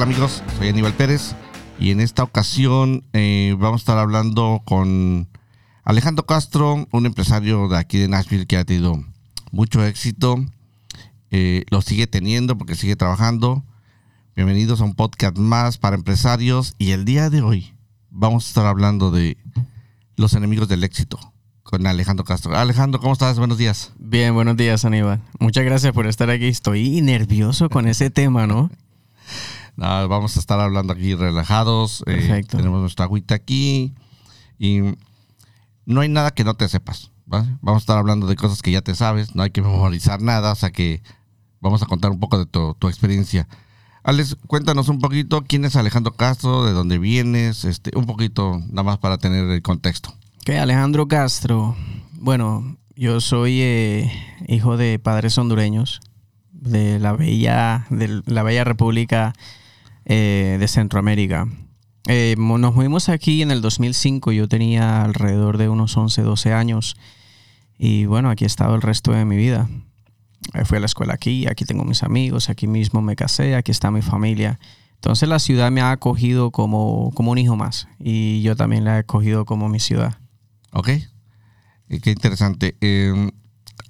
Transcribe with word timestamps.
Hola, 0.00 0.08
¿qué 0.08 0.14
tal 0.14 0.24
amigos? 0.24 0.42
Soy 0.56 0.68
Aníbal 0.68 0.94
Pérez 0.94 1.34
y 1.78 1.90
en 1.90 2.00
esta 2.00 2.22
ocasión 2.22 3.04
eh, 3.12 3.54
vamos 3.58 3.80
a 3.80 3.82
estar 3.82 3.98
hablando 3.98 4.62
con 4.64 5.28
Alejandro 5.84 6.24
Castro, 6.24 6.88
un 6.90 7.04
empresario 7.04 7.68
de 7.68 7.76
aquí 7.76 7.98
de 7.98 8.08
Nashville 8.08 8.46
que 8.46 8.56
ha 8.56 8.64
tenido 8.64 9.04
mucho 9.50 9.84
éxito, 9.84 10.42
eh, 11.30 11.66
lo 11.68 11.82
sigue 11.82 12.06
teniendo 12.06 12.56
porque 12.56 12.76
sigue 12.76 12.96
trabajando. 12.96 13.62
Bienvenidos 14.34 14.80
a 14.80 14.84
un 14.84 14.94
podcast 14.94 15.36
más 15.36 15.76
para 15.76 15.96
empresarios 15.96 16.76
y 16.78 16.92
el 16.92 17.04
día 17.04 17.28
de 17.28 17.42
hoy 17.42 17.74
vamos 18.08 18.46
a 18.46 18.48
estar 18.48 18.64
hablando 18.64 19.10
de 19.10 19.36
los 20.16 20.32
enemigos 20.32 20.66
del 20.66 20.82
éxito 20.82 21.18
con 21.62 21.86
Alejandro 21.86 22.24
Castro. 22.24 22.56
Alejandro, 22.56 23.02
¿cómo 23.02 23.12
estás? 23.12 23.38
Buenos 23.38 23.58
días. 23.58 23.92
Bien, 23.98 24.32
buenos 24.32 24.56
días, 24.56 24.82
Aníbal. 24.86 25.20
Muchas 25.38 25.66
gracias 25.66 25.92
por 25.92 26.06
estar 26.06 26.30
aquí. 26.30 26.46
Estoy 26.46 27.02
nervioso 27.02 27.68
con 27.68 27.86
ese 27.86 28.08
tema, 28.08 28.46
¿no? 28.46 28.70
No, 29.80 30.08
vamos 30.08 30.36
a 30.36 30.40
estar 30.40 30.60
hablando 30.60 30.92
aquí 30.92 31.14
relajados. 31.14 32.04
eh, 32.06 32.44
tenemos 32.46 32.82
nuestra 32.82 33.06
agüita 33.06 33.34
aquí 33.34 33.94
y 34.58 34.80
no 35.86 36.02
hay 36.02 36.10
nada 36.10 36.32
que 36.32 36.44
no 36.44 36.52
te 36.52 36.68
sepas. 36.68 37.12
¿vale? 37.24 37.56
Vamos 37.62 37.80
a 37.80 37.84
estar 37.84 37.96
hablando 37.96 38.26
de 38.26 38.36
cosas 38.36 38.60
que 38.60 38.72
ya 38.72 38.82
te 38.82 38.94
sabes. 38.94 39.34
No 39.34 39.42
hay 39.42 39.52
que 39.52 39.62
memorizar 39.62 40.20
nada, 40.20 40.52
o 40.52 40.54
sea 40.54 40.70
que 40.70 41.02
vamos 41.62 41.82
a 41.82 41.86
contar 41.86 42.10
un 42.10 42.20
poco 42.20 42.38
de 42.38 42.44
tu, 42.44 42.74
tu 42.74 42.88
experiencia. 42.88 43.48
Alex, 44.02 44.36
cuéntanos 44.46 44.90
un 44.90 44.98
poquito 44.98 45.44
quién 45.48 45.64
es 45.64 45.76
Alejandro 45.76 46.12
Castro, 46.12 46.66
de 46.66 46.72
dónde 46.72 46.98
vienes, 46.98 47.64
este, 47.64 47.90
un 47.96 48.04
poquito 48.04 48.60
nada 48.68 48.82
más 48.82 48.98
para 48.98 49.16
tener 49.16 49.48
el 49.48 49.62
contexto. 49.62 50.10
Ok, 50.42 50.50
Alejandro 50.50 51.08
Castro. 51.08 51.74
Bueno, 52.12 52.76
yo 52.96 53.22
soy 53.22 53.62
eh, 53.62 54.12
hijo 54.46 54.76
de 54.76 54.98
padres 54.98 55.38
hondureños 55.38 56.02
de 56.52 56.98
la 56.98 57.14
bella, 57.14 57.86
de 57.88 58.20
la 58.26 58.42
bella 58.42 58.64
República 58.64 59.32
eh, 60.04 60.56
de 60.58 60.68
Centroamérica. 60.68 61.48
Eh, 62.06 62.34
nos 62.38 62.74
movimos 62.74 63.08
aquí 63.08 63.42
en 63.42 63.50
el 63.50 63.60
2005. 63.60 64.32
Yo 64.32 64.48
tenía 64.48 65.02
alrededor 65.02 65.58
de 65.58 65.68
unos 65.68 65.96
11, 65.96 66.22
12 66.22 66.52
años. 66.52 66.96
Y 67.78 68.06
bueno, 68.06 68.30
aquí 68.30 68.44
he 68.44 68.46
estado 68.46 68.74
el 68.74 68.82
resto 68.82 69.12
de 69.12 69.24
mi 69.24 69.36
vida. 69.36 69.68
Eh, 70.54 70.64
fui 70.64 70.78
a 70.78 70.80
la 70.80 70.86
escuela 70.86 71.14
aquí, 71.14 71.46
aquí 71.46 71.64
tengo 71.64 71.84
mis 71.84 72.02
amigos, 72.02 72.50
aquí 72.50 72.66
mismo 72.66 73.02
me 73.02 73.16
casé, 73.16 73.54
aquí 73.54 73.70
está 73.70 73.90
mi 73.90 74.02
familia. 74.02 74.58
Entonces 74.94 75.28
la 75.28 75.38
ciudad 75.38 75.70
me 75.70 75.80
ha 75.80 75.92
acogido 75.92 76.50
como, 76.50 77.10
como 77.14 77.30
un 77.30 77.38
hijo 77.38 77.56
más 77.56 77.88
y 77.98 78.42
yo 78.42 78.54
también 78.56 78.84
la 78.84 78.96
he 78.96 78.98
acogido 79.00 79.44
como 79.44 79.68
mi 79.68 79.80
ciudad. 79.80 80.18
¿Ok? 80.72 80.88
Qué 82.02 82.10
interesante. 82.10 82.76
Eh, 82.80 83.30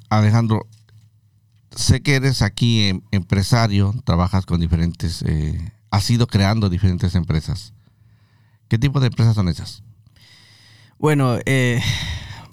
Alejandro, 0.08 0.66
sé 1.75 2.00
que 2.00 2.14
eres 2.14 2.42
aquí 2.42 2.84
em, 2.84 3.00
empresario, 3.11 3.94
trabajas 4.05 4.47
con 4.47 4.61
diferentes, 4.61 5.25
has 5.91 6.11
ido 6.11 6.27
creando 6.27 6.69
diferentes 6.69 7.15
empresas. 7.15 7.73
¿Qué 8.69 8.79
tipo 8.79 9.01
de 9.01 9.09
empresas 9.09 9.35
son 9.35 9.49
esas? 9.49 9.83
Bueno, 10.99 11.39
eh, 11.47 11.81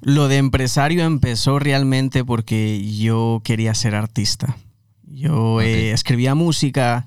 lo 0.01 0.27
de 0.27 0.37
empresario 0.37 1.03
empezó 1.03 1.59
realmente 1.59 2.23
porque 2.23 2.83
yo 2.97 3.41
quería 3.43 3.75
ser 3.75 3.93
artista. 3.93 4.57
Yo 5.03 5.61
eh, 5.61 5.91
escribía 5.91 6.35
música 6.35 7.05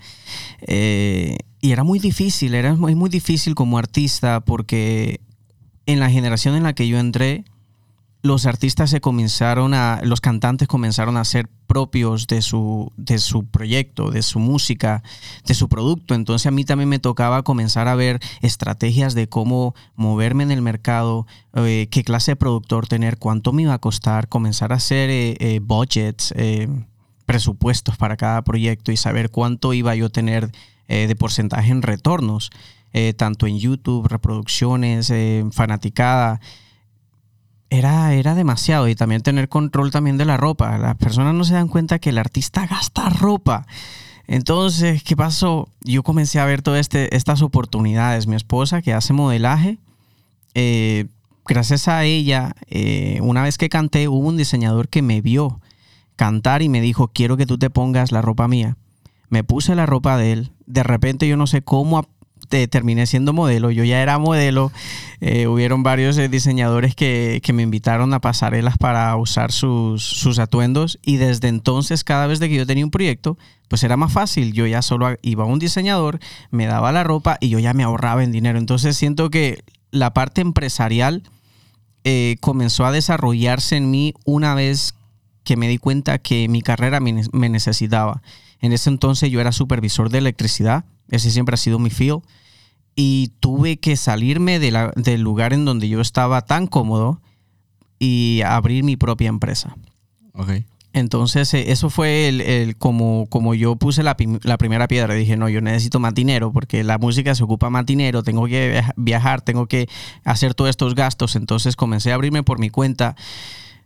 eh, 0.61 1.39
y 1.61 1.73
era 1.73 1.84
muy 1.84 1.98
difícil, 1.98 2.55
era 2.55 2.75
muy, 2.75 2.95
muy 2.95 3.11
difícil 3.11 3.55
como 3.55 3.78
artista 3.78 4.41
porque 4.41 5.20
en 5.86 6.01
la 6.01 6.11
generación 6.11 6.55
en 6.55 6.62
la 6.62 6.73
que 6.73 6.89
yo 6.89 6.98
entré, 6.98 7.45
los 8.23 8.45
artistas 8.45 8.91
se 8.91 9.01
comenzaron 9.01 9.73
a, 9.73 10.01
los 10.03 10.20
cantantes 10.20 10.69
comenzaron 10.69 11.17
a 11.17 11.25
ser 11.25 11.48
propios 11.67 12.27
de 12.27 12.42
su, 12.42 12.92
de 12.97 13.19
su 13.19 13.47
proyecto, 13.47 14.11
de 14.11 14.23
su 14.23 14.39
música, 14.39 15.03
de 15.47 15.55
su 15.55 15.69
producto. 15.69 16.14
Entonces 16.14 16.47
a 16.47 16.51
mí 16.51 16.64
también 16.64 16.89
me 16.89 16.98
tocaba 16.98 17.42
comenzar 17.42 17.89
a 17.89 17.95
ver 17.95 18.20
estrategias 18.42 19.14
de 19.14 19.29
cómo 19.29 19.75
moverme 19.95 20.42
en 20.42 20.51
el 20.51 20.61
mercado, 20.61 21.27
eh, 21.55 21.89
qué 21.91 22.05
clase 22.05 22.33
de 22.33 22.36
productor 22.36 22.86
tener, 22.86 23.19
cuánto 23.19 23.53
me 23.53 23.63
iba 23.63 23.75
a 23.75 23.79
costar, 23.79 24.29
comenzar 24.29 24.73
a 24.73 24.77
hacer 24.77 25.08
eh, 25.11 25.37
eh, 25.41 25.61
budgets, 25.61 26.35
presupuestos 27.25 27.97
para 27.97 28.17
cada 28.17 28.42
proyecto 28.42 28.92
y 28.92 28.97
saber 28.97 29.31
cuánto 29.31 29.73
iba 29.73 29.95
yo 29.95 30.07
a 30.07 30.11
tener 30.11 30.51
de 30.89 31.14
porcentaje 31.14 31.70
en 31.70 31.83
retornos, 31.83 32.51
tanto 33.17 33.47
en 33.47 33.61
YouTube, 33.61 34.08
reproducciones, 34.08 35.13
fanaticada 35.52 36.41
era, 37.70 38.13
era 38.14 38.35
demasiado 38.35 38.89
y 38.89 38.97
también 38.97 39.23
tener 39.23 39.48
control 39.48 39.92
también 39.92 40.19
de 40.19 40.25
la 40.25 40.36
ropa. 40.36 40.77
Las 40.77 40.97
personas 40.97 41.35
no 41.35 41.45
se 41.45 41.55
dan 41.55 41.69
cuenta 41.69 42.01
que 42.01 42.11
el 42.11 42.19
artista 42.19 42.67
gasta 42.67 43.08
ropa. 43.08 43.67
Entonces, 44.27 45.03
¿qué 45.03 45.17
pasó? 45.17 45.69
Yo 45.83 46.03
comencé 46.03 46.41
a 46.41 46.45
ver 46.45 46.63
todas 46.63 46.81
este, 46.81 47.17
estas 47.17 47.42
oportunidades. 47.42 48.27
Mi 48.27 48.36
esposa 48.36 48.83
que 48.83 48.92
hace 48.92 49.13
modelaje, 49.13 49.79
eh, 50.55 51.07
gracias 51.47 51.89
a 51.89 52.05
ella, 52.05 52.55
eh, 52.69 53.20
una 53.23 53.42
vez 53.42 53.57
que 53.57 53.69
canté, 53.69 54.08
hubo 54.08 54.29
un 54.29 54.37
diseñador 54.37 54.89
que 54.89 55.02
me 55.02 55.20
vio 55.20 55.61
cantar 56.17 56.63
y 56.63 56.69
me 56.69 56.81
dijo, 56.81 57.08
quiero 57.08 57.37
que 57.37 57.47
tú 57.47 57.57
te 57.57 57.70
pongas 57.70 58.13
la 58.13 58.20
ropa 58.20 58.47
mía. 58.47 58.77
Me 59.29 59.45
puse 59.45 59.75
la 59.75 59.87
ropa 59.87 60.17
de 60.17 60.33
él. 60.33 60.52
De 60.67 60.83
repente 60.83 61.27
yo 61.27 61.37
no 61.37 61.47
sé 61.47 61.63
cómo 61.63 62.05
te- 62.48 62.68
terminé 62.68 63.06
siendo 63.06 63.33
modelo. 63.33 63.70
Yo 63.70 63.84
ya 63.84 64.02
era 64.02 64.18
modelo. 64.18 64.73
Eh, 65.20 65.46
hubieron 65.46 65.83
varios 65.83 66.17
eh, 66.18 66.28
diseñadores 66.28 66.95
que, 66.95 67.40
que 67.42 67.52
me 67.52 67.62
invitaron 67.62 68.14
a 68.14 68.20
pasarelas 68.20 68.78
para 68.78 69.14
usar 69.17 69.52
sus, 69.52 70.02
sus 70.02 70.39
atuendos 70.39 70.98
y 71.02 71.17
desde 71.17 71.48
entonces 71.48 72.05
cada 72.05 72.27
vez 72.27 72.40
que 72.40 72.55
yo 72.55 72.67
tenía 72.67 72.84
un 72.84 72.90
proyecto, 72.90 73.36
pues 73.68 73.83
era 73.84 73.96
más 73.96 74.12
fácil. 74.12 74.52
Yo 74.52 74.67
ya 74.67 74.83
solo 74.83 75.08
iba 75.23 75.45
a 75.45 75.46
un 75.46 75.58
diseñador, 75.58 76.20
me 76.51 76.67
daba 76.67 76.90
la 76.92 77.05
ropa 77.05 77.36
y 77.40 77.51
yo 77.51 77.58
ya 77.58 77.74
me 77.74 77.83
ahorraba 77.84 78.24
en 78.24 78.33
dinero. 78.33 78.58
Entonces 78.58 78.96
siento 78.96 79.30
que 79.30 79.62
la 79.90 80.14
parte 80.14 80.40
empresarial 80.40 81.22
eh, 82.05 82.36
comenzó 82.40 82.86
a 82.86 82.92
desarrollarse 82.92 83.77
en 83.77 83.90
mí 83.90 84.14
una 84.24 84.55
vez 84.55 84.95
que 85.45 85.57
me 85.57 85.68
di 85.68 85.78
cuenta 85.78 86.18
que 86.18 86.48
mi 86.48 86.62
carrera 86.62 87.01
me, 87.01 87.22
me 87.33 87.48
necesitaba. 87.48 88.22
En 88.61 88.72
ese 88.72 88.90
entonces 88.90 89.30
yo 89.30 89.40
era 89.40 89.52
supervisor 89.52 90.11
de 90.11 90.18
electricidad, 90.18 90.84
ese 91.10 91.30
siempre 91.30 91.54
ha 91.54 91.58
sido 91.58 91.78
mi 91.78 91.90
field, 91.90 92.22
y 92.96 93.32
tuve 93.40 93.78
que 93.78 93.96
salirme 93.96 94.58
de 94.58 94.70
la- 94.70 94.92
del 94.96 95.20
lugar 95.22 95.52
en 95.52 95.64
donde 95.64 95.88
yo 95.88 96.00
estaba 96.00 96.42
tan 96.42 96.66
cómodo 96.66 97.20
y 97.98 98.42
abrir 98.46 98.82
mi 98.84 98.96
propia 98.96 99.28
empresa. 99.28 99.76
Ok. 100.34 100.50
Entonces, 100.92 101.54
eh, 101.54 101.70
eso 101.70 101.88
fue 101.88 102.28
el, 102.28 102.40
el- 102.40 102.76
como, 102.76 103.26
como 103.28 103.54
yo 103.54 103.76
puse 103.76 104.02
la, 104.02 104.16
la 104.42 104.58
primera 104.58 104.88
piedra. 104.88 105.14
Dije, 105.14 105.36
no, 105.36 105.48
yo 105.48 105.60
necesito 105.60 106.00
más 106.00 106.14
dinero 106.14 106.52
porque 106.52 106.82
la 106.82 106.98
música 106.98 107.32
se 107.36 107.44
ocupa 107.44 107.70
más 107.70 107.86
dinero, 107.86 108.24
tengo 108.24 108.46
que 108.46 108.70
viaja- 108.70 108.94
viajar, 108.96 109.40
tengo 109.40 109.66
que 109.66 109.88
hacer 110.24 110.54
todos 110.54 110.70
estos 110.70 110.96
gastos. 110.96 111.36
Entonces, 111.36 111.77
comencé 111.77 112.10
a 112.10 112.16
abrirme 112.16 112.42
por 112.42 112.58
mi 112.58 112.70
cuenta. 112.70 113.14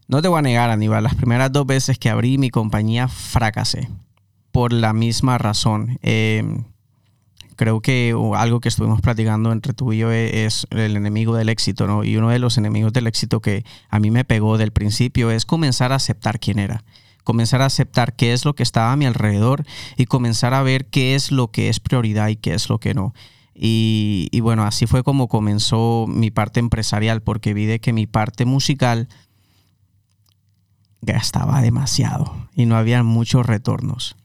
No 0.09 0.23
te 0.23 0.29
voy 0.29 0.39
a 0.39 0.43
negar, 0.43 0.71
Aníbal, 0.71 1.03
las 1.05 1.15
primeras 1.15 1.53
dos 1.53 1.67
veces 1.67 1.99
que 1.99 2.09
abrí 2.09 2.39
mi 2.39 2.49
compañía 2.51 3.07
fracasé 3.09 3.91
por 4.51 4.73
la 4.73 4.95
misma 4.95 5.37
razón. 5.37 5.99
Eh, 6.03 6.43
creo 7.57 7.81
que 7.81 8.15
algo 8.37 8.61
que 8.61 8.69
estuvimos 8.69 9.01
platicando 9.01 9.53
entre 9.53 9.73
tú 9.73 9.93
y 9.93 9.99
yo 9.99 10.13
e- 10.13 10.45
es 10.45 10.67
el 10.71 10.97
enemigo 10.97 11.37
del 11.37 11.49
éxito, 11.49 11.87
¿no? 11.87 12.05
Y 12.05 12.17
uno 12.17 12.31
de 12.31 12.39
los 12.39 12.59
enemigos 12.59 12.93
del 12.93 13.07
éxito 13.07 13.41
que 13.41 13.65
a 13.89 13.99
mí 14.01 14.11
me 14.11 14.25
pegó 14.25 14.59
del 14.59 14.73
principio 14.73 15.31
es 15.31 15.47
comenzar 15.47 15.93
a 15.93 15.97
aceptar 15.97 16.39
quién 16.41 16.59
era. 16.59 16.85
Comenzar 17.25 17.63
a 17.63 17.67
aceptar 17.67 18.15
qué 18.17 18.33
es 18.33 18.45
lo 18.45 18.55
que 18.55 18.63
estaba 18.63 18.93
a 18.93 18.97
mi 18.97 19.07
alrededor 19.07 19.65
y 19.97 20.05
comenzar 20.07 20.53
a 20.53 20.63
ver 20.63 20.87
qué 20.87 21.15
es 21.15 21.33
lo 21.33 21.51
que 21.51 21.69
es 21.69 21.81
prioridad 21.81 22.29
y 22.29 22.37
qué 22.37 22.55
es 22.55 22.69
lo 22.69 22.79
que 22.79 22.93
no. 22.95 23.15
Y, 23.55 24.29
y 24.31 24.41
bueno, 24.41 24.65
así 24.65 24.87
fue 24.87 25.03
como 25.03 25.29
comenzó 25.29 26.07
mi 26.09 26.31
parte 26.31 26.61
empresarial, 26.61 27.23
porque 27.23 27.55
vi 27.55 27.65
de 27.67 27.81
que 27.81 27.93
mi 27.93 28.07
parte 28.07 28.45
musical 28.45 29.09
gastaba 31.01 31.63
demasiado 31.63 32.49
y 32.55 32.67
no 32.67 32.77
había 32.77 33.03
muchos 33.03 33.47
retornos 33.47 34.17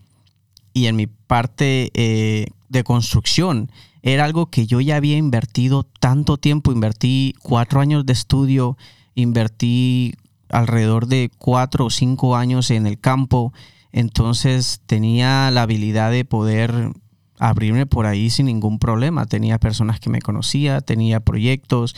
y 0.74 0.88
en 0.88 0.96
mi 0.96 1.08
parte 1.08 1.92
eh, 1.94 2.48
de 2.70 2.84
construcción 2.84 3.72
era 4.02 4.24
algo 4.26 4.46
que 4.48 4.66
yo 4.66 4.80
ya 4.80 4.96
había 4.96 5.18
invertido 5.18 5.84
tanto 6.00 6.38
tiempo, 6.38 6.72
invertí 6.72 7.34
cuatro 7.42 7.82
años 7.82 8.06
de 8.06 8.14
estudio, 8.14 8.78
invertí 9.16 10.14
alrededor 10.50 11.08
de 11.08 11.30
cuatro 11.38 11.86
o 11.86 11.90
cinco 11.90 12.36
años 12.36 12.72
en 12.72 12.88
el 12.88 13.00
campo, 13.00 13.54
entonces 13.92 14.82
tenía 14.86 15.52
la 15.52 15.64
habilidad 15.64 16.12
de 16.12 16.24
poder 16.26 16.92
abrirme 17.40 17.86
por 17.86 18.06
ahí 18.06 18.30
sin 18.30 18.46
ningún 18.48 18.80
problema, 18.80 19.26
tenía 19.26 19.60
personas 19.60 20.00
que 20.00 20.10
me 20.10 20.22
conocía, 20.22 20.82
tenía 20.82 21.20
proyectos 21.20 21.96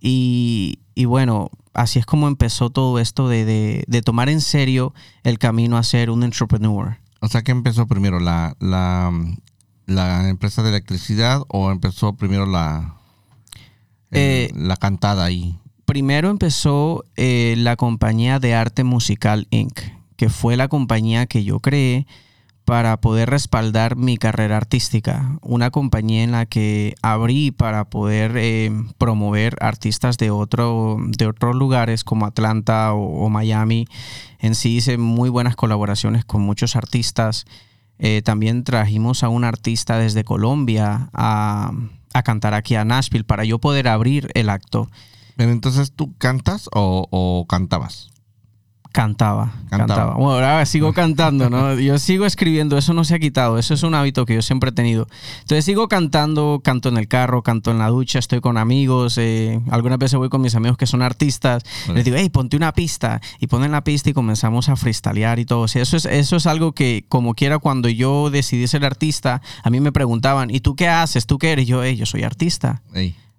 y, 0.00 0.78
y 0.94 1.04
bueno, 1.04 1.50
así 1.74 1.98
es 1.98 2.06
como 2.06 2.28
empezó 2.28 2.70
todo 2.70 2.98
esto 2.98 3.28
de, 3.28 3.44
de- 3.86 4.02
tomar 4.02 4.28
en 4.28 4.40
serio 4.40 4.94
el 5.22 5.38
camino 5.38 5.76
a 5.76 5.82
ser 5.82 6.10
un 6.10 6.22
entrepreneur. 6.22 6.98
O 7.20 7.28
sea, 7.28 7.42
¿qué 7.42 7.52
empezó 7.52 7.86
primero? 7.86 8.18
¿La, 8.18 8.56
la, 8.60 9.12
la 9.90 10.28
empresa 10.28 10.62
de 10.62 10.70
electricidad 10.70 11.42
o 11.48 11.70
empezó 11.70 12.14
primero 12.14 12.46
la, 12.46 12.96
Eh, 14.12 14.50
la 14.54 14.76
cantada 14.76 15.24
ahí? 15.24 15.58
primero 15.84 16.30
empezó 16.30 17.04
eh, 17.16 17.54
la 17.58 17.74
compañía 17.74 18.38
de 18.38 18.54
arte 18.54 18.84
musical 18.84 19.48
Inc., 19.50 19.80
que 20.16 20.28
fue 20.28 20.56
la 20.56 20.68
compañía 20.68 21.26
que 21.26 21.42
yo 21.42 21.58
creé 21.58 22.06
para 22.64 23.00
poder 23.00 23.28
respaldar 23.30 23.96
mi 23.96 24.16
carrera 24.16 24.56
artística. 24.56 25.38
Una 25.42 25.72
compañía 25.72 26.22
en 26.22 26.30
la 26.30 26.46
que 26.46 26.94
abrí 27.02 27.50
para 27.50 27.86
poder 27.90 28.36
eh, 28.36 28.70
promover 28.98 29.56
artistas 29.60 30.16
de, 30.18 30.30
otro, 30.30 30.98
de 31.00 31.26
otros 31.26 31.56
lugares 31.56 32.04
como 32.04 32.26
Atlanta 32.26 32.92
o, 32.92 33.28
Miami. 33.28 33.86
En 34.38 34.54
sí 34.54 34.76
hice 34.76 34.98
muy 34.98 35.28
buenas 35.30 35.56
colaboraciones 35.56 36.24
con 36.24 36.42
muchos 36.42 36.76
artistas. 36.76 37.46
Eh, 38.00 38.22
también 38.24 38.64
trajimos 38.64 39.22
a 39.22 39.28
un 39.28 39.44
artista 39.44 39.98
desde 39.98 40.24
Colombia 40.24 41.10
a, 41.12 41.72
cantar 42.24 42.54
aquí 42.54 42.74
a 42.74 42.84
Nashville 42.84 43.24
para 43.24 43.44
yo 43.44 43.58
poder 43.58 43.88
abrir 43.88 44.30
el 44.34 44.48
acto. 44.48 44.90
Pero 45.36 45.52
entonces 45.52 45.92
tú 45.92 46.14
cantas 46.18 46.68
o 46.72 47.46
cantabas? 47.48 48.09
Cantaba, 48.92 49.52
cantaba, 49.68 50.14
Bueno, 50.14 50.32
ahora 50.32 50.66
sigo 50.66 50.92
cantando, 50.92 51.48
¿no? 51.48 51.74
Yo 51.78 51.98
sigo 52.00 52.26
escribiendo, 52.26 52.76
eso 52.76 52.92
no 52.92 53.04
se 53.04 53.14
ha 53.14 53.18
quitado, 53.20 53.56
eso 53.56 53.74
es 53.74 53.84
un 53.84 53.94
hábito 53.94 54.26
que 54.26 54.34
yo 54.34 54.42
siempre 54.42 54.70
he 54.70 54.72
tenido. 54.72 55.06
Entonces 55.42 55.64
sigo 55.64 55.86
cantando, 55.86 56.60
canto 56.64 56.88
en 56.88 56.96
el 56.96 57.06
carro, 57.06 57.42
canto 57.42 57.70
en 57.70 57.78
la 57.78 57.88
ducha, 57.88 58.18
estoy 58.18 58.40
con 58.40 58.58
amigos, 58.58 59.16
eh, 59.18 59.60
algunas 59.70 59.98
veces 59.98 60.18
voy 60.18 60.28
con 60.28 60.40
mis 60.40 60.56
amigos 60.56 60.76
que 60.76 60.86
son 60.86 61.02
artistas, 61.02 61.62
les 61.94 62.04
digo, 62.04 62.16
hey, 62.18 62.30
ponte 62.30 62.56
una 62.56 62.72
pista, 62.72 63.20
y 63.38 63.46
ponen 63.46 63.70
la 63.70 63.84
pista 63.84 64.10
y 64.10 64.12
comenzamos 64.12 64.68
a 64.68 64.74
freestylear 64.74 65.38
y 65.38 65.44
todo. 65.44 65.60
O 65.60 65.68
sea, 65.68 65.82
eso 65.82 65.96
es, 65.96 66.04
eso 66.06 66.36
es 66.36 66.46
algo 66.46 66.72
que, 66.72 67.04
como 67.08 67.34
quiera, 67.34 67.58
cuando 67.58 67.88
yo 67.88 68.28
decidí 68.30 68.66
ser 68.66 68.84
artista, 68.84 69.40
a 69.62 69.70
mí 69.70 69.78
me 69.78 69.92
preguntaban, 69.92 70.50
¿y 70.50 70.60
tú 70.60 70.74
qué 70.74 70.88
haces? 70.88 71.26
¿Tú 71.26 71.38
qué 71.38 71.52
eres? 71.52 71.68
Yo, 71.68 71.84
hey, 71.84 71.96
yo 71.96 72.06
soy 72.06 72.24
artista. 72.24 72.82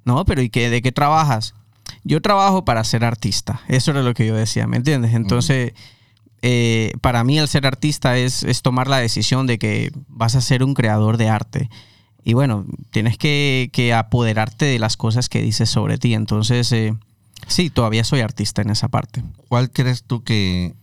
No, 0.05 0.23
pero 0.23 0.41
¿y 0.41 0.49
qué, 0.49 0.69
de 0.69 0.81
qué 0.81 0.91
trabajas? 0.91 1.55
Yo 2.03 2.21
trabajo 2.21 2.65
para 2.65 2.83
ser 2.83 3.03
artista. 3.03 3.61
Eso 3.67 3.91
era 3.91 4.01
lo 4.01 4.13
que 4.13 4.25
yo 4.25 4.35
decía, 4.35 4.67
¿me 4.67 4.77
entiendes? 4.77 5.13
Entonces, 5.13 5.73
eh, 6.41 6.93
para 7.01 7.23
mí 7.23 7.37
el 7.37 7.47
ser 7.47 7.67
artista 7.67 8.17
es, 8.17 8.45
tomar 8.61 8.87
la 8.87 8.97
decisión 8.97 9.45
de 9.47 9.59
que 9.59 9.91
vas 10.07 10.35
a 10.35 10.41
ser 10.41 10.63
un 10.63 10.73
creador 10.73 11.17
de 11.17 11.29
arte. 11.29 11.69
Y 12.23 12.33
bueno, 12.33 12.65
tienes 12.91 13.17
que, 13.17 13.93
apoderarte 13.95 14.65
de 14.65 14.79
las 14.79 14.97
cosas 14.97 15.29
que 15.29 15.41
dices 15.41 15.69
sobre 15.69 15.97
ti. 15.97 16.13
Entonces, 16.13 16.71
eh, 16.71 16.95
sí, 17.47 17.69
todavía 17.69 18.03
soy 18.03 18.21
artista 18.21 18.61
en 18.61 18.71
esa 18.71 18.87
parte. 18.87 19.23
¿Cuál 19.47 19.71
crees 19.71 20.03
tú 20.03 20.23
que 20.23 20.75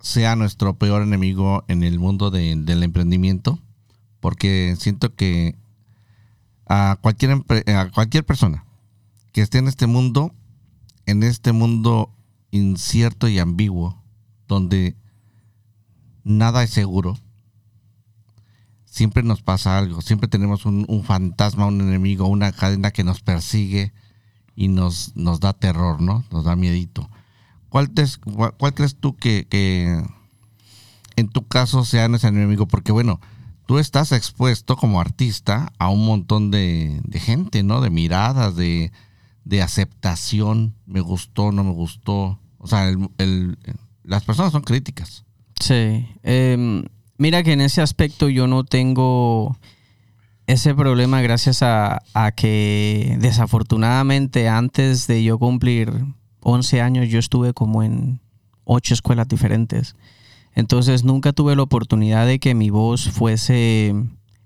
sea 0.00 0.36
nuestro 0.36 0.74
peor 0.74 1.02
enemigo 1.02 1.64
en 1.68 1.82
el 1.82 1.98
mundo 1.98 2.30
del 2.30 2.82
emprendimiento? 2.82 3.58
Porque 4.20 4.76
siento 4.78 5.14
que 5.14 5.54
a 6.66 6.96
cualquier, 7.00 7.42
a 7.66 7.90
cualquier 7.90 8.24
persona 8.24 8.64
que 9.32 9.42
esté 9.42 9.58
en 9.58 9.68
este 9.68 9.86
mundo 9.86 10.32
en 11.06 11.22
este 11.22 11.52
mundo 11.52 12.10
incierto 12.50 13.28
y 13.28 13.38
ambiguo, 13.38 14.02
donde 14.46 14.96
nada 16.22 16.62
es 16.62 16.70
seguro, 16.70 17.18
siempre 18.86 19.22
nos 19.22 19.42
pasa 19.42 19.78
algo, 19.78 20.00
siempre 20.02 20.28
tenemos 20.28 20.66
un, 20.66 21.04
fantasma, 21.04 21.66
un 21.66 21.80
enemigo, 21.80 22.26
una 22.26 22.52
cadena 22.52 22.92
que 22.92 23.04
nos 23.04 23.20
persigue 23.20 23.92
y 24.54 24.68
nos, 24.68 25.12
da 25.14 25.52
terror, 25.52 26.00
¿no? 26.00 26.24
Nos 26.30 26.44
da 26.44 26.54
miedito. 26.54 27.10
¿Cuál, 27.68 27.92
crees 27.92 28.96
tú 29.00 29.16
que, 29.16 29.48
que, 29.48 30.00
en 31.16 31.28
tu 31.28 31.46
caso 31.48 31.84
sea 31.84 32.06
ese 32.06 32.28
enemigo? 32.28 32.66
Porque 32.66 32.92
bueno, 32.92 33.20
tú 33.66 33.78
estás 33.78 34.12
expuesto 34.12 34.76
como 34.76 35.00
artista 35.00 35.72
a 35.78 35.88
un 35.88 36.06
montón 36.06 36.52
de, 36.52 37.00
de 37.02 37.18
gente, 37.18 37.64
¿no? 37.64 37.80
De 37.80 37.90
miradas, 37.90 38.54
de, 38.54 38.92
de 39.44 39.62
aceptación, 39.62 40.74
me 40.86 41.00
gustó, 41.00 41.52
no 41.52 41.64
me 41.64 41.72
gustó. 41.72 42.38
O 42.58 42.66
sea, 42.66 42.88
el, 42.88 43.58
las 44.02 44.24
personas 44.24 44.52
son 44.52 44.62
críticas. 44.62 45.24
Sí. 45.60 46.08
Em, 46.22 46.84
mira 47.18 47.42
que 47.42 47.52
en 47.52 47.60
ese 47.60 47.82
aspecto 47.82 48.28
yo 48.28 48.46
no 48.46 48.64
tengo 48.64 49.56
ese 50.46 50.74
problema 50.74 51.22
gracias 51.22 51.62
a, 51.62 52.02
a, 52.12 52.32
que 52.32 53.16
desafortunadamente 53.20 54.48
antes 54.48 55.06
de 55.06 55.22
yo 55.22 55.38
cumplir 55.38 55.90
11 56.40 56.80
años 56.82 57.08
yo 57.08 57.18
estuve 57.18 57.54
como 57.54 57.82
en 57.82 58.20
ocho 58.64 58.94
escuelas 58.94 59.28
diferentes. 59.28 59.96
Entonces 60.54 61.04
nunca 61.04 61.32
tuve 61.32 61.56
la 61.56 61.62
oportunidad 61.62 62.26
de 62.26 62.38
que 62.38 62.54
mi 62.54 62.70
voz 62.70 63.10
fuese 63.10 63.94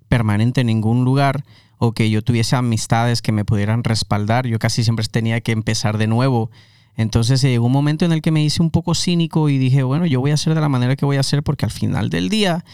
permanente 0.08 0.62
en 0.62 0.68
ningún 0.68 1.04
lugar 1.04 1.44
o 1.78 1.92
que 1.92 2.10
yo 2.10 2.22
tuviese 2.22 2.56
amistades 2.56 3.22
que 3.22 3.32
me 3.32 3.44
pudieran 3.44 3.84
respaldar. 3.84 4.46
Yo 4.46 4.58
casi 4.58 4.82
siempre 4.82 5.06
tenía 5.06 5.40
que 5.40 5.52
empezar 5.52 5.96
de 5.98 6.06
nuevo. 6.06 6.50
Entonces 6.96 7.40
llegó 7.40 7.66
un 7.66 7.72
momento 7.72 8.04
en 8.04 8.12
el 8.12 8.22
que 8.22 8.32
me 8.32 8.42
hice 8.42 8.60
un 8.60 8.70
poco 8.70 8.94
cínico 8.94 9.48
y 9.48 9.58
dije, 9.58 9.84
bueno, 9.84 10.04
yo 10.04 10.20
voy 10.20 10.32
a 10.32 10.34
hacer 10.34 10.54
de 10.54 10.60
la 10.60 10.68
manera 10.68 10.96
que 10.96 11.06
voy 11.06 11.16
a 11.16 11.20
hacer 11.20 11.44
porque 11.44 11.64
al 11.64 11.70
final 11.70 12.10
del 12.10 12.28
día 12.28 12.64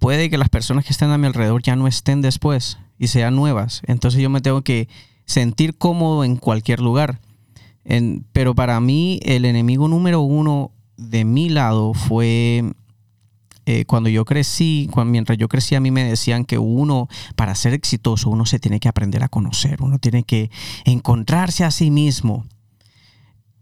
puede 0.00 0.28
que 0.28 0.38
las 0.38 0.48
personas 0.48 0.84
que 0.84 0.92
estén 0.92 1.10
a 1.10 1.18
mi 1.18 1.28
alrededor 1.28 1.62
ya 1.62 1.76
no 1.76 1.86
estén 1.86 2.22
después 2.22 2.78
y 2.98 3.06
sean 3.06 3.36
nuevas. 3.36 3.82
Entonces 3.86 4.20
yo 4.20 4.30
me 4.30 4.40
tengo 4.40 4.62
que 4.62 4.88
sentir 5.24 5.78
cómodo 5.78 6.24
en 6.24 6.36
cualquier 6.36 6.80
lugar. 6.80 7.20
pero 8.32 8.54
para 8.54 8.80
mí 8.80 9.20
el 9.22 9.44
enemigo 9.44 9.86
número 9.86 10.20
uno 10.20 10.72
de 10.96 11.24
mi 11.24 11.48
lado 11.48 11.94
fue 11.94 12.64
eh, 13.64 13.84
cuando 13.84 14.08
yo 14.08 14.24
crecí, 14.24 14.90
mientras 15.06 15.38
yo 15.38 15.48
crecí, 15.48 15.74
a 15.74 15.80
mí 15.80 15.90
me 15.90 16.04
decían 16.04 16.44
que 16.44 16.58
uno, 16.58 17.08
para 17.36 17.54
ser 17.54 17.74
exitoso, 17.74 18.30
uno 18.30 18.44
se 18.46 18.58
tiene 18.58 18.80
que 18.80 18.88
aprender 18.88 19.22
a 19.22 19.28
conocer, 19.28 19.82
uno 19.82 19.98
tiene 19.98 20.24
que 20.24 20.50
encontrarse 20.84 21.64
a 21.64 21.70
sí 21.70 21.90
mismo. 21.90 22.44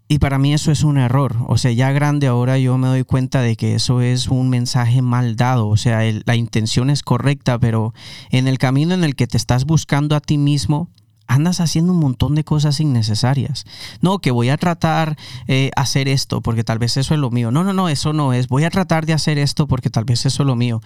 Y 0.08 0.18
para 0.18 0.38
mí 0.38 0.52
eso 0.52 0.72
es 0.72 0.82
un 0.82 0.98
error. 0.98 1.36
O 1.46 1.56
sea, 1.56 1.70
ya 1.70 1.92
grande 1.92 2.26
ahora 2.26 2.58
yo 2.58 2.76
me 2.78 2.88
doy 2.88 3.04
cuenta 3.04 3.42
de 3.42 3.54
que 3.54 3.76
eso 3.76 4.00
es 4.00 4.26
un 4.26 4.48
mensaje 4.48 5.02
mal 5.02 5.36
dado. 5.36 5.68
O 5.68 5.76
sea, 5.76 6.00
la 6.24 6.34
intención 6.34 6.90
es 6.90 7.04
correcta, 7.04 7.60
pero 7.60 7.94
en 8.30 8.48
el 8.48 8.58
camino 8.58 8.92
en 8.92 9.04
el 9.04 9.14
que 9.14 9.28
te 9.28 9.36
estás 9.36 9.66
buscando 9.66 10.16
a 10.16 10.20
ti 10.20 10.36
mismo, 10.36 10.88
andas 11.30 11.60
haciendo 11.60 11.92
un 11.92 12.00
montón 12.00 12.34
de 12.34 12.42
cosas 12.42 12.80
innecesarias. 12.80 13.64
No, 14.00 14.18
que 14.18 14.32
voy 14.32 14.48
a 14.48 14.56
tratar 14.56 15.16
eh, 15.46 15.70
hacer 15.76 16.08
esto 16.08 16.40
porque 16.40 16.64
tal 16.64 16.80
vez 16.80 16.96
eso 16.96 17.14
es 17.14 17.20
lo 17.20 17.30
mío. 17.30 17.52
No, 17.52 17.62
no, 17.62 17.72
no, 17.72 17.88
eso 17.88 18.12
no 18.12 18.32
es. 18.32 18.48
Voy 18.48 18.64
a 18.64 18.70
tratar 18.70 19.06
de 19.06 19.12
hacer 19.12 19.38
esto 19.38 19.68
porque 19.68 19.90
tal 19.90 20.04
vez 20.04 20.26
eso 20.26 20.42
es 20.42 20.46
lo 20.46 20.56
mío. 20.56 20.82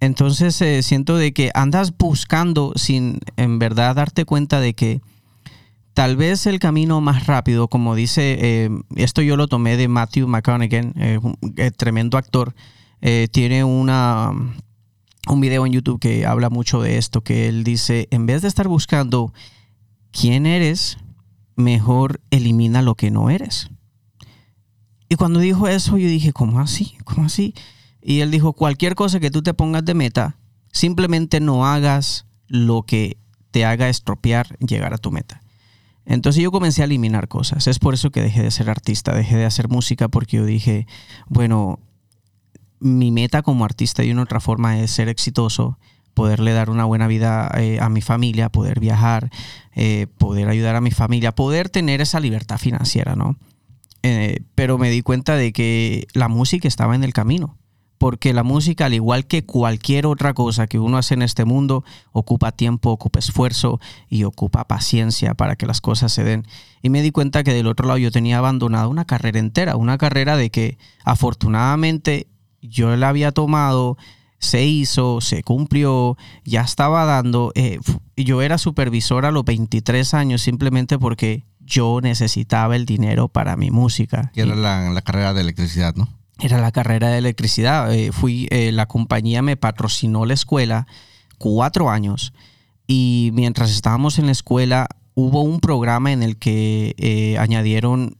Entonces 0.00 0.60
eh, 0.60 0.82
siento 0.82 1.16
de 1.16 1.32
que 1.32 1.50
andas 1.54 1.96
buscando 1.96 2.72
sin 2.76 3.20
en 3.36 3.58
verdad 3.58 3.96
darte 3.96 4.26
cuenta 4.26 4.60
de 4.60 4.74
que 4.74 5.00
tal 5.94 6.16
vez 6.16 6.46
el 6.46 6.58
camino 6.58 7.00
más 7.00 7.26
rápido, 7.26 7.68
como 7.68 7.94
dice, 7.94 8.36
eh, 8.40 8.70
esto 8.94 9.22
yo 9.22 9.36
lo 9.38 9.48
tomé 9.48 9.78
de 9.78 9.88
Matthew 9.88 10.28
McConaughey, 10.28 10.92
un 11.22 11.36
tremendo 11.76 12.18
actor, 12.18 12.54
tiene 13.32 13.64
una 13.64 14.32
un 15.28 15.40
video 15.40 15.66
en 15.66 15.72
YouTube 15.72 16.00
que 16.00 16.26
habla 16.26 16.50
mucho 16.50 16.80
de 16.80 16.98
esto, 16.98 17.20
que 17.22 17.48
él 17.48 17.64
dice, 17.64 18.08
en 18.10 18.26
vez 18.26 18.42
de 18.42 18.48
estar 18.48 18.68
buscando 18.68 19.32
quién 20.18 20.46
eres, 20.46 20.98
mejor 21.54 22.20
elimina 22.30 22.82
lo 22.82 22.94
que 22.94 23.10
no 23.10 23.30
eres. 23.30 23.70
Y 25.08 25.16
cuando 25.16 25.40
dijo 25.40 25.68
eso, 25.68 25.96
yo 25.96 26.08
dije, 26.08 26.32
¿cómo 26.32 26.60
así? 26.60 26.96
¿Cómo 27.04 27.26
así? 27.26 27.54
Y 28.02 28.20
él 28.20 28.30
dijo, 28.30 28.52
cualquier 28.52 28.94
cosa 28.94 29.20
que 29.20 29.30
tú 29.30 29.42
te 29.42 29.54
pongas 29.54 29.84
de 29.84 29.94
meta, 29.94 30.36
simplemente 30.72 31.40
no 31.40 31.66
hagas 31.66 32.26
lo 32.46 32.82
que 32.82 33.18
te 33.50 33.64
haga 33.64 33.88
estropear 33.88 34.58
llegar 34.58 34.92
a 34.92 34.98
tu 34.98 35.10
meta. 35.10 35.40
Entonces 36.04 36.42
yo 36.42 36.50
comencé 36.50 36.82
a 36.82 36.86
eliminar 36.86 37.28
cosas. 37.28 37.66
Es 37.66 37.78
por 37.78 37.94
eso 37.94 38.10
que 38.10 38.22
dejé 38.22 38.42
de 38.42 38.50
ser 38.50 38.70
artista, 38.70 39.14
dejé 39.14 39.36
de 39.36 39.44
hacer 39.44 39.68
música 39.68 40.08
porque 40.08 40.38
yo 40.38 40.44
dije, 40.44 40.86
bueno, 41.28 41.80
mi 42.80 43.10
meta 43.10 43.42
como 43.42 43.64
artista 43.64 44.02
de 44.02 44.12
una 44.12 44.22
otra 44.22 44.40
forma 44.40 44.80
es 44.80 44.90
ser 44.90 45.08
exitoso 45.08 45.78
poderle 46.18 46.52
dar 46.52 46.68
una 46.68 46.84
buena 46.84 47.06
vida 47.06 47.48
eh, 47.58 47.78
a 47.80 47.88
mi 47.88 48.00
familia, 48.00 48.48
poder 48.48 48.80
viajar, 48.80 49.30
eh, 49.76 50.08
poder 50.18 50.48
ayudar 50.48 50.74
a 50.74 50.80
mi 50.80 50.90
familia, 50.90 51.32
poder 51.32 51.68
tener 51.68 52.00
esa 52.00 52.18
libertad 52.18 52.58
financiera, 52.58 53.14
¿no? 53.14 53.36
Eh, 54.02 54.40
pero 54.56 54.78
me 54.78 54.90
di 54.90 55.02
cuenta 55.02 55.36
de 55.36 55.52
que 55.52 56.08
la 56.14 56.26
música 56.26 56.66
estaba 56.66 56.96
en 56.96 57.04
el 57.04 57.12
camino, 57.12 57.56
porque 57.98 58.34
la 58.34 58.42
música, 58.42 58.86
al 58.86 58.94
igual 58.94 59.26
que 59.26 59.44
cualquier 59.44 60.06
otra 60.06 60.34
cosa 60.34 60.66
que 60.66 60.80
uno 60.80 60.98
hace 60.98 61.14
en 61.14 61.22
este 61.22 61.44
mundo, 61.44 61.84
ocupa 62.10 62.50
tiempo, 62.50 62.90
ocupa 62.90 63.20
esfuerzo 63.20 63.78
y 64.08 64.24
ocupa 64.24 64.66
paciencia 64.66 65.34
para 65.34 65.54
que 65.54 65.66
las 65.66 65.80
cosas 65.80 66.12
se 66.12 66.24
den. 66.24 66.48
Y 66.82 66.90
me 66.90 67.00
di 67.00 67.12
cuenta 67.12 67.44
que 67.44 67.54
del 67.54 67.68
otro 67.68 67.86
lado 67.86 67.98
yo 67.98 68.10
tenía 68.10 68.38
abandonado 68.38 68.90
una 68.90 69.04
carrera 69.04 69.38
entera, 69.38 69.76
una 69.76 69.98
carrera 69.98 70.36
de 70.36 70.50
que 70.50 70.78
afortunadamente 71.04 72.26
yo 72.60 72.96
la 72.96 73.08
había 73.08 73.30
tomado 73.30 73.96
se 74.38 74.64
hizo, 74.64 75.20
se 75.20 75.42
cumplió, 75.42 76.16
ya 76.44 76.62
estaba 76.62 77.04
dando. 77.04 77.52
Eh, 77.54 77.78
yo 78.16 78.42
era 78.42 78.58
supervisor 78.58 79.26
a 79.26 79.30
los 79.30 79.44
23 79.44 80.14
años 80.14 80.42
simplemente 80.42 80.98
porque 80.98 81.44
yo 81.60 82.00
necesitaba 82.00 82.76
el 82.76 82.86
dinero 82.86 83.28
para 83.28 83.56
mi 83.56 83.70
música. 83.70 84.30
Que 84.34 84.42
era 84.42 84.54
la, 84.54 85.02
carrera 85.02 85.34
de 85.34 85.40
electricidad, 85.40 85.94
¿no? 85.94 86.08
Era 86.40 86.58
la 86.58 86.72
carrera 86.72 87.08
de 87.08 87.18
electricidad. 87.18 87.92
Eh, 87.92 88.12
fui, 88.12 88.46
eh, 88.50 88.70
la 88.72 88.86
compañía 88.86 89.42
me 89.42 89.56
patrocinó 89.56 90.24
la 90.24 90.34
escuela 90.34 90.86
cuatro 91.36 91.90
años 91.90 92.32
y 92.86 93.30
mientras 93.34 93.70
estábamos 93.70 94.18
en 94.18 94.26
la 94.26 94.32
escuela 94.32 94.88
hubo 95.14 95.42
un 95.42 95.60
programa 95.60 96.12
en 96.12 96.22
el 96.22 96.36
que 96.36 97.36
añadieron 97.38 98.16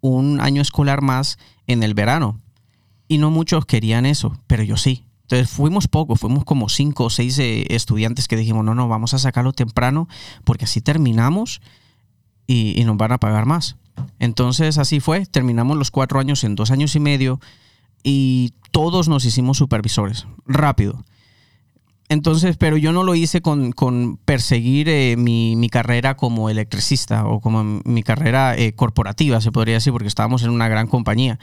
un 0.00 0.40
año 0.40 0.60
escolar 0.60 1.00
más 1.00 1.38
en 1.66 1.82
el 1.82 1.94
verano 1.94 2.40
y 3.08 3.18
no 3.18 3.30
muchos 3.30 3.64
querían 3.66 4.06
eso, 4.06 4.38
pero 4.46 4.62
yo 4.62 4.76
sí. 4.76 5.04
Entonces 5.32 5.56
fuimos 5.56 5.88
pocos, 5.88 6.20
fuimos 6.20 6.44
como 6.44 6.68
cinco 6.68 7.04
o 7.04 7.10
seis 7.10 7.38
eh, 7.38 7.64
estudiantes 7.70 8.28
que 8.28 8.36
dijimos, 8.36 8.66
no, 8.66 8.74
no, 8.74 8.86
vamos 8.86 9.14
a 9.14 9.18
sacarlo 9.18 9.54
temprano 9.54 10.06
porque 10.44 10.66
así 10.66 10.82
terminamos 10.82 11.62
y, 12.46 12.78
y 12.78 12.84
nos 12.84 12.98
van 12.98 13.12
a 13.12 13.18
pagar 13.18 13.46
más. 13.46 13.76
Entonces 14.18 14.76
así 14.76 15.00
fue, 15.00 15.24
terminamos 15.24 15.78
los 15.78 15.90
cuatro 15.90 16.20
años 16.20 16.44
en 16.44 16.54
dos 16.54 16.70
años 16.70 16.94
y 16.96 17.00
medio 17.00 17.40
y 18.02 18.52
todos 18.72 19.08
nos 19.08 19.24
hicimos 19.24 19.56
supervisores, 19.56 20.26
rápido. 20.44 21.02
Entonces, 22.10 22.58
pero 22.58 22.76
yo 22.76 22.92
no 22.92 23.02
lo 23.02 23.14
hice 23.14 23.40
con, 23.40 23.72
con 23.72 24.18
perseguir 24.18 24.90
eh, 24.90 25.16
mi, 25.16 25.56
mi, 25.56 25.70
carrera 25.70 26.14
como 26.14 26.50
electricista 26.50 27.24
o 27.24 27.40
como 27.40 27.80
mi 27.86 28.02
carrera 28.02 28.54
eh, 28.54 28.74
corporativa, 28.74 29.40
se 29.40 29.50
podría 29.50 29.76
decir, 29.76 29.94
porque 29.94 30.08
estábamos 30.08 30.42
en 30.42 30.50
una 30.50 30.68
gran 30.68 30.88
compañía. 30.88 31.38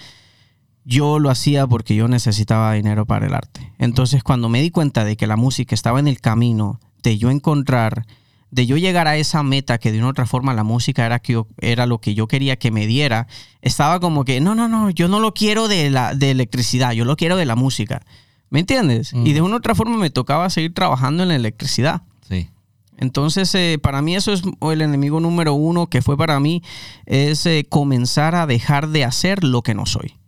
Yo 0.90 1.20
lo 1.20 1.30
hacía 1.30 1.68
porque 1.68 1.94
yo 1.94 2.08
necesitaba 2.08 2.74
dinero 2.74 3.06
para 3.06 3.28
el 3.28 3.36
arte. 3.36 3.72
Entonces, 3.78 4.24
cuando 4.24 4.50
me 4.50 4.60
di 4.60 4.72
cuenta 4.72 5.06
de 5.06 5.18
que 5.18 5.28
la 5.28 5.36
música 5.36 5.76
estaba 5.76 6.00
en 6.00 6.08
el 6.08 6.20
camino 6.20 6.80
de 7.04 7.20
yo 7.20 7.30
encontrar, 7.30 8.08
de 8.50 8.66
yo 8.66 8.76
llegar 8.76 9.08
a 9.08 9.16
esa 9.16 9.44
meta 9.44 9.78
que 9.78 9.92
de 9.92 10.00
una 10.00 10.08
otra 10.08 10.26
forma 10.26 10.56
la 10.56 10.64
música 10.64 11.06
era, 11.06 11.20
que 11.20 11.34
yo, 11.34 11.48
era 11.60 11.86
lo 11.86 12.00
que 12.02 12.16
yo 12.16 12.28
quería 12.28 12.58
que 12.58 12.72
me 12.72 12.88
diera, 12.88 13.28
estaba 13.62 14.00
como 14.00 14.26
que, 14.26 14.42
no, 14.42 14.56
no, 14.56 14.68
no, 14.68 14.90
yo 14.90 15.08
no 15.08 15.20
lo 15.20 15.36
quiero 15.36 15.68
de, 15.68 15.92
la, 15.92 16.16
de 16.16 16.32
electricidad, 16.32 16.94
yo 16.94 17.06
lo 17.06 17.16
quiero 17.16 17.38
de 17.38 17.46
la 17.46 17.56
música. 17.56 18.02
¿Me 18.50 18.60
entiendes? 18.60 19.14
Y 19.14 19.34
de 19.34 19.44
una 19.44 19.54
u 19.54 19.58
otra 19.60 19.76
forma 19.76 19.96
me 19.96 20.10
tocaba 20.10 20.50
seguir 20.50 20.74
trabajando 20.74 21.22
en 21.22 21.30
la 21.30 21.36
electricidad. 21.36 22.02
Sí. 22.28 22.50
Entonces, 22.98 23.54
eh, 23.54 23.78
para 23.80 24.02
mí 24.02 24.16
eso 24.16 24.34
es 24.34 24.42
el 24.60 24.82
enemigo 24.82 25.20
número 25.20 25.54
uno 25.54 25.86
que 25.86 26.02
fue 26.02 26.18
para 26.18 26.40
mí, 26.40 26.64
es 27.06 27.46
eh, 27.46 27.68
comenzar 27.70 28.34
a 28.34 28.48
dejar 28.48 28.88
de 28.88 29.06
hacer 29.06 29.44
lo 29.44 29.62
que 29.62 29.76
no 29.76 29.86
soy. 29.86 30.19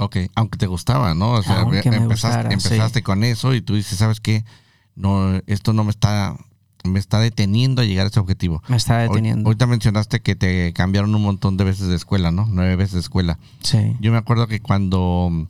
Ok, 0.00 0.16
aunque 0.34 0.56
te 0.56 0.66
gustaba, 0.66 1.14
¿no? 1.14 1.32
O 1.32 1.42
sea, 1.42 1.60
Aunque 1.60 1.90
me 1.90 1.98
empezaste, 1.98 2.38
gustara, 2.38 2.52
empezaste 2.54 2.98
sí. 3.00 3.02
con 3.02 3.22
eso 3.22 3.54
y 3.54 3.60
tú 3.60 3.74
dices, 3.74 3.98
¿sabes 3.98 4.18
qué? 4.18 4.46
No, 4.94 5.36
esto 5.46 5.74
no 5.74 5.84
me 5.84 5.90
está, 5.90 6.38
me 6.84 6.98
está 6.98 7.20
deteniendo 7.20 7.82
a 7.82 7.84
llegar 7.84 8.06
a 8.06 8.08
ese 8.08 8.18
objetivo. 8.18 8.62
Me 8.68 8.76
está 8.76 8.96
deteniendo. 8.96 9.46
Ahorita 9.46 9.66
mencionaste 9.66 10.20
que 10.20 10.36
te 10.36 10.72
cambiaron 10.72 11.14
un 11.14 11.20
montón 11.20 11.58
de 11.58 11.64
veces 11.64 11.88
de 11.88 11.96
escuela, 11.96 12.30
¿no? 12.30 12.46
Nueve 12.50 12.76
veces 12.76 12.94
de 12.94 13.00
escuela. 13.00 13.38
Sí. 13.62 13.94
Yo 14.00 14.10
me 14.10 14.16
acuerdo 14.16 14.46
que 14.46 14.60
cuando 14.60 15.48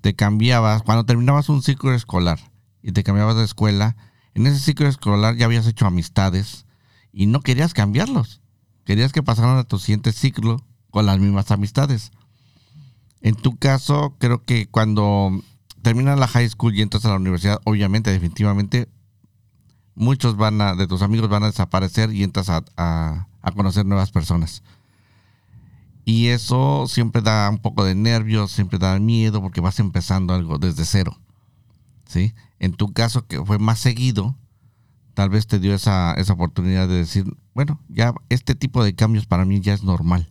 te 0.00 0.14
cambiabas, 0.14 0.82
cuando 0.82 1.04
terminabas 1.04 1.48
un 1.48 1.62
ciclo 1.62 1.94
escolar 1.94 2.40
y 2.82 2.90
te 2.90 3.04
cambiabas 3.04 3.36
de 3.36 3.44
escuela, 3.44 3.94
en 4.34 4.48
ese 4.48 4.58
ciclo 4.58 4.88
escolar 4.88 5.36
ya 5.36 5.44
habías 5.44 5.68
hecho 5.68 5.86
amistades 5.86 6.66
y 7.12 7.26
no 7.26 7.40
querías 7.40 7.72
cambiarlos. 7.72 8.40
Querías 8.84 9.12
que 9.12 9.22
pasaran 9.22 9.58
a 9.58 9.64
tu 9.64 9.78
siguiente 9.78 10.12
ciclo 10.12 10.60
con 10.90 11.06
las 11.06 11.20
mismas 11.20 11.52
amistades. 11.52 12.10
En 13.22 13.34
tu 13.34 13.56
caso, 13.56 14.16
creo 14.18 14.42
que 14.42 14.66
cuando 14.66 15.30
terminas 15.82 16.18
la 16.18 16.26
high 16.28 16.48
school 16.48 16.74
y 16.74 16.82
entras 16.82 17.04
a 17.04 17.10
la 17.10 17.16
universidad, 17.16 17.60
obviamente, 17.64 18.10
definitivamente, 18.10 18.88
muchos 19.94 20.36
van 20.36 20.60
a, 20.60 20.74
de 20.74 20.86
tus 20.86 21.02
amigos 21.02 21.28
van 21.28 21.42
a 21.44 21.46
desaparecer 21.46 22.12
y 22.12 22.22
entras 22.24 22.48
a, 22.48 22.64
a- 22.76 23.28
a 23.42 23.52
conocer 23.52 23.84
nuevas 23.86 24.10
personas. 24.10 24.62
Y 26.04 26.28
eso 26.28 26.86
siempre 26.88 27.22
da 27.22 27.48
un 27.50 27.58
poco 27.58 27.84
de 27.84 27.94
nervios, 27.94 28.50
siempre 28.50 28.78
da 28.78 28.98
miedo 28.98 29.40
porque 29.40 29.60
vas 29.60 29.78
empezando 29.78 30.34
algo 30.34 30.58
desde 30.58 30.84
cero. 30.84 31.16
¿Sí? 32.06 32.34
En 32.58 32.72
tu 32.74 32.92
caso, 32.92 33.26
que 33.26 33.42
fue 33.44 33.58
más 33.58 33.78
seguido, 33.78 34.36
tal 35.14 35.30
vez 35.30 35.46
te 35.46 35.58
dio 35.58 35.74
esa, 35.74 36.14
esa 36.14 36.32
oportunidad 36.32 36.88
de 36.88 36.94
decir, 36.96 37.36
bueno, 37.54 37.80
ya 37.88 38.14
este 38.28 38.54
tipo 38.54 38.82
de 38.84 38.94
cambios 38.94 39.26
para 39.26 39.44
mí 39.44 39.60
ya 39.60 39.74
es 39.74 39.82
normal. 39.84 40.30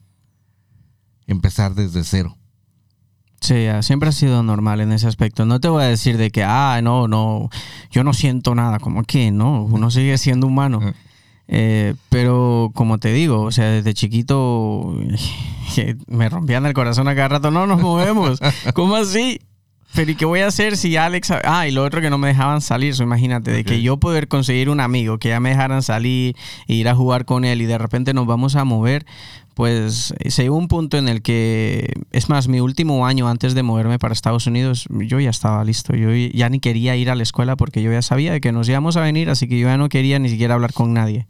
Empezar 1.27 1.73
desde 1.75 2.03
cero. 2.03 2.37
Sí, 3.41 3.65
ah, 3.65 3.81
siempre 3.81 4.09
ha 4.09 4.11
sido 4.11 4.43
normal 4.43 4.81
en 4.81 4.91
ese 4.91 5.07
aspecto. 5.07 5.45
No 5.45 5.59
te 5.59 5.67
voy 5.67 5.83
a 5.83 5.87
decir 5.87 6.17
de 6.17 6.29
que, 6.29 6.43
ah, 6.43 6.79
no, 6.83 7.07
no, 7.07 7.49
yo 7.89 8.03
no 8.03 8.13
siento 8.13 8.53
nada. 8.53 8.79
Como 8.79 9.03
que 9.03 9.31
no, 9.31 9.63
uno 9.63 9.89
sigue 9.89 10.17
siendo 10.19 10.45
humano. 10.45 10.79
Eh. 11.47 11.95
Pero 12.09 12.71
como 12.75 12.99
te 12.99 13.11
digo, 13.11 13.41
o 13.41 13.51
sea, 13.51 13.65
desde 13.65 13.95
chiquito 13.95 14.95
me 16.07 16.29
rompían 16.29 16.67
el 16.67 16.73
corazón 16.73 17.07
a 17.07 17.15
cada 17.15 17.29
rato. 17.29 17.49
No 17.49 17.65
nos 17.65 17.81
movemos. 17.81 18.39
¿Cómo 18.73 18.95
así? 18.95 19.41
Pero 19.93 20.11
¿y 20.11 20.15
qué 20.15 20.25
voy 20.25 20.39
a 20.39 20.47
hacer 20.47 20.77
si 20.77 20.95
Alex... 20.95 21.31
Ah, 21.43 21.67
y 21.67 21.71
lo 21.71 21.83
otro 21.83 21.99
que 21.99 22.09
no 22.09 22.17
me 22.17 22.29
dejaban 22.29 22.61
salir, 22.61 22.95
so, 22.95 23.03
imagínate, 23.03 23.51
de 23.51 23.65
que 23.65 23.81
yo 23.81 23.97
poder 23.97 24.27
conseguir 24.27 24.69
un 24.69 24.79
amigo 24.79 25.17
que 25.17 25.29
ya 25.29 25.39
me 25.39 25.49
dejaran 25.49 25.83
salir 25.83 26.35
e 26.67 26.75
ir 26.75 26.87
a 26.87 26.95
jugar 26.95 27.25
con 27.25 27.43
él 27.43 27.61
y 27.61 27.65
de 27.65 27.77
repente 27.77 28.13
nos 28.13 28.25
vamos 28.25 28.55
a 28.55 28.63
mover, 28.63 29.05
pues 29.53 30.13
se 30.25 30.43
llegó 30.43 30.55
un 30.55 30.69
punto 30.69 30.97
en 30.97 31.09
el 31.09 31.21
que, 31.21 31.93
es 32.11 32.29
más, 32.29 32.47
mi 32.47 32.61
último 32.61 33.05
año 33.05 33.27
antes 33.27 33.53
de 33.53 33.63
moverme 33.63 33.99
para 33.99 34.13
Estados 34.13 34.47
Unidos, 34.47 34.87
yo 34.89 35.19
ya 35.19 35.29
estaba 35.29 35.63
listo, 35.65 35.93
yo 35.93 36.09
ya 36.13 36.47
ni 36.49 36.59
quería 36.59 36.95
ir 36.95 37.09
a 37.09 37.15
la 37.15 37.23
escuela 37.23 37.57
porque 37.57 37.81
yo 37.81 37.91
ya 37.91 38.01
sabía 38.01 38.31
de 38.31 38.39
que 38.39 38.53
nos 38.53 38.69
íbamos 38.69 38.95
a 38.95 39.01
venir, 39.01 39.29
así 39.29 39.49
que 39.49 39.59
yo 39.59 39.67
ya 39.67 39.77
no 39.77 39.89
quería 39.89 40.19
ni 40.19 40.29
siquiera 40.29 40.53
hablar 40.53 40.71
con 40.71 40.93
nadie. 40.93 41.27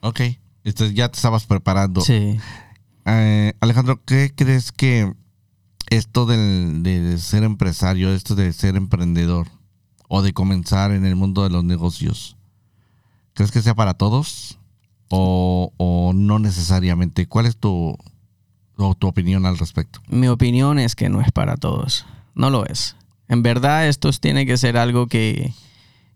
Ok. 0.00 0.20
Entonces 0.62 0.94
ya 0.94 1.08
te 1.08 1.16
estabas 1.16 1.46
preparando. 1.46 2.00
Sí. 2.00 2.38
Eh, 3.06 3.52
Alejandro, 3.60 4.00
¿qué 4.04 4.32
crees 4.34 4.72
que 4.72 5.12
esto 5.96 6.26
del, 6.26 6.82
de 6.82 7.18
ser 7.18 7.42
empresario, 7.44 8.12
esto 8.12 8.34
de 8.34 8.52
ser 8.52 8.76
emprendedor 8.76 9.48
o 10.08 10.22
de 10.22 10.32
comenzar 10.32 10.92
en 10.92 11.04
el 11.04 11.16
mundo 11.16 11.42
de 11.42 11.50
los 11.50 11.64
negocios, 11.64 12.36
¿crees 13.32 13.50
que 13.50 13.62
sea 13.62 13.74
para 13.74 13.94
todos 13.94 14.58
o, 15.08 15.72
o 15.76 16.12
no 16.14 16.38
necesariamente? 16.38 17.26
¿Cuál 17.26 17.46
es 17.46 17.56
tu, 17.56 17.96
o 18.76 18.94
tu 18.94 19.06
opinión 19.06 19.46
al 19.46 19.58
respecto? 19.58 20.00
Mi 20.08 20.28
opinión 20.28 20.78
es 20.78 20.94
que 20.94 21.08
no 21.08 21.20
es 21.20 21.32
para 21.32 21.56
todos. 21.56 22.06
No 22.34 22.50
lo 22.50 22.66
es. 22.66 22.96
En 23.28 23.42
verdad, 23.42 23.88
esto 23.88 24.10
tiene 24.12 24.46
que 24.46 24.56
ser 24.56 24.76
algo 24.76 25.06
que, 25.06 25.52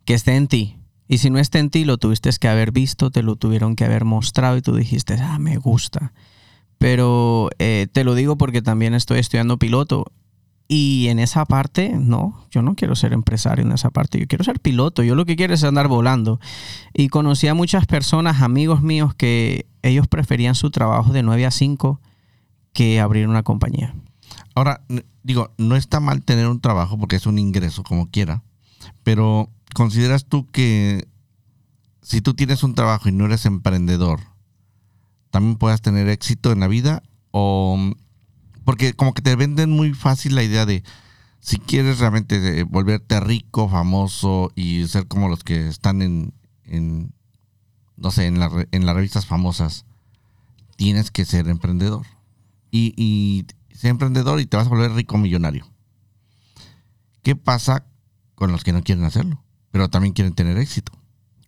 que 0.04 0.14
esté 0.14 0.36
en 0.36 0.48
ti. 0.48 0.76
Y 1.08 1.18
si 1.18 1.30
no 1.30 1.38
está 1.38 1.58
en 1.58 1.70
ti, 1.70 1.84
lo 1.84 1.96
tuviste 1.96 2.30
que 2.38 2.48
haber 2.48 2.70
visto, 2.70 3.10
te 3.10 3.22
lo 3.22 3.36
tuvieron 3.36 3.76
que 3.76 3.84
haber 3.84 4.04
mostrado 4.04 4.58
y 4.58 4.62
tú 4.62 4.76
dijiste, 4.76 5.14
ah, 5.14 5.38
me 5.38 5.56
gusta. 5.56 6.12
Pero 6.78 7.50
eh, 7.58 7.88
te 7.92 8.04
lo 8.04 8.14
digo 8.14 8.38
porque 8.38 8.62
también 8.62 8.94
estoy 8.94 9.18
estudiando 9.18 9.58
piloto. 9.58 10.06
Y 10.70 11.08
en 11.08 11.18
esa 11.18 11.46
parte, 11.46 11.94
no, 11.94 12.46
yo 12.50 12.60
no 12.60 12.74
quiero 12.74 12.94
ser 12.94 13.14
empresario 13.14 13.64
en 13.64 13.72
esa 13.72 13.88
parte, 13.88 14.20
yo 14.20 14.26
quiero 14.26 14.44
ser 14.44 14.60
piloto, 14.60 15.02
yo 15.02 15.14
lo 15.14 15.24
que 15.24 15.34
quiero 15.34 15.54
es 15.54 15.64
andar 15.64 15.88
volando. 15.88 16.40
Y 16.92 17.08
conocí 17.08 17.48
a 17.48 17.54
muchas 17.54 17.86
personas, 17.86 18.42
amigos 18.42 18.82
míos, 18.82 19.14
que 19.14 19.64
ellos 19.82 20.06
preferían 20.08 20.54
su 20.54 20.70
trabajo 20.70 21.12
de 21.12 21.22
9 21.22 21.46
a 21.46 21.50
5 21.50 22.00
que 22.74 23.00
abrir 23.00 23.26
una 23.28 23.42
compañía. 23.42 23.94
Ahora, 24.54 24.82
digo, 25.22 25.52
no 25.56 25.74
está 25.74 26.00
mal 26.00 26.22
tener 26.22 26.46
un 26.46 26.60
trabajo 26.60 26.98
porque 26.98 27.16
es 27.16 27.26
un 27.26 27.38
ingreso 27.38 27.82
como 27.82 28.10
quiera, 28.10 28.42
pero 29.02 29.48
¿consideras 29.74 30.26
tú 30.26 30.46
que 30.50 31.08
si 32.02 32.20
tú 32.20 32.34
tienes 32.34 32.62
un 32.62 32.74
trabajo 32.74 33.08
y 33.08 33.12
no 33.12 33.26
eres 33.26 33.46
emprendedor, 33.46 34.20
también 35.30 35.56
puedas 35.56 35.82
tener 35.82 36.08
éxito 36.08 36.52
en 36.52 36.60
la 36.60 36.68
vida? 36.68 37.02
O 37.30 37.78
porque 38.64 38.92
como 38.94 39.14
que 39.14 39.22
te 39.22 39.34
venden 39.36 39.70
muy 39.70 39.94
fácil 39.94 40.34
la 40.34 40.42
idea 40.42 40.66
de 40.66 40.82
si 41.40 41.58
quieres 41.58 41.98
realmente 42.00 42.60
eh, 42.60 42.64
volverte 42.64 43.18
rico, 43.20 43.68
famoso 43.68 44.50
y 44.54 44.86
ser 44.88 45.06
como 45.06 45.28
los 45.28 45.44
que 45.44 45.68
están 45.68 46.02
en, 46.02 46.34
en 46.64 47.12
no 47.96 48.10
sé, 48.10 48.26
en, 48.26 48.38
la 48.38 48.50
en 48.72 48.84
las 48.86 48.94
revistas 48.94 49.26
famosas, 49.26 49.84
tienes 50.76 51.10
que 51.10 51.24
ser 51.24 51.48
emprendedor. 51.48 52.04
Y, 52.70 52.92
y 52.96 53.46
ser 53.74 53.90
emprendedor 53.90 54.40
y 54.40 54.46
te 54.46 54.56
vas 54.58 54.66
a 54.66 54.70
volver 54.70 54.92
rico 54.92 55.16
millonario. 55.16 55.66
¿Qué 57.22 57.36
pasa 57.36 57.84
con 58.34 58.52
los 58.52 58.64
que 58.64 58.72
no 58.72 58.82
quieren 58.82 59.04
hacerlo? 59.04 59.42
Pero 59.70 59.88
también 59.88 60.14
quieren 60.14 60.34
tener 60.34 60.58
éxito. 60.58 60.92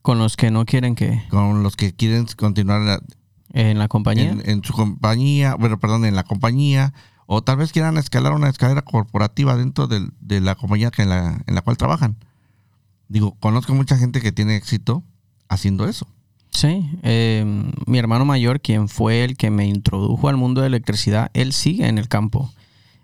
Con 0.02 0.18
los 0.18 0.36
que 0.36 0.50
no 0.50 0.64
quieren 0.64 0.94
que 0.94 1.22
Con 1.30 1.62
los 1.62 1.76
que 1.76 1.94
quieren 1.94 2.26
continuar 2.36 2.80
la- 2.80 3.02
en 3.52 3.78
la 3.78 3.88
compañía. 3.88 4.30
en, 4.30 4.42
en 4.48 4.64
su 4.64 4.72
compañía, 4.72 5.54
bueno, 5.56 5.78
perdón, 5.78 6.04
en 6.04 6.14
la 6.16 6.22
compañía, 6.24 6.92
o 7.26 7.42
tal 7.42 7.56
vez 7.58 7.72
quieran 7.72 7.96
escalar 7.96 8.32
una 8.32 8.48
escalera 8.48 8.82
corporativa 8.82 9.56
dentro 9.56 9.86
del- 9.86 10.12
de 10.20 10.40
la 10.40 10.54
compañía 10.54 10.90
que 10.90 11.02
en, 11.02 11.08
la, 11.10 11.42
en 11.46 11.54
la 11.54 11.62
cual 11.62 11.76
trabajan. 11.76 12.16
Digo, 13.08 13.36
conozco 13.40 13.74
mucha 13.74 13.96
gente 13.96 14.20
que 14.20 14.32
tiene 14.32 14.56
éxito 14.56 15.02
haciendo 15.48 15.88
eso. 15.88 16.06
Sí, 16.52 16.88
eh, 17.02 17.44
mi 17.86 17.98
hermano 17.98 18.24
mayor, 18.24 18.60
quien 18.60 18.88
fue 18.88 19.22
el 19.24 19.36
que 19.36 19.50
me 19.50 19.66
introdujo 19.66 20.28
al 20.28 20.36
mundo 20.36 20.60
de 20.60 20.66
electricidad, 20.66 21.30
él 21.34 21.52
sigue 21.52 21.86
en 21.88 21.98
el 21.98 22.08
campo. 22.08 22.52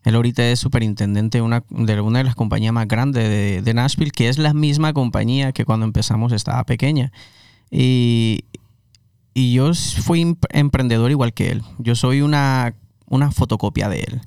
Él 0.05 0.15
ahorita 0.17 0.49
es 0.49 0.61
superintendente 0.61 1.39
de 1.39 1.43
una 1.43 1.65
de, 1.69 2.01
una 2.01 2.19
de 2.19 2.25
las 2.25 2.35
compañías 2.37 2.73
más 2.73 2.87
grandes 2.89 3.29
de, 3.29 3.63
de 3.63 3.75
Nashville, 3.75 4.11
que 4.13 4.29
es 4.29 4.39
la 4.39 4.55
misma 4.55 4.93
compañía 4.93 5.53
que 5.53 5.65
cuando 5.65 5.85
empezamos 5.87 6.33
estaba 6.33 6.63
pequeña. 6.65 7.13
Y, 7.71 8.45
y 9.37 9.53
yo 9.53 9.71
fui 9.75 10.23
imp- 10.23 10.47
emprendedor 10.49 11.11
igual 11.11 11.35
que 11.35 11.51
él. 11.51 11.63
Yo 11.77 11.95
soy 11.95 12.23
una, 12.23 12.75
una 13.07 13.31
fotocopia 13.31 13.91
de 13.91 14.01
él. 14.01 14.21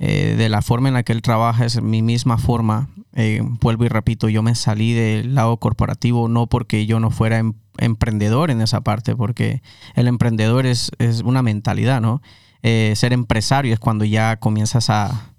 Eh, 0.00 0.34
de 0.36 0.48
la 0.48 0.62
forma 0.62 0.88
en 0.88 0.94
la 0.94 1.04
que 1.04 1.12
él 1.12 1.22
trabaja 1.22 1.64
es 1.64 1.80
mi 1.80 2.02
misma 2.02 2.38
forma. 2.38 2.88
Eh, 3.14 3.40
vuelvo 3.60 3.84
y 3.84 3.88
repito, 3.88 4.28
yo 4.28 4.42
me 4.42 4.56
salí 4.56 4.94
del 4.94 5.36
lado 5.36 5.58
corporativo 5.58 6.28
no 6.28 6.48
porque 6.48 6.86
yo 6.86 6.98
no 6.98 7.10
fuera 7.12 7.38
em- 7.38 7.54
emprendedor 7.76 8.50
en 8.50 8.60
esa 8.60 8.80
parte, 8.80 9.14
porque 9.14 9.62
el 9.94 10.08
emprendedor 10.08 10.66
es, 10.66 10.90
es 10.98 11.20
una 11.22 11.42
mentalidad, 11.42 12.00
¿no? 12.00 12.20
Eh, 12.64 12.94
ser 12.96 13.12
empresario 13.12 13.72
es 13.72 13.78
cuando 13.78 14.04
ya 14.04 14.38
comienzas 14.40 14.90
a, 14.90 15.30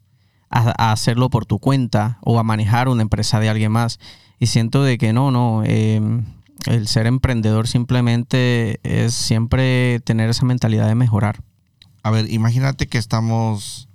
a, 0.49 0.91
hacerlo 0.93 1.29
por 1.29 1.45
tu 1.45 1.59
cuenta 1.59 2.19
o 2.21 2.39
a 2.39 2.43
manejar 2.43 2.87
una 2.87 3.01
empresa 3.01 3.41
de 3.41 3.49
alguien 3.49 3.73
más. 3.73 3.99
Y 4.39 4.45
siento 4.47 4.81
de 4.81 4.97
que 4.97 5.11
no, 5.11 5.29
no. 5.29 5.63
El 6.65 6.87
ser 6.87 7.07
emprendedor 7.07 7.67
simplemente 7.67 8.79
es 8.83 9.13
siempre 9.13 9.99
tener 10.01 10.29
esa 10.29 10.45
mentalidad 10.45 10.87
de 10.87 10.95
mejorar. 10.95 11.43
A 12.03 12.11
ver, 12.11 12.31
imagínate 12.31 12.87
que 12.87 12.97
estamos 12.97 13.87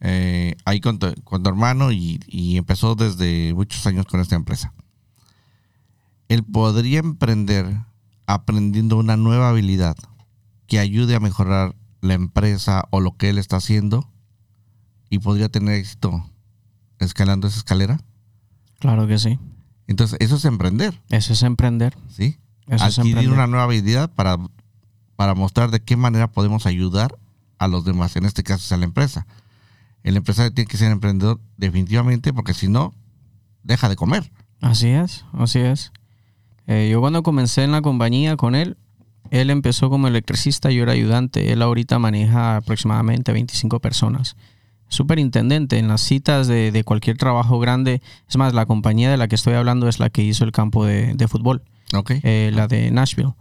eh, 0.00 0.56
ahí 0.64 0.80
con 0.80 0.98
tu, 0.98 1.14
hermano 1.44 1.92
y, 1.92 2.20
y, 2.26 2.56
empezó 2.56 2.94
desde 2.94 3.54
muchos 3.54 3.86
años 3.86 4.06
con 4.06 4.20
esta 4.20 4.36
empresa. 4.36 4.72
Él 6.28 6.44
podría 6.44 6.98
emprender 6.98 7.66
aprendiendo 8.26 8.96
una 8.96 9.16
nueva 9.16 9.50
habilidad 9.50 9.96
que 10.66 10.78
ayude 10.78 11.14
a 11.14 11.20
mejorar 11.20 11.74
la 12.00 12.14
empresa 12.14 12.84
o 12.90 13.00
lo 13.00 13.16
que 13.16 13.30
él 13.30 13.38
está 13.38 13.56
haciendo 13.56 14.10
y 15.08 15.18
podría 15.18 15.48
tener 15.48 15.74
éxito 15.74 16.24
escalando 16.98 17.46
esa 17.46 17.58
escalera? 17.58 18.00
Claro 18.78 19.06
que 19.06 19.18
sí. 19.18 19.38
Entonces, 19.86 20.16
eso 20.20 20.36
es 20.36 20.44
emprender. 20.44 21.00
Eso 21.10 21.32
es 21.32 21.42
emprender. 21.42 21.96
Sí. 22.08 22.38
Adquirir 22.68 23.30
una 23.30 23.46
nueva 23.46 23.64
habilidad 23.64 24.10
para, 24.10 24.38
para 25.16 25.34
mostrar 25.34 25.70
de 25.70 25.80
qué 25.80 25.96
manera 25.96 26.30
podemos 26.30 26.66
ayudar 26.66 27.16
a 27.58 27.68
los 27.68 27.84
demás. 27.84 28.16
En 28.16 28.24
este 28.24 28.42
caso, 28.42 28.64
es 28.64 28.72
a 28.72 28.76
la 28.76 28.84
empresa. 28.84 29.26
El 30.02 30.16
empresario 30.16 30.52
tiene 30.52 30.68
que 30.68 30.76
ser 30.76 30.90
emprendedor 30.90 31.40
definitivamente 31.56 32.32
porque 32.32 32.54
si 32.54 32.68
no, 32.68 32.94
deja 33.62 33.88
de 33.88 33.96
comer. 33.96 34.30
Así 34.60 34.88
es, 34.88 35.24
así 35.32 35.58
es. 35.58 35.92
Eh, 36.66 36.88
yo 36.90 37.00
cuando 37.00 37.22
comencé 37.22 37.64
en 37.64 37.72
la 37.72 37.82
compañía 37.82 38.36
con 38.36 38.54
él, 38.54 38.76
él 39.30 39.50
empezó 39.50 39.90
como 39.90 40.08
electricista, 40.08 40.70
yo 40.70 40.82
era 40.82 40.92
ayudante. 40.92 41.52
Él 41.52 41.62
ahorita 41.62 41.98
maneja 41.98 42.56
aproximadamente 42.56 43.32
25 43.32 43.80
personas. 43.80 44.36
Superintendente 44.92 45.78
en 45.78 45.88
las 45.88 46.02
citas 46.02 46.46
de, 46.48 46.82
cualquier 46.84 47.16
trabajo 47.16 47.58
grande. 47.58 48.02
Es 48.28 48.36
más, 48.36 48.52
la 48.52 48.66
compañía 48.66 49.10
de 49.10 49.16
la 49.16 49.26
que 49.26 49.36
estoy 49.36 49.54
hablando 49.54 49.88
es 49.88 49.98
la 49.98 50.10
que 50.10 50.22
hizo 50.22 50.44
el 50.44 50.52
campo 50.52 50.84
de, 50.84 51.26
fútbol. 51.28 51.62
Okay. 51.94 52.20
Eh, 52.22 52.50
la 52.52 52.68
de 52.68 52.90
Nashville. 52.90 53.32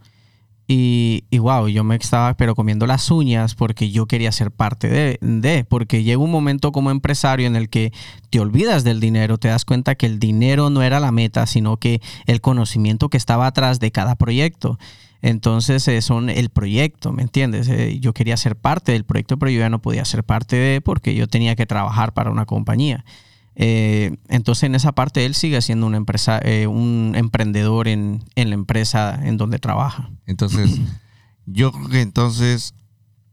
Y, 0.65 1.25
y, 1.29 1.39
wow, 1.39 1.67
yo 1.67 1.84
me 1.84 1.98
estaba 1.98 2.34
pero 2.38 2.55
comiendo 2.55 2.88
las 2.88 3.12
uñas 3.12 3.55
porque 3.55 3.91
yo 3.91 4.05
quería 4.05 4.31
ser 4.31 4.51
parte 4.51 4.88
de, 4.88 5.17
de, 5.20 5.65
porque 5.65 6.03
llega 6.03 6.20
un 6.20 6.31
momento 6.31 6.72
como 6.72 6.89
empresario 6.89 7.48
en 7.48 7.58
el 7.58 7.67
que 7.67 7.91
te 8.29 8.39
olvidas 8.39 8.86
del 8.86 9.01
dinero, 9.01 9.38
te 9.38 9.50
das 9.50 9.65
cuenta 9.65 9.96
que 9.96 10.05
el 10.05 10.20
dinero 10.20 10.70
no 10.70 10.84
era 10.84 11.01
la 11.01 11.12
meta, 11.12 11.46
sino 11.48 11.75
que 11.75 12.00
el 12.27 12.39
conocimiento 12.39 13.10
que 13.10 13.17
estaba 13.17 13.48
atrás 13.48 13.81
de 13.81 13.91
cada 13.91 14.15
proyecto. 14.15 14.79
Entonces 15.22 15.88
eh, 15.88 16.01
son 16.01 16.30
el 16.30 16.50
proyecto, 16.50 17.13
¿me 17.13 17.22
entiendes? 17.22 17.68
Eh, 17.68 18.00
yo 18.00 18.13
quería 18.13 18.38
ser 18.38 18.56
parte 18.56 18.92
del 18.92 19.06
proyecto, 19.06 19.38
pero 19.38 19.51
yo 19.51 19.60
ya 19.60 19.70
no 19.70 19.82
podía 19.82 20.04
ser 20.04 20.24
parte 20.24 20.56
de 20.56 20.82
porque 20.82 21.13
yo 21.13 21.28
tenía 21.28 21.56
que 21.56 21.66
trabajar 21.66 22.13
para 22.13 22.32
una 22.32 22.46
compañía. 22.46 23.06
Eh, 23.56 24.16
entonces 24.30 24.63
en 24.63 24.75
esa 24.75 24.94
parte 24.94 25.25
él 25.25 25.36
sigue 25.36 25.62
siendo 25.62 25.86
una 25.86 25.98
empresa, 25.98 26.42
un 26.68 27.13
emprendedor 27.16 27.88
en, 27.88 28.24
la 28.36 28.54
empresa 28.54 29.20
en 29.24 29.38
donde 29.38 29.60
trabaja. 29.60 30.10
Entonces, 30.25 30.80
yo 31.46 31.72
creo 31.72 31.90
que 31.90 32.01
entonces 32.01 32.74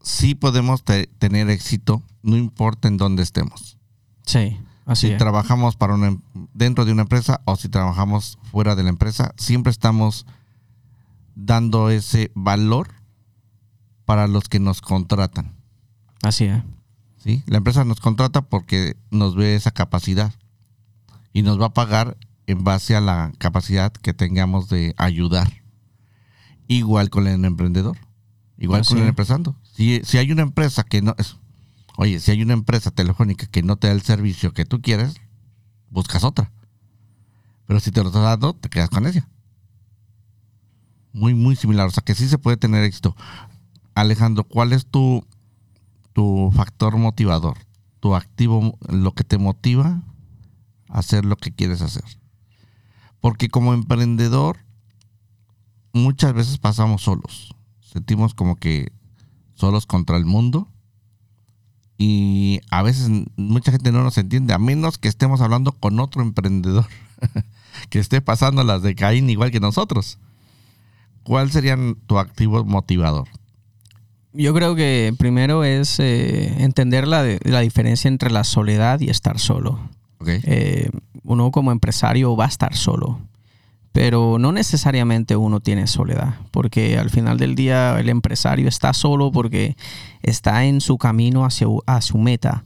sí 0.03 0.35
podemos 0.35 0.83
tener 0.83 1.49
éxito, 1.49 2.03
no 2.21 2.37
importa 2.37 2.87
en 2.87 2.97
dónde 2.97 3.23
estemos. 3.23 3.77
Sí, 4.25 4.59
así 4.85 5.07
si 5.07 5.17
trabajamos 5.17 5.75
para 5.75 5.95
una, 5.95 6.09
em, 6.09 6.21
dentro 6.53 6.85
de 6.85 6.91
una 6.91 7.01
empresa 7.01 7.41
o 7.45 7.55
si 7.55 7.67
trabajamos 7.67 8.37
fuera 8.51 8.75
de 8.75 8.83
la 8.83 8.89
empresa, 8.89 9.33
siempre 9.37 9.71
estamos 9.71 10.27
dando 11.45 11.89
ese 11.89 12.31
valor 12.35 12.89
para 14.05 14.27
los 14.27 14.49
que 14.49 14.59
nos 14.59 14.81
contratan. 14.81 15.55
Así 16.21 16.45
es. 16.45 16.63
¿Sí? 17.17 17.43
La 17.47 17.57
empresa 17.57 17.85
nos 17.85 17.99
contrata 17.99 18.41
porque 18.41 18.97
nos 19.11 19.35
ve 19.35 19.55
esa 19.55 19.71
capacidad 19.71 20.33
y 21.33 21.41
nos 21.41 21.59
va 21.59 21.67
a 21.67 21.73
pagar 21.73 22.17
en 22.47 22.63
base 22.63 22.95
a 22.95 23.01
la 23.01 23.31
capacidad 23.37 23.91
que 23.91 24.13
tengamos 24.13 24.69
de 24.69 24.93
ayudar. 24.97 25.63
Igual 26.67 27.09
con 27.09 27.27
el 27.27 27.43
emprendedor, 27.45 27.97
igual 28.57 28.85
con 28.85 28.99
el 28.99 29.07
empresario. 29.07 29.55
Si, 29.63 30.01
si 30.03 30.17
hay 30.17 30.31
una 30.31 30.43
empresa 30.43 30.83
que 30.83 31.01
no 31.01 31.15
es, 31.17 31.37
oye, 31.97 32.19
si 32.19 32.31
hay 32.31 32.41
una 32.41 32.53
empresa 32.53 32.91
telefónica 32.91 33.47
que 33.47 33.63
no 33.63 33.75
te 33.75 33.87
da 33.87 33.93
el 33.93 34.01
servicio 34.01 34.53
que 34.53 34.65
tú 34.65 34.81
quieres, 34.81 35.15
buscas 35.89 36.23
otra. 36.23 36.51
Pero 37.65 37.79
si 37.79 37.91
te 37.91 38.01
lo 38.01 38.09
está 38.09 38.19
dando, 38.19 38.53
te 38.53 38.69
quedas 38.69 38.89
con 38.89 39.05
ella 39.07 39.27
muy, 41.13 41.33
muy 41.33 41.55
similar. 41.55 41.87
O 41.87 41.91
sea, 41.91 42.03
que 42.03 42.15
sí 42.15 42.27
se 42.27 42.37
puede 42.37 42.57
tener 42.57 42.83
éxito. 42.83 43.15
Alejandro, 43.95 44.43
¿cuál 44.43 44.73
es 44.73 44.85
tu, 44.85 45.25
tu 46.13 46.51
factor 46.55 46.97
motivador? 46.97 47.57
Tu 47.99 48.15
activo, 48.15 48.77
lo 48.87 49.13
que 49.13 49.23
te 49.23 49.37
motiva 49.37 50.01
a 50.87 50.99
hacer 50.99 51.25
lo 51.25 51.35
que 51.35 51.51
quieres 51.51 51.81
hacer. 51.81 52.05
Porque 53.19 53.49
como 53.49 53.73
emprendedor, 53.73 54.57
muchas 55.93 56.33
veces 56.33 56.57
pasamos 56.57 57.03
solos. 57.03 57.55
Sentimos 57.81 58.33
como 58.33 58.55
que 58.55 58.91
solos 59.55 59.85
contra 59.85 60.17
el 60.17 60.25
mundo. 60.25 60.67
Y 61.97 62.61
a 62.71 62.81
veces 62.81 63.09
mucha 63.35 63.73
gente 63.73 63.91
no 63.91 64.03
nos 64.03 64.17
entiende, 64.17 64.53
a 64.53 64.57
menos 64.57 64.97
que 64.97 65.09
estemos 65.09 65.41
hablando 65.41 65.73
con 65.73 65.99
otro 65.99 66.21
emprendedor 66.21 66.87
que 67.89 67.99
esté 67.99 68.21
pasando 68.21 68.63
las 68.63 68.81
de 68.81 68.95
Caín 68.95 69.29
igual 69.29 69.51
que 69.51 69.59
nosotros. 69.59 70.17
¿Cuál 71.29 71.51
sería 71.51 71.77
tu 72.07 72.17
activo 72.17 72.65
motivador? 72.65 73.27
Yo 74.33 74.51
creo 74.51 74.73
que 74.73 75.13
primero 75.15 75.63
es 75.63 75.99
eh, 75.99 76.63
entender 76.63 77.07
la, 77.07 77.23
la, 77.43 77.59
diferencia 77.59 78.07
entre 78.07 78.31
la 78.31 78.43
soledad 78.43 78.99
y 78.99 79.11
estar 79.11 79.37
solo. 79.37 79.79
Eh, 80.25 80.89
uno 81.23 81.51
como 81.51 81.71
empresario 81.71 82.35
va 82.35 82.45
a 82.45 82.47
estar 82.47 82.75
solo, 82.75 83.19
pero 83.91 84.39
no 84.39 84.51
necesariamente 84.51 85.35
uno 85.35 85.59
tiene 85.59 85.85
soledad, 85.85 86.33
porque 86.49 86.97
al 86.97 87.11
final 87.11 87.37
del 87.37 87.53
día 87.53 87.99
el 87.99 88.09
empresario 88.09 88.67
está 88.67 88.93
solo 88.93 89.31
porque 89.31 89.77
está 90.23 90.65
en 90.65 90.81
su 90.81 90.97
camino 90.97 91.45
hacia, 91.45 91.67
a 91.85 92.01
su 92.01 92.17
meta, 92.17 92.65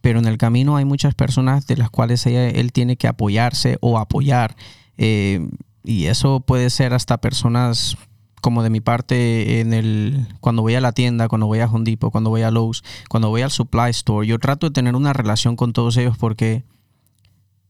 pero 0.00 0.18
en 0.18 0.26
el 0.26 0.36
camino 0.36 0.76
hay 0.76 0.84
muchas 0.84 1.14
personas 1.14 1.68
de 1.68 1.76
las 1.76 1.90
cuales 1.90 2.26
él 2.26 2.72
tiene 2.72 2.96
que 2.96 3.06
apoyarse 3.06 3.78
o 3.80 3.98
apoyar. 3.98 4.56
Eh, 4.98 5.48
y 5.84 6.06
eso 6.06 6.40
puede 6.40 6.70
ser 6.70 6.94
hasta 6.94 7.18
personas 7.18 7.96
como 8.40 8.62
de 8.62 8.70
mi 8.70 8.80
parte 8.80 9.60
en 9.60 9.72
el 9.72 10.26
cuando 10.40 10.62
voy 10.62 10.74
a 10.74 10.80
la 10.80 10.92
tienda, 10.92 11.28
cuando 11.28 11.46
voy 11.46 11.60
a 11.60 11.66
Home 11.66 11.96
cuando 11.98 12.30
voy 12.30 12.42
a 12.42 12.50
Lowe's, 12.50 12.82
cuando 13.08 13.28
voy 13.28 13.42
al 13.42 13.50
supply 13.50 13.90
store, 13.90 14.26
yo 14.26 14.38
trato 14.38 14.66
de 14.66 14.72
tener 14.72 14.96
una 14.96 15.12
relación 15.12 15.56
con 15.56 15.72
todos 15.72 15.96
ellos 15.96 16.16
porque 16.18 16.64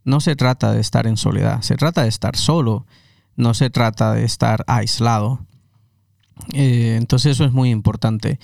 no 0.05 0.21
se 0.21 0.37
trata 0.37 0.73
de 0.73 0.81
estar 0.81 1.07
en 1.07 1.17
soledad, 1.17 1.63
se 1.63 1.77
trata 1.77 2.03
de 2.03 2.09
estar 2.09 2.37
solo, 2.37 2.87
no 3.37 3.55
se 3.55 3.71
trata 3.71 4.13
de 4.13 4.25
estar 4.25 4.65
aislado. 4.67 5.47
Eh, 6.53 6.97
entonces 6.99 7.33
eso 7.33 7.45
es 7.45 7.53
muy 7.53 7.71
importante. 7.71 8.39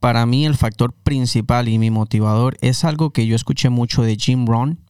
Para 0.00 0.26
mí 0.26 0.44
el 0.44 0.56
factor 0.56 0.92
principal 0.92 1.68
y 1.68 1.78
mi 1.78 1.90
motivador 1.90 2.56
es 2.60 2.84
algo 2.84 3.10
que 3.10 3.26
yo 3.26 3.36
escuché 3.36 3.70
mucho 3.70 4.02
de 4.02 4.16
Jim 4.16 4.46
Rohn, 4.46 4.80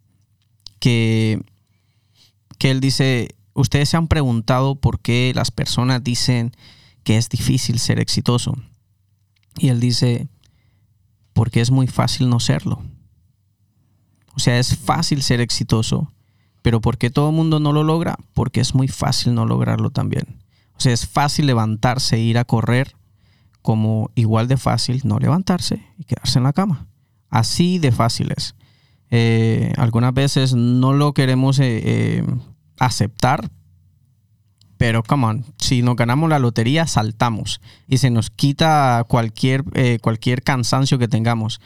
que, 0.78 1.42
que 2.58 2.70
él 2.70 2.80
dice, 2.80 3.36
ustedes 3.54 3.88
se 3.88 3.96
han 3.96 4.08
preguntado 4.08 4.76
por 4.76 5.00
qué 5.00 5.32
las 5.34 5.50
personas 5.50 6.02
dicen 6.02 6.52
que 7.04 7.16
es 7.16 7.28
difícil 7.28 7.78
ser 7.78 8.00
exitoso. 8.00 8.54
Y 9.58 9.68
él 9.68 9.80
dice, 9.80 10.28
porque 11.32 11.60
es 11.60 11.70
muy 11.70 11.86
fácil 11.86 12.28
no 12.28 12.40
serlo. 12.40 12.82
O 14.34 14.40
sea, 14.40 14.58
es 14.58 14.76
fácil 14.76 15.22
ser 15.22 15.40
exitoso, 15.40 16.12
pero 16.62 16.80
¿por 16.80 16.96
qué 16.96 17.10
todo 17.10 17.30
el 17.30 17.36
mundo 17.36 17.60
no 17.60 17.72
lo 17.72 17.82
logra? 17.82 18.18
Porque 18.32 18.60
es 18.60 18.74
muy 18.74 18.88
fácil 18.88 19.34
no 19.34 19.44
lograrlo 19.44 19.90
también. 19.90 20.42
O 20.74 20.80
sea, 20.80 20.92
es 20.92 21.06
fácil 21.06 21.46
levantarse 21.46 22.16
e 22.16 22.20
ir 22.20 22.38
a 22.38 22.44
correr, 22.44 22.96
como 23.60 24.10
igual 24.14 24.48
de 24.48 24.56
fácil 24.56 25.00
no 25.04 25.18
levantarse 25.18 25.86
y 25.98 26.04
quedarse 26.04 26.38
en 26.38 26.44
la 26.44 26.52
cama. 26.52 26.86
Así 27.28 27.78
de 27.78 27.92
fácil 27.92 28.32
es. 28.36 28.54
Eh, 29.10 29.72
algunas 29.76 30.14
veces 30.14 30.54
no 30.54 30.94
lo 30.94 31.12
queremos 31.12 31.58
eh, 31.58 31.82
eh, 31.84 32.24
aceptar, 32.82 33.50
pero 34.76 35.04
come 35.04 35.26
on, 35.26 35.44
si 35.56 35.82
nos 35.82 35.94
ganamos 35.94 36.28
la 36.28 36.40
lotería, 36.40 36.88
saltamos 36.88 37.60
y 37.86 37.98
se 37.98 38.10
nos 38.10 38.30
quita 38.30 39.04
cualquier, 39.08 39.64
eh, 39.74 39.98
cualquier 40.02 40.42
cansancio 40.42 40.98
que 40.98 41.06
tengamos. 41.06 41.60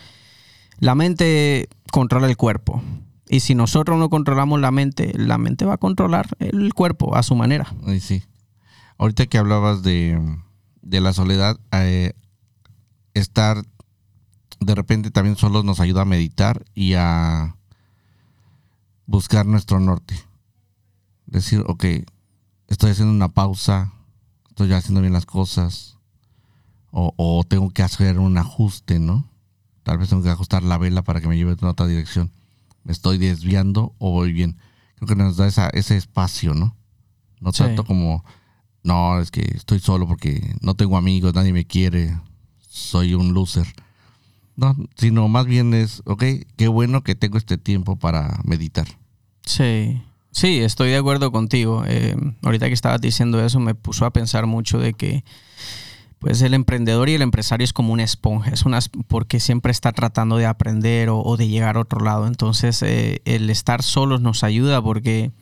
La 0.79 0.95
mente 0.95 1.71
controla 1.91 2.29
el 2.29 2.37
cuerpo. 2.37 2.83
Y 3.29 3.41
si 3.41 3.55
nosotros 3.55 3.99
no 3.99 4.11
controlamos 4.11 4.61
la 4.61 4.71
mente, 4.71 5.13
la 5.17 5.39
mente 5.39 5.65
va 5.65 5.75
a 5.75 5.79
controlar 5.79 6.29
el 6.39 6.75
cuerpo 6.75 7.17
a 7.17 7.23
su 7.23 7.35
manera. 7.35 7.75
Sí. 7.99 8.23
Ahorita 8.99 9.27
que 9.27 9.39
hablabas 9.39 9.83
de, 9.83 10.21
la 10.83 11.13
soledad, 11.15 11.59
eh, 11.73 12.13
estar 13.15 13.65
de 14.61 14.75
repente 14.75 15.11
también 15.11 15.37
solos 15.37 15.65
nos 15.65 15.81
ayuda 15.81 16.03
a 16.03 16.07
meditar 16.07 16.65
y 16.75 16.95
a 16.95 17.57
buscar 19.07 19.47
nuestro 19.47 19.81
norte 19.81 20.26
decir, 21.27 21.63
ok, 21.67 21.85
estoy 22.69 22.91
haciendo 22.91 23.13
una 23.13 23.29
pausa, 23.29 23.93
estoy 24.49 24.73
haciendo 24.73 25.01
bien 25.01 25.13
las 25.13 25.27
cosas, 25.27 25.97
o, 26.99 27.45
tengo 27.47 27.69
que 27.71 27.83
hacer 27.83 28.19
un 28.19 28.39
ajuste, 28.39 28.99
¿no? 28.99 29.29
tal 29.83 29.99
vez 29.99 30.09
tengo 30.09 30.23
que 30.23 30.31
ajustar 30.31 30.63
la 30.65 30.79
vela 30.79 31.03
para 31.03 31.21
que 31.21 31.29
me 31.29 31.37
lleve 31.37 31.53
en 31.53 31.69
otra 31.69 31.87
dirección. 31.87 32.33
¿Me 32.83 32.93
estoy 32.93 33.19
desviando 33.19 33.95
o 33.99 34.11
voy 34.11 34.33
bien? 34.33 34.57
Creo 34.97 35.09
que 35.09 35.15
nos 35.15 35.37
da 35.37 35.47
esa, 35.47 35.69
ese 35.69 35.97
espacio, 35.97 36.55
¿no? 36.55 36.75
No 37.41 37.53
tanto 37.53 37.85
como, 37.85 38.25
no, 38.83 39.21
es 39.21 39.31
que 39.31 39.43
estoy 39.43 39.79
solo 39.79 40.09
porque 40.09 40.57
no 40.61 40.75
tengo 40.75 40.97
amigos, 40.97 41.35
nadie 41.35 41.53
me 41.53 41.67
quiere, 41.67 42.19
soy 42.69 43.15
un 43.15 43.33
loser. 43.33 43.67
No, 44.57 44.75
sino 44.97 45.29
más 45.29 45.47
bien 45.47 45.73
es, 45.73 46.03
ok, 46.07 46.25
qué 46.57 46.67
bueno 46.67 47.05
que 47.05 47.15
tengo 47.15 47.39
este 47.39 47.59
tiempo 47.59 47.95
para 47.97 48.41
meditar. 48.43 48.89
Sí, 49.45 50.03
sí, 50.37 50.61
estoy 50.61 50.91
de 50.91 50.99
acuerdo 50.99 51.33
contigo. 51.33 51.83
Eh, 51.87 52.15
ahorita 52.43 52.69
que 52.69 52.75
estabas 52.75 53.01
diciendo 53.01 53.43
eso 53.43 53.59
me 53.59 53.75
puso 53.75 54.05
a 54.05 54.13
pensar 54.13 54.47
mucho 54.47 54.79
de 54.79 54.93
que 54.93 55.25
pues 56.19 56.43
el 56.43 56.55
emprendedor 56.55 57.09
y 57.09 57.15
el 57.15 57.23
empresario 57.23 57.65
es 57.65 57.73
como 57.73 57.93
una 57.93 58.03
esponja, 58.03 58.51
es 58.51 58.65
una, 58.65 58.81
porque 59.09 59.41
siempre 59.41 59.73
está 59.73 59.93
tratando 59.93 60.37
de 60.37 60.47
aprender 60.47 61.09
o, 61.11 61.37
de 61.37 61.49
llegar 61.49 61.77
a 61.77 61.81
otro 61.81 62.01
lado. 62.01 62.27
Entonces 62.27 62.83
eh, 62.83 63.23
el 63.25 63.49
estar 63.49 63.83
solos 63.83 64.21
nos 64.21 64.45
ayuda 64.45 64.83
porque 64.83 65.33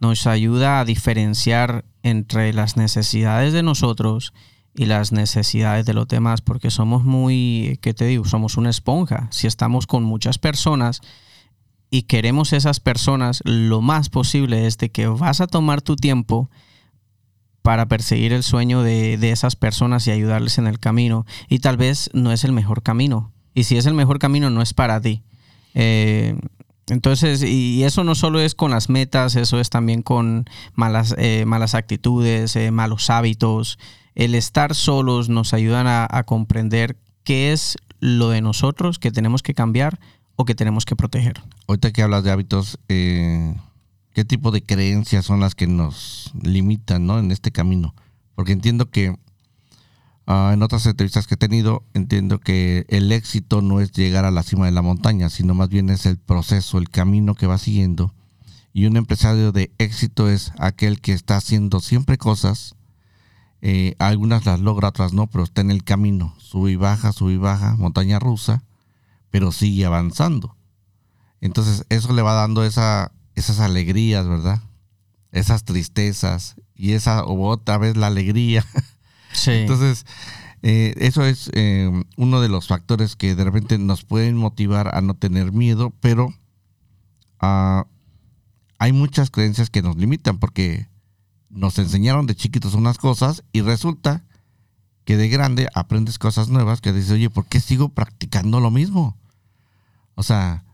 nos 0.00 0.26
ayuda 0.26 0.80
a 0.80 0.84
diferenciar 0.84 1.84
entre 2.02 2.52
las 2.52 2.76
necesidades 2.76 3.52
de 3.52 3.62
nosotros 3.62 4.32
y 4.74 4.86
las 4.86 5.12
necesidades 5.12 5.84
de 5.86 5.94
los 5.94 6.08
demás, 6.08 6.40
porque 6.40 6.70
somos 6.70 7.04
muy, 7.04 7.78
¿qué 7.82 7.92
te 7.94 8.06
digo? 8.06 8.24
Somos 8.24 8.56
una 8.56 8.70
esponja. 8.70 9.28
Si 9.30 9.46
estamos 9.46 9.86
con 9.86 10.02
muchas 10.04 10.38
personas 10.38 11.02
y 11.90 12.02
queremos 12.02 12.52
esas 12.52 12.80
personas, 12.80 13.42
lo 13.44 13.80
más 13.80 14.08
posible 14.08 14.66
es 14.66 14.78
de 14.78 14.90
que 14.90 15.06
vas 15.08 15.40
a 15.40 15.46
tomar 15.46 15.82
tu 15.82 15.96
tiempo 15.96 16.50
para 17.62 17.86
perseguir 17.86 18.32
el 18.32 18.42
sueño 18.42 18.82
de, 18.82 19.18
esas 19.30 19.56
personas 19.56 20.06
y 20.06 20.10
ayudarles 20.10 20.58
en 20.58 20.66
el 20.66 20.78
camino. 20.78 21.26
Y 21.48 21.58
tal 21.58 21.76
vez 21.76 22.10
no 22.14 22.32
es 22.32 22.44
el 22.44 22.52
mejor 22.52 22.82
camino. 22.82 23.32
Y 23.54 23.64
si 23.64 23.76
es 23.76 23.86
el 23.86 23.94
mejor 23.94 24.18
camino, 24.18 24.50
no 24.50 24.62
es 24.62 24.72
para 24.72 25.00
ti. 25.00 25.22
Eh, 25.74 26.36
entonces, 26.88 27.42
y 27.42 27.84
eso 27.84 28.04
no 28.04 28.14
solo 28.14 28.40
es 28.40 28.54
con 28.54 28.70
las 28.70 28.88
metas, 28.88 29.36
eso 29.36 29.60
es 29.60 29.70
también 29.70 30.02
con 30.02 30.46
malas, 30.74 31.14
eh, 31.18 31.44
malas 31.46 31.74
actitudes, 31.74 32.56
eh, 32.56 32.70
malos 32.70 33.10
hábitos, 33.10 33.78
el 34.14 34.34
estar 34.34 34.74
solos 34.74 35.28
nos 35.28 35.54
ayuda 35.54 36.06
a, 36.10 36.22
comprender 36.24 36.96
qué 37.22 37.52
es 37.52 37.76
lo 38.00 38.30
de 38.30 38.40
nosotros 38.40 38.98
que 38.98 39.12
tenemos 39.12 39.42
que 39.42 39.54
cambiar 39.54 40.00
que 40.44 40.54
tenemos 40.54 40.84
que 40.84 40.96
proteger. 40.96 41.40
Ahorita 41.66 41.92
que 41.92 42.02
hablas 42.02 42.24
de 42.24 42.30
hábitos, 42.30 42.78
eh, 42.88 43.54
¿qué 44.12 44.24
tipo 44.24 44.50
de 44.50 44.62
creencias 44.62 45.24
son 45.24 45.40
las 45.40 45.54
que 45.54 45.66
nos 45.66 46.32
limitan 46.42 47.06
¿no? 47.06 47.18
en 47.18 47.30
este 47.30 47.52
camino? 47.52 47.94
Porque 48.34 48.52
entiendo 48.52 48.90
que 48.90 49.16
ah, 50.26 50.50
en 50.54 50.62
otras 50.62 50.86
entrevistas 50.86 51.26
que 51.26 51.34
he 51.34 51.38
tenido, 51.38 51.84
entiendo 51.94 52.38
que 52.38 52.86
el 52.88 53.12
éxito 53.12 53.62
no 53.62 53.80
es 53.80 53.92
llegar 53.92 54.24
a 54.24 54.30
la 54.30 54.42
cima 54.42 54.66
de 54.66 54.72
la 54.72 54.82
montaña, 54.82 55.30
sino 55.30 55.54
más 55.54 55.68
bien 55.68 55.90
es 55.90 56.06
el 56.06 56.18
proceso, 56.18 56.78
el 56.78 56.88
camino 56.88 57.34
que 57.34 57.46
va 57.46 57.58
siguiendo. 57.58 58.14
Y 58.72 58.86
un 58.86 58.96
empresario 58.96 59.52
de 59.52 59.72
éxito 59.78 60.28
es 60.28 60.52
aquel 60.58 61.00
que 61.00 61.12
está 61.12 61.36
haciendo 61.36 61.80
siempre 61.80 62.18
cosas 62.18 62.76
eh, 63.62 63.94
algunas 63.98 64.46
las 64.46 64.60
logra, 64.60 64.88
otras 64.88 65.12
no, 65.12 65.26
pero 65.26 65.44
está 65.44 65.60
en 65.60 65.70
el 65.70 65.84
camino. 65.84 66.34
Sube 66.38 66.72
y 66.72 66.76
baja, 66.76 67.12
sube 67.12 67.34
y 67.34 67.36
baja, 67.36 67.76
montaña 67.76 68.18
rusa, 68.18 68.62
pero 69.30 69.52
sigue 69.52 69.84
avanzando. 69.84 70.56
Entonces 71.40 71.84
eso 71.88 72.12
le 72.12 72.22
va 72.22 72.34
dando 72.34 72.64
esa, 72.64 73.12
esas 73.34 73.60
alegrías, 73.60 74.28
¿verdad? 74.28 74.60
Esas 75.32 75.64
tristezas 75.64 76.56
y 76.74 76.92
esa 76.92 77.24
otra 77.24 77.78
vez 77.78 77.96
la 77.96 78.08
alegría. 78.08 78.64
Sí. 79.32 79.52
Entonces, 79.52 80.06
eh, 80.62 80.92
eso 80.96 81.24
es 81.24 81.50
eh, 81.54 81.88
uno 82.16 82.40
de 82.40 82.48
los 82.48 82.66
factores 82.66 83.14
que 83.14 83.36
de 83.36 83.44
repente 83.44 83.78
nos 83.78 84.04
pueden 84.04 84.36
motivar 84.36 84.92
a 84.94 85.00
no 85.00 85.14
tener 85.14 85.52
miedo, 85.52 85.94
pero 86.00 86.34
ah, 87.38 87.86
hay 88.78 88.92
muchas 88.92 89.30
creencias 89.30 89.70
que 89.70 89.82
nos 89.82 89.96
limitan 89.96 90.38
porque 90.38 90.88
nos 91.48 91.78
enseñaron 91.78 92.26
de 92.26 92.34
chiquitos 92.34 92.74
unas 92.74 92.98
cosas 92.98 93.44
y 93.52 93.60
resulta 93.62 94.24
que 95.04 95.16
de 95.16 95.28
grande 95.28 95.68
aprendes 95.74 96.18
cosas 96.18 96.48
nuevas 96.48 96.80
que 96.80 96.92
dices, 96.92 97.12
oye, 97.12 97.30
¿por 97.30 97.46
qué 97.46 97.60
sigo 97.60 97.90
practicando 97.90 98.60
lo 98.60 98.70
mismo? 98.70 99.16
O 100.20 100.22
sea, 100.22 100.64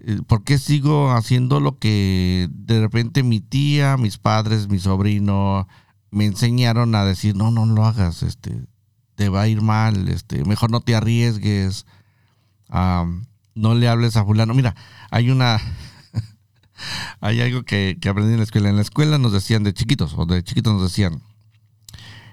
eh, 0.00 0.18
¿por 0.26 0.42
qué 0.42 0.58
sigo 0.58 1.12
haciendo 1.12 1.60
lo 1.60 1.78
que 1.78 2.48
de 2.50 2.80
repente 2.80 3.22
mi 3.22 3.38
tía, 3.38 3.96
mis 3.96 4.18
padres, 4.18 4.66
mi 4.66 4.80
sobrino 4.80 5.68
me 6.10 6.26
enseñaron 6.26 6.96
a 6.96 7.04
decir, 7.04 7.36
no, 7.36 7.52
no 7.52 7.64
lo 7.64 7.86
hagas, 7.86 8.24
este, 8.24 8.66
te 9.14 9.28
va 9.28 9.42
a 9.42 9.46
ir 9.48 9.62
mal, 9.62 10.08
este, 10.08 10.44
mejor 10.44 10.72
no 10.72 10.80
te 10.80 10.96
arriesgues, 10.96 11.86
no 13.54 13.74
le 13.76 13.88
hables 13.88 14.16
a 14.16 14.24
fulano. 14.24 14.52
Mira, 14.52 14.74
hay 15.12 15.30
una, 15.30 15.60
hay 17.20 17.40
algo 17.40 17.62
que, 17.62 17.96
aprendí 18.10 18.32
en 18.32 18.38
la 18.38 18.42
escuela. 18.42 18.68
En 18.68 18.76
la 18.76 18.82
escuela 18.82 19.16
nos 19.18 19.32
decían 19.32 19.62
de 19.62 19.74
chiquitos, 19.74 20.14
o 20.16 20.26
de 20.26 20.42
chiquitos 20.42 20.72
nos 20.72 20.82
decían, 20.82 21.22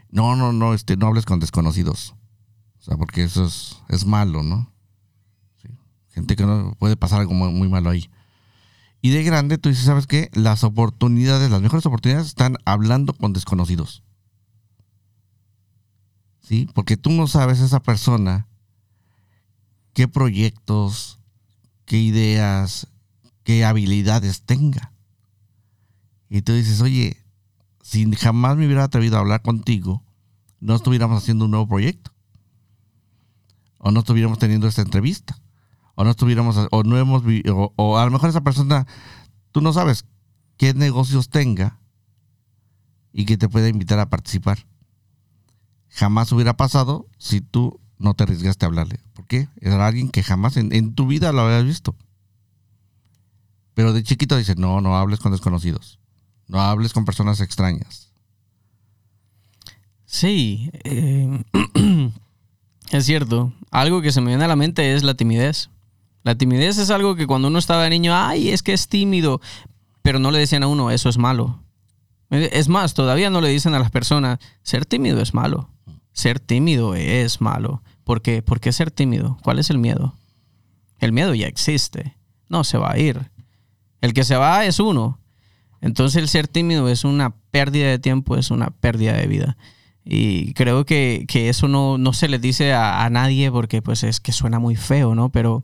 no, 0.10 0.36
no, 0.36 0.52
no, 0.52 0.74
este, 0.74 0.98
no 0.98 1.06
hables 1.06 1.28
con 1.28 1.40
desconocidos. 1.40 2.16
O 2.80 2.82
sea, 2.82 2.98
porque 2.98 3.22
eso 3.22 3.46
es, 3.88 4.06
malo, 4.08 4.42
¿no? 4.42 4.74
Que 6.28 6.46
no 6.46 6.76
puede 6.80 6.96
pasar 6.96 7.22
algo 7.22 7.34
muy, 7.34 7.70
malo 7.70 7.90
ahí. 7.90 8.10
Y 9.02 9.12
de 9.12 9.24
grande 9.24 9.58
tú 9.58 9.70
dices, 9.70 9.86
¿sabes 9.86 10.08
qué? 10.08 10.30
Las 10.34 10.64
oportunidades, 10.64 11.50
las 11.50 11.62
mejores 11.62 11.86
oportunidades 11.86 12.28
están 12.28 12.58
hablando 12.66 13.14
con 13.14 13.34
desconocidos. 13.34 14.04
¿Sí? 16.42 16.68
Porque 16.74 16.98
tú 16.98 17.12
no 17.12 17.28
sabes 17.28 17.60
esa 17.60 17.80
persona 17.80 18.48
qué 19.94 20.08
proyectos, 20.08 21.20
qué 21.86 21.98
ideas, 21.98 22.88
qué 23.44 23.66
habilidades 23.66 24.44
tenga. 24.44 24.94
Y 26.30 26.42
tú 26.42 26.54
dices, 26.54 26.82
oye, 26.82 27.18
si 27.82 28.10
jamás 28.16 28.56
me 28.58 28.66
hubiera 28.66 28.84
atrevido 28.84 29.18
a 29.18 29.22
hablar 29.22 29.42
contigo, 29.42 30.04
no 30.60 30.76
estuviéramos 30.76 31.24
haciendo 31.24 31.46
un 31.46 31.52
nuevo 31.52 31.68
proyecto. 31.68 32.12
O 33.80 33.92
no 33.92 34.02
estuviéramos 34.02 34.38
teniendo 34.38 34.68
esta 34.68 34.82
entrevista. 34.82 35.39
O 36.00 36.06
no 36.06 36.12
estuviéramos, 36.12 36.56
o 36.72 36.84
no 36.84 36.98
hemos, 36.98 37.24
o, 37.52 37.74
o 37.76 37.98
a 37.98 38.06
lo 38.06 38.12
mejor 38.12 38.30
esa 38.30 38.40
persona, 38.40 38.88
tú 39.52 39.60
no 39.60 39.74
sabes 39.74 40.06
qué 40.56 40.74
negocios 40.74 41.28
tenga 41.28 41.82
y 43.12 43.26
que 43.26 43.38
te 43.38 43.50
pueda 43.50 43.68
invitar 43.68 44.00
a 44.00 44.10
participar. 44.10 44.66
Jamás 45.90 46.32
hubiera 46.32 46.56
pasado 46.56 47.06
si 47.18 47.42
tú 47.42 47.82
no 47.98 48.14
te 48.14 48.24
arriesgaste 48.24 48.66
a 48.66 48.68
hablarle. 48.68 49.02
¿Por 49.12 49.28
qué? 49.28 49.50
Era 49.60 49.86
alguien 49.86 50.08
que 50.08 50.24
jamás 50.24 50.56
en, 50.56 50.96
tu 50.96 51.06
vida 51.06 51.34
lo 51.34 51.42
habías 51.42 51.66
visto. 51.66 51.94
Pero 53.74 53.92
de 53.92 54.02
chiquito 54.02 54.38
dice, 54.38 54.56
no, 54.56 54.80
no 54.80 54.96
hables 54.96 55.20
con 55.20 55.34
desconocidos. 55.34 56.00
No 56.48 56.62
hables 56.62 56.94
con 56.94 57.04
personas 57.04 57.42
extrañas. 57.42 58.14
Sí, 60.06 60.72
eh, 60.86 61.44
es 62.92 63.06
cierto. 63.06 63.52
Algo 63.70 64.02
que 64.02 64.14
se 64.14 64.22
me 64.22 64.28
viene 64.28 64.46
a 64.46 64.48
la 64.48 64.56
mente 64.56 64.94
es 64.94 65.04
la 65.04 65.16
timidez. 65.16 65.70
La 66.24 66.36
timidez 66.36 66.78
es 66.78 66.90
algo 66.90 67.16
que 67.16 67.28
cuando 67.28 67.48
uno 67.48 67.60
estaba 67.60 67.90
niño, 67.90 68.14
ay, 68.16 68.50
es 68.50 68.64
que 68.64 68.74
es 68.74 68.88
tímido, 68.88 69.42
pero 70.02 70.20
no 70.20 70.32
le 70.32 70.40
decían 70.40 70.64
a 70.64 70.68
uno, 70.68 70.92
eso 70.92 71.10
es 71.10 71.18
malo. 71.18 71.64
Es 72.30 72.70
más, 72.70 72.94
todavía 72.94 73.30
no 73.30 73.42
le 73.42 73.50
dicen 73.50 73.74
a 73.74 73.80
las 73.80 73.90
personas, 73.90 74.40
ser 74.62 74.86
tímido 74.86 75.22
es 75.22 75.34
malo. 75.34 75.70
Ser 76.12 76.40
tímido 76.40 76.96
es 76.96 77.42
malo. 77.42 77.82
¿Por 78.04 78.22
qué? 78.22 78.42
¿Por 78.42 78.60
qué 78.60 78.72
ser 78.72 78.92
tímido? 78.92 79.38
¿Cuál 79.44 79.60
es 79.60 79.70
el 79.70 79.78
miedo? 79.78 80.16
El 81.00 81.14
miedo 81.14 81.34
ya 81.34 81.48
existe. 81.48 82.18
No 82.50 82.64
se 82.64 82.78
va 82.78 82.92
a 82.92 83.00
ir. 83.00 83.32
El 84.02 84.14
que 84.14 84.24
se 84.24 84.36
va 84.36 84.66
es 84.66 84.80
uno. 84.80 85.20
Entonces 85.82 86.22
el 86.22 86.28
ser 86.28 86.48
tímido 86.48 86.90
es 86.90 87.04
una 87.04 87.36
pérdida 87.52 87.88
de 87.88 88.00
tiempo, 88.00 88.36
es 88.36 88.52
una 88.52 88.70
pérdida 88.70 89.14
de 89.14 89.28
vida. 89.28 89.58
Y 90.04 90.54
creo 90.54 90.86
que, 90.86 91.26
eso 91.32 91.68
no, 91.68 91.98
no, 91.98 92.14
se 92.14 92.28
le 92.28 92.40
dice 92.40 92.74
a, 92.74 93.08
nadie 93.10 93.52
porque 93.52 93.82
pues 93.82 94.04
es 94.04 94.20
que 94.20 94.32
suena 94.32 94.60
muy 94.60 94.76
feo, 94.76 95.16
¿no? 95.16 95.30
Pero 95.30 95.64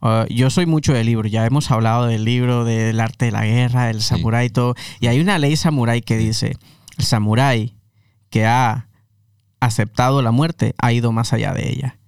uh, 0.00 0.26
yo 0.28 0.50
soy 0.50 0.66
mucho 0.66 0.92
de 0.92 1.04
libro, 1.04 1.28
ya 1.28 1.46
hemos 1.46 1.70
hablado 1.70 2.06
del 2.06 2.24
libro, 2.24 2.64
del 2.64 3.00
arte 3.00 3.26
de 3.26 3.32
la 3.32 3.44
guerra, 3.44 3.86
del 3.86 4.02
samurái 4.02 4.46
y 4.46 4.50
todo. 4.50 4.74
Y 5.00 5.06
hay 5.06 5.20
una 5.20 5.38
ley 5.38 5.56
samurái 5.56 6.02
que 6.02 6.16
dice, 6.16 6.56
el 6.98 7.04
samurái 7.04 7.74
que 8.30 8.46
ha 8.46 8.88
aceptado 9.60 10.22
la 10.22 10.30
muerte 10.30 10.74
ha 10.78 10.92
ido 10.92 11.12
más 11.12 11.32
allá 11.32 11.52
de 11.54 11.70
ella. 11.70 11.98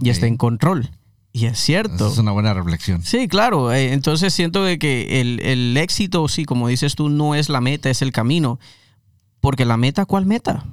Y 0.00 0.10
está 0.10 0.26
en 0.26 0.36
control. 0.36 0.90
Y 1.32 1.46
es 1.46 1.58
cierto. 1.58 2.10
es 2.10 2.18
una 2.18 2.32
buena 2.32 2.54
reflexión. 2.54 3.02
Sí, 3.02 3.28
claro. 3.28 3.72
Eh, 3.72 3.92
entonces 3.92 4.34
siento 4.34 4.64
de 4.64 4.78
que 4.78 5.20
el, 5.20 5.76
éxito, 5.76 6.26
sí, 6.28 6.44
como 6.44 6.68
dices 6.68 6.96
tú, 6.96 7.08
no 7.08 7.34
es 7.34 7.48
la 7.48 7.60
meta, 7.60 7.90
es 7.90 8.02
el 8.02 8.12
camino. 8.12 8.58
Porque 9.40 9.64
la 9.64 9.76
meta, 9.76 10.06
¿cuál 10.06 10.26
meta? 10.26 10.64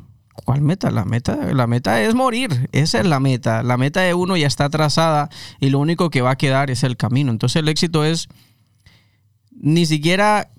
¿Cuál 0.45 0.62
meta? 0.62 0.91
La 0.91 1.06
meta, 1.06 1.36
la 1.36 1.67
meta 1.67 2.02
es 2.02 2.15
morir. 2.15 2.69
Esa 2.71 3.00
es 3.00 3.06
la 3.06 3.19
meta. 3.19 3.63
La 3.63 3.78
meta 3.78 4.02
de 4.02 4.13
uno 4.13 4.38
ya 4.38 4.47
está 4.47 4.69
trazada 4.69 5.30
y 5.60 5.69
lo 5.69 5.80
único 5.80 6.10
que 6.10 6.21
va 6.21 6.32
a 6.32 6.38
quedar 6.38 6.71
es 6.71 6.84
el 6.84 6.97
camino. 6.97 7.32
Entonces 7.32 7.58
el 7.58 7.69
éxito 7.69 8.06
es 8.06 8.30
ni 9.52 9.86
siquiera 9.86 10.52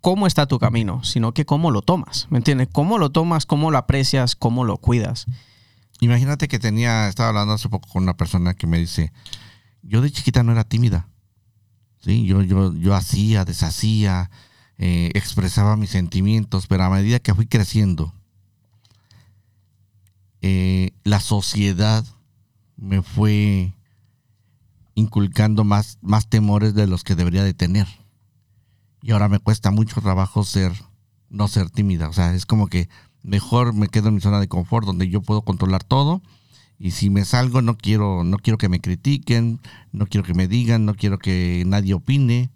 cómo 0.00 0.26
está 0.26 0.46
tu 0.46 0.58
camino, 0.58 1.02
sino 1.04 1.34
que 1.34 1.44
cómo 1.44 1.70
lo 1.70 1.82
tomas. 1.82 2.26
¿Me 2.30 2.38
entiendes? 2.38 2.68
Cómo 2.72 2.98
lo 2.98 3.10
tomas, 3.10 3.46
cómo 3.46 3.70
lo 3.70 3.78
aprecias, 3.78 4.36
cómo 4.36 4.64
lo 4.64 4.76
cuidas. 4.78 5.26
imagínate 6.00 6.48
que 6.48 6.58
tenía, 6.58 7.08
estaba 7.08 7.30
hablando 7.30 7.54
hace 7.54 7.68
poco 7.68 7.88
con 7.88 8.02
una 8.04 8.16
persona 8.16 8.54
que 8.54 8.66
me 8.66 8.78
dice, 8.78 9.12
yo 9.82 10.00
de 10.00 10.10
chiquita 10.10 10.42
no 10.42 10.52
era 10.52 10.64
tímida. 10.64 11.08
Sí, 12.00 12.24
yo, 12.24 12.42
yo, 12.42 12.72
yo 12.74 12.94
hacía, 12.94 13.44
deshacía, 13.44 14.30
eh, 14.78 15.10
expresaba 15.14 15.76
mis 15.76 15.90
sentimientos, 15.90 16.66
pero 16.66 16.84
a 16.84 16.90
medida 16.90 17.18
que 17.18 17.34
fui 17.34 17.46
creciendo, 17.46 18.14
eh, 20.42 20.92
la 21.04 21.20
sociedad 21.20 22.04
me 22.76 23.02
fue 23.02 23.72
inculcando 24.94 25.64
más, 25.64 25.98
más 26.00 26.28
temores 26.28 26.74
de 26.74 26.86
los 26.86 27.04
que 27.04 27.14
debería 27.14 27.44
de 27.44 27.54
tener. 27.54 27.86
Y 29.02 29.12
ahora 29.12 29.28
me 29.28 29.38
cuesta 29.38 29.70
mucho 29.70 30.00
trabajo 30.00 30.42
ser, 30.42 30.72
no 31.28 31.48
ser 31.48 31.70
tímida. 31.70 32.08
O 32.08 32.12
sea, 32.12 32.34
es 32.34 32.46
como 32.46 32.66
que 32.66 32.88
mejor 33.22 33.74
me 33.74 33.88
quedo 33.88 34.08
en 34.08 34.14
mi 34.14 34.20
zona 34.20 34.40
de 34.40 34.48
confort 34.48 34.86
donde 34.86 35.08
yo 35.08 35.20
puedo 35.20 35.42
controlar 35.42 35.84
todo. 35.84 36.22
Y 36.78 36.90
si 36.90 37.10
me 37.10 37.24
salgo, 37.24 37.62
no 37.62 37.76
quiero, 37.76 38.24
no 38.24 38.38
quiero 38.38 38.58
que 38.58 38.68
me 38.68 38.80
critiquen, 38.80 39.60
no 39.92 40.06
quiero 40.06 40.26
que 40.26 40.34
me 40.34 40.48
digan, 40.48 40.84
no 40.84 40.94
quiero 40.94 41.18
que 41.18 41.62
nadie 41.66 41.94
opine. 41.94 42.50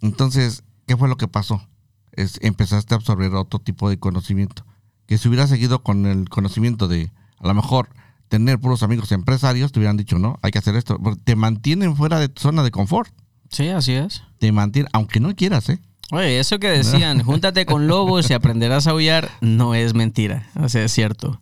Entonces, 0.00 0.64
¿qué 0.86 0.96
fue 0.96 1.08
lo 1.08 1.16
que 1.16 1.28
pasó? 1.28 1.66
Es, 2.12 2.38
empezaste 2.42 2.94
a 2.94 2.96
absorber 2.96 3.34
otro 3.34 3.60
tipo 3.60 3.88
de 3.88 3.98
conocimiento. 3.98 4.64
Que 5.06 5.18
si 5.18 5.28
hubiera 5.28 5.46
seguido 5.46 5.82
con 5.82 6.06
el 6.06 6.28
conocimiento 6.28 6.88
de, 6.88 7.12
a 7.38 7.46
lo 7.46 7.54
mejor, 7.54 7.90
tener 8.28 8.58
puros 8.58 8.82
amigos 8.82 9.12
empresarios, 9.12 9.72
te 9.72 9.78
hubieran 9.78 9.96
dicho, 9.96 10.18
no, 10.18 10.38
hay 10.42 10.50
que 10.50 10.58
hacer 10.58 10.76
esto. 10.76 10.98
Te 11.24 11.36
mantienen 11.36 11.96
fuera 11.96 12.18
de 12.18 12.28
tu 12.28 12.40
zona 12.42 12.62
de 12.62 12.70
confort. 12.70 13.12
Sí, 13.50 13.68
así 13.68 13.92
es. 13.92 14.22
Te 14.38 14.50
mantienen, 14.52 14.90
aunque 14.92 15.20
no 15.20 15.34
quieras, 15.34 15.68
¿eh? 15.68 15.80
Oye, 16.10 16.38
eso 16.38 16.58
que 16.58 16.68
decían, 16.68 17.22
júntate 17.22 17.64
con 17.66 17.86
lobos 17.86 18.28
y 18.28 18.34
aprenderás 18.34 18.86
a 18.86 18.90
aullar, 18.90 19.30
no 19.40 19.74
es 19.74 19.94
mentira. 19.94 20.48
O 20.60 20.68
sea, 20.68 20.84
es 20.84 20.92
cierto. 20.92 21.40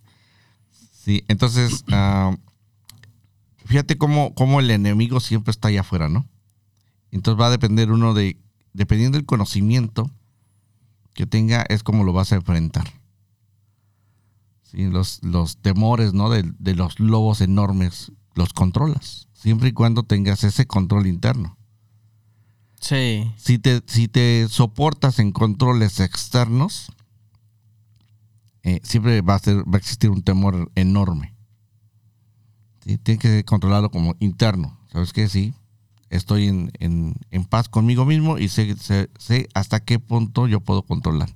Sí, 0.91 1.23
entonces, 1.27 1.83
ah, 1.91 2.35
fíjate 3.65 3.97
cómo, 3.97 4.33
cómo 4.33 4.59
el 4.59 4.71
enemigo 4.71 5.19
siempre 5.19 5.51
está 5.51 5.67
allá 5.67 5.81
afuera, 5.81 6.07
¿no? 6.07 6.27
Entonces 7.11 7.41
va 7.41 7.47
a 7.47 7.51
depender 7.51 7.91
uno 7.91 8.13
de, 8.13 8.37
dependiendo 8.71 9.17
del 9.17 9.25
conocimiento 9.25 10.09
que 11.13 11.25
tenga, 11.25 11.65
es 11.69 11.83
como 11.83 12.03
lo 12.03 12.13
vas 12.13 12.31
a 12.31 12.35
enfrentar. 12.35 12.85
Sí, 14.73 14.85
los, 14.85 15.19
los 15.23 15.57
temores, 15.57 16.13
¿no? 16.13 16.31
De, 16.31 16.51
de 16.57 16.73
los 16.73 16.99
lobos 16.99 17.41
enormes, 17.41 18.11
los 18.33 18.53
controlas, 18.53 19.27
siempre 19.33 19.69
y 19.69 19.71
cuando 19.71 20.01
tengas 20.01 20.43
ese 20.43 20.65
control 20.65 21.05
interno. 21.05 21.57
Sí. 22.81 23.31
Si 23.37 23.59
te, 23.59 23.83
si 23.85 24.07
te 24.07 24.47
soportas 24.49 25.19
en 25.19 25.31
controles 25.31 25.99
externos, 25.99 26.91
eh, 28.63 28.79
siempre 28.83 29.21
va 29.21 29.35
a, 29.35 29.39
ser, 29.39 29.57
va 29.59 29.75
a 29.75 29.77
existir 29.77 30.09
un 30.09 30.23
temor 30.23 30.71
enorme. 30.73 31.35
¿Sí? 32.83 32.97
Tienes 32.97 33.21
que 33.21 33.45
controlarlo 33.45 33.91
como 33.91 34.15
interno. 34.19 34.79
¿Sabes 34.91 35.13
qué? 35.13 35.29
Sí, 35.29 35.53
estoy 36.09 36.47
en, 36.47 36.71
en, 36.79 37.15
en 37.29 37.45
paz 37.45 37.69
conmigo 37.69 38.05
mismo 38.05 38.39
y 38.39 38.49
sé, 38.49 38.75
sé, 38.77 39.11
sé, 39.19 39.47
hasta 39.53 39.79
qué 39.81 39.99
punto 39.99 40.47
yo 40.47 40.61
puedo 40.61 40.81
controlar. 40.81 41.29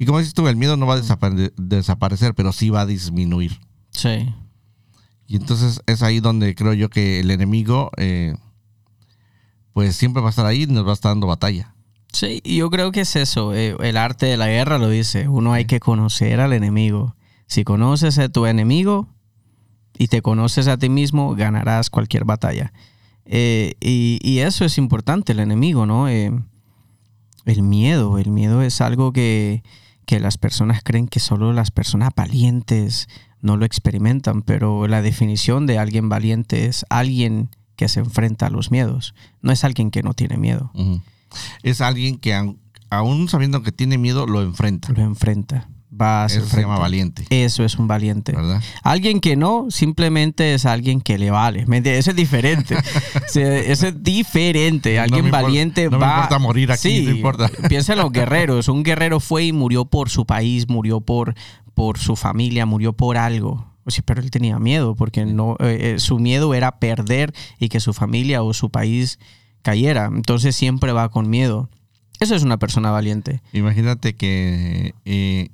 Y 0.00 0.06
como 0.06 0.18
dices 0.18 0.34
tú, 0.34 0.48
el 0.48 0.56
miedo 0.56 0.76
no 0.76 0.86
va 0.86 0.94
a 0.94 0.96
desapare 0.96 1.52
desaparecer, 1.56 2.34
pero 2.34 2.52
sí 2.52 2.70
va 2.70 2.80
a 2.80 2.86
disminuir. 2.86 3.60
Sí. 3.90 4.34
Y 5.28 5.36
entonces 5.36 5.80
es 5.86 6.02
ahí 6.02 6.18
donde 6.18 6.56
creo 6.56 6.72
yo 6.72 6.88
que 6.88 7.20
el 7.20 7.30
enemigo... 7.30 7.92
Eh, 7.96 8.34
pues 9.72 9.96
siempre 9.96 10.20
va 10.20 10.28
a 10.28 10.30
estar 10.30 10.46
ahí 10.46 10.64
y 10.64 10.66
nos 10.66 10.86
va 10.86 10.90
a 10.90 10.94
estar 10.94 11.10
dando 11.10 11.26
batalla. 11.26 11.74
Sí, 12.12 12.42
yo 12.44 12.70
creo 12.70 12.90
que 12.92 13.02
es 13.02 13.16
eso. 13.16 13.54
Eh, 13.54 13.76
el 13.80 13.96
arte 13.96 14.26
de 14.26 14.36
la 14.36 14.48
guerra 14.48 14.78
lo 14.78 14.88
dice. 14.88 15.28
Uno 15.28 15.52
hay 15.52 15.64
que 15.64 15.80
conocer 15.80 16.40
al 16.40 16.52
enemigo. 16.52 17.14
Si 17.46 17.64
conoces 17.64 18.18
a 18.18 18.28
tu 18.28 18.46
enemigo 18.46 19.08
y 19.96 20.08
te 20.08 20.22
conoces 20.22 20.66
a 20.66 20.76
ti 20.76 20.88
mismo, 20.88 21.34
ganarás 21.34 21.90
cualquier 21.90 22.24
batalla. 22.24 22.72
Eh, 23.26 23.74
y, 23.80 24.18
y, 24.22 24.40
eso 24.40 24.64
es 24.64 24.76
importante, 24.76 25.32
el 25.32 25.40
enemigo, 25.40 25.86
¿no? 25.86 26.08
Eh, 26.08 26.32
el 27.44 27.62
miedo. 27.62 28.18
El 28.18 28.30
miedo 28.30 28.62
es 28.62 28.80
algo 28.80 29.12
que, 29.12 29.62
que 30.10 30.18
las 30.18 30.38
personas 30.38 30.82
creen 30.82 31.06
que 31.06 31.20
solo 31.20 31.52
las 31.52 31.70
personas 31.70 32.10
valientes 32.16 33.08
no 33.42 33.56
lo 33.56 33.64
experimentan, 33.64 34.42
pero 34.42 34.88
la 34.88 35.02
definición 35.02 35.68
de 35.68 35.78
alguien 35.78 36.08
valiente 36.08 36.66
es 36.66 36.84
alguien 36.90 37.48
que 37.76 37.88
se 37.88 38.00
enfrenta 38.00 38.46
a 38.46 38.50
los 38.50 38.72
miedos. 38.72 39.14
No 39.40 39.52
es 39.52 39.62
alguien 39.62 39.92
que 39.92 40.02
no 40.02 40.12
tiene 40.12 40.36
miedo. 40.36 40.72
Uh 40.74 40.80
-huh. 40.80 41.02
Es 41.62 41.80
alguien 41.80 42.18
que 42.18 42.34
aún 42.90 43.28
sabiendo 43.28 43.62
que 43.62 43.70
tiene 43.70 43.98
miedo, 43.98 44.26
lo 44.26 44.42
enfrenta. 44.42 44.92
Lo 44.92 45.02
enfrenta. 45.02 45.68
Va 45.92 46.22
a 46.22 46.26
Eso 46.26 46.46
se 46.46 46.60
llama 46.60 46.78
valiente. 46.78 47.24
Eso 47.30 47.64
es 47.64 47.76
un 47.76 47.88
valiente. 47.88 48.32
¿verdad? 48.32 48.62
Alguien 48.82 49.20
que 49.20 49.34
no, 49.34 49.66
simplemente 49.70 50.54
es 50.54 50.64
alguien 50.64 51.00
que 51.00 51.18
le 51.18 51.30
vale. 51.30 51.66
Ese 51.68 52.10
es 52.10 52.16
diferente. 52.16 52.76
Ese 53.26 53.70
es 53.70 54.02
diferente. 54.02 55.00
Alguien 55.00 55.26
no 55.26 55.30
valiente 55.32 55.84
importa, 55.84 56.06
no 56.06 56.10
va. 56.10 56.16
me 56.16 56.22
importa 56.22 56.38
morir 56.38 56.72
aquí, 56.72 56.98
sí, 56.98 57.04
no 57.06 57.10
importa. 57.10 57.50
Piensa 57.68 57.94
en 57.94 57.98
los 57.98 58.12
guerreros. 58.12 58.68
Un 58.68 58.84
guerrero 58.84 59.18
fue 59.18 59.44
y 59.46 59.52
murió 59.52 59.84
por 59.84 60.10
su 60.10 60.26
país, 60.26 60.68
murió 60.68 61.00
por, 61.00 61.34
por 61.74 61.98
su 61.98 62.14
familia, 62.14 62.66
murió 62.66 62.92
por 62.92 63.16
algo. 63.16 63.66
O 63.84 63.90
sea, 63.90 64.04
pero 64.06 64.20
él 64.20 64.30
tenía 64.30 64.58
miedo 64.60 64.94
porque 64.94 65.24
no, 65.24 65.56
eh, 65.58 65.96
su 65.98 66.20
miedo 66.20 66.54
era 66.54 66.78
perder 66.78 67.34
y 67.58 67.68
que 67.68 67.80
su 67.80 67.92
familia 67.92 68.42
o 68.42 68.54
su 68.54 68.70
país 68.70 69.18
cayera. 69.62 70.10
Entonces 70.14 70.54
siempre 70.54 70.92
va 70.92 71.08
con 71.08 71.28
miedo. 71.28 71.68
Eso 72.20 72.34
es 72.34 72.42
una 72.42 72.58
persona 72.58 72.90
valiente. 72.90 73.40
Imagínate 73.52 74.14
que 74.14 74.94
eh, 75.04 75.48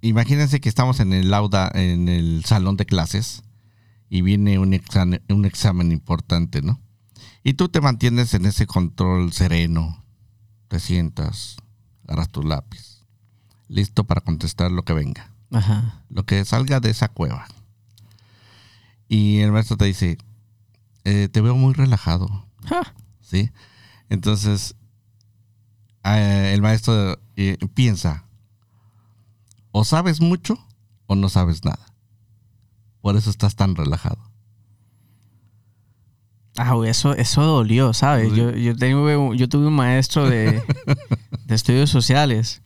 imagínense 0.00 0.60
que 0.60 0.68
estamos 0.68 1.00
en 1.00 1.12
el 1.12 1.30
lauda, 1.30 1.70
en 1.74 2.08
el 2.08 2.44
salón 2.44 2.76
de 2.76 2.86
clases 2.86 3.42
y 4.08 4.22
viene 4.22 4.58
un 4.58 4.74
examen, 4.74 5.22
un 5.28 5.44
examen 5.44 5.92
importante, 5.92 6.62
¿no? 6.62 6.80
Y 7.42 7.54
tú 7.54 7.68
te 7.68 7.80
mantienes 7.80 8.34
en 8.34 8.46
ese 8.46 8.66
control 8.66 9.32
sereno, 9.32 10.04
te 10.68 10.80
sientas, 10.80 11.56
agarras 12.04 12.30
tu 12.30 12.42
lápiz, 12.42 13.04
listo 13.68 14.04
para 14.04 14.20
contestar 14.20 14.70
lo 14.72 14.82
que 14.82 14.92
venga. 14.92 15.32
Ajá. 15.52 16.02
Lo 16.08 16.24
que 16.24 16.44
salga 16.44 16.80
de 16.80 16.90
esa 16.90 17.08
cueva. 17.08 17.46
Y 19.08 19.38
el 19.38 19.52
maestro 19.52 19.76
te 19.76 19.84
dice, 19.84 20.18
eh, 21.04 21.28
te 21.28 21.40
veo 21.40 21.54
muy 21.54 21.72
relajado. 21.72 22.46
Ja. 22.64 22.94
¿Sí? 23.20 23.50
Entonces, 24.08 24.74
eh, 26.04 26.52
el 26.52 26.62
maestro 26.62 27.20
eh, 27.36 27.58
piensa, 27.74 28.25
o 29.78 29.84
sabes 29.84 30.22
mucho 30.22 30.58
o 31.06 31.14
no 31.16 31.28
sabes 31.28 31.62
nada. 31.62 31.92
Por 33.02 33.14
eso 33.14 33.28
estás 33.28 33.56
tan 33.56 33.76
relajado. 33.76 34.16
Ah, 36.56 36.74
eso, 36.86 37.14
eso 37.14 37.42
dolió, 37.42 37.92
¿sabes? 37.92 38.32
Yo, 38.32 38.52
yo, 38.52 38.74
tengo, 38.74 39.34
yo 39.34 39.48
tuve 39.50 39.66
un 39.66 39.74
maestro 39.74 40.30
de, 40.30 40.62
de 41.44 41.54
estudios 41.54 41.90
sociales. 41.90 42.62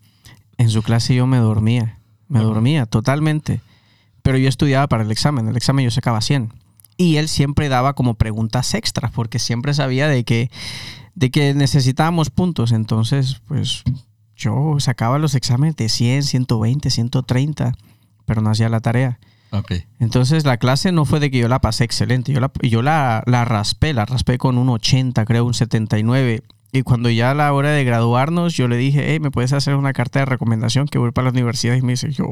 En 0.57 0.70
su 0.70 0.85
clase 0.85 1.12
yo 1.16 1.27
me 1.27 1.38
dormía. 1.38 1.99
Me 2.29 2.38
dormía 2.38 2.87
totalmente. 2.87 3.61
Pero 4.23 4.38
yo 4.38 4.49
estudiaba 4.49 4.87
para 4.87 5.03
el 5.03 5.11
examen. 5.11 5.49
El 5.49 5.57
examen 5.57 5.85
yo 5.85 5.90
sacaba 5.90 6.20
100. 6.20 6.53
Y 6.96 7.16
él 7.16 7.29
siempre 7.29 7.68
daba 7.68 7.94
como 7.94 8.14
preguntas 8.14 8.73
extras 8.75 9.11
porque 9.11 9.40
siempre 9.40 9.75
sabía 9.75 10.07
de 10.07 10.23
que, 10.23 10.49
de 11.16 11.33
que 11.33 11.55
necesitábamos 11.55 12.31
puntos. 12.31 12.70
Entonces, 12.70 13.42
pues 13.49 13.83
yo 14.40 14.76
sacaba 14.81 15.18
los 15.18 15.35
exámenes 15.35 15.76
de 15.76 15.88
100, 15.88 16.24
120, 16.24 16.90
130, 16.90 17.74
pero 18.24 18.40
no 18.40 18.50
hacía 18.50 18.68
la 18.68 18.81
tarea. 18.81 19.20
Okay. 19.53 19.85
Entonces 19.98 20.44
la 20.44 20.57
clase 20.57 20.92
no 20.92 21.05
fue 21.05 21.20
de 21.20 21.31
que 21.31 21.38
yo 21.38 21.48
la 21.48 21.61
pasé 21.61 21.85
excelente, 21.85 22.33
yo 22.33 22.40
la, 22.40 22.50
yo 22.62 22.83
la, 22.83 23.22
la 23.26 23.44
raspé, 23.44 23.92
la 23.92 24.07
raspé 24.07 24.38
con 24.38 24.59
un 24.59 24.68
80, 24.68 25.24
creo, 25.24 25.44
un 25.44 25.55
79. 25.55 26.42
Y 26.72 26.83
cuando 26.83 27.11
ya 27.11 27.33
a 27.33 27.35
la 27.35 27.53
hora 27.53 27.70
de 27.70 27.85
graduarnos, 27.85 28.55
yo 28.55 28.68
le 28.68 28.76
dije, 28.76 29.05
hey, 29.09 29.20
¿me 29.20 29.31
puedes 29.31 29.53
hacer 29.53 29.74
una 29.74 29.92
carta 29.92 30.20
de 30.20 30.24
recomendación 30.24 30.87
que 30.87 30.98
voy 30.98 31.11
para 31.11 31.26
la 31.26 31.33
universidad? 31.33 31.74
Y 31.74 31.83
me 31.83 31.92
dice, 31.92 32.11
yo, 32.12 32.31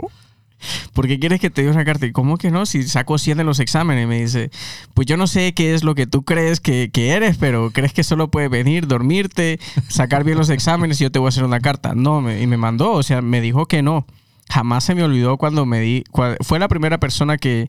¿por 0.93 1.07
qué 1.07 1.19
quieres 1.19 1.41
que 1.41 1.51
te 1.51 1.63
dé 1.63 1.71
una 1.71 1.85
carta? 1.85 2.07
Y 2.07 2.13
¿cómo 2.13 2.37
que 2.37 2.51
no? 2.51 2.67
Si 2.67 2.83
saco 2.83 3.19
100 3.19 3.39
de 3.39 3.45
los 3.45 3.61
exámenes. 3.61 4.05
Y 4.05 4.07
me 4.07 4.21
dice, 4.21 4.51
pues 4.95 5.07
yo 5.07 5.17
no 5.17 5.27
sé 5.27 5.55
qué 5.55 5.75
es 5.75 5.85
lo 5.85 5.95
que 5.95 6.07
tú 6.07 6.25
crees 6.25 6.61
que, 6.61 6.91
que 6.93 7.11
eres, 7.11 7.37
pero 7.37 7.71
crees 7.71 7.93
que 7.93 8.05
solo 8.05 8.31
puedes 8.31 8.51
venir, 8.51 8.87
dormirte, 8.87 9.61
sacar 9.89 10.25
bien 10.25 10.39
los 10.39 10.51
exámenes 10.51 11.01
y 11.01 11.05
yo 11.05 11.13
te 11.13 11.19
voy 11.19 11.27
a 11.27 11.31
hacer 11.31 11.45
una 11.45 11.61
carta. 11.61 11.95
No, 11.95 12.21
me, 12.21 12.41
y 12.43 12.47
me 12.47 12.57
mandó, 12.57 12.93
o 12.93 13.03
sea, 13.03 13.23
me 13.23 13.41
dijo 13.41 13.67
que 13.67 13.83
no. 13.83 14.07
Jamás 14.51 14.85
se 14.85 14.95
me 14.95 15.03
olvidó 15.03 15.37
cuando 15.37 15.67
me 15.67 15.81
di, 15.81 16.05
fue 16.41 16.59
la 16.59 16.69
primera 16.69 16.99
persona 16.99 17.37
que, 17.37 17.69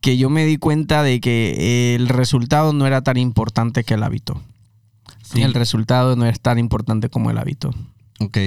que 0.00 0.16
yo 0.16 0.30
me 0.30 0.46
di 0.46 0.58
cuenta 0.58 1.02
de 1.02 1.20
que 1.20 1.94
el 1.96 2.08
resultado 2.08 2.72
no 2.72 2.86
era 2.86 3.02
tan 3.02 3.16
importante 3.16 3.82
que 3.84 3.94
el 3.94 4.02
hábito. 4.02 4.40
Sí. 5.22 5.42
El 5.42 5.54
resultado 5.54 6.16
no 6.16 6.26
es 6.26 6.40
tan 6.40 6.58
importante 6.58 7.08
como 7.08 7.30
el 7.30 7.38
hábito. 7.38 7.70
Ok. 8.20 8.38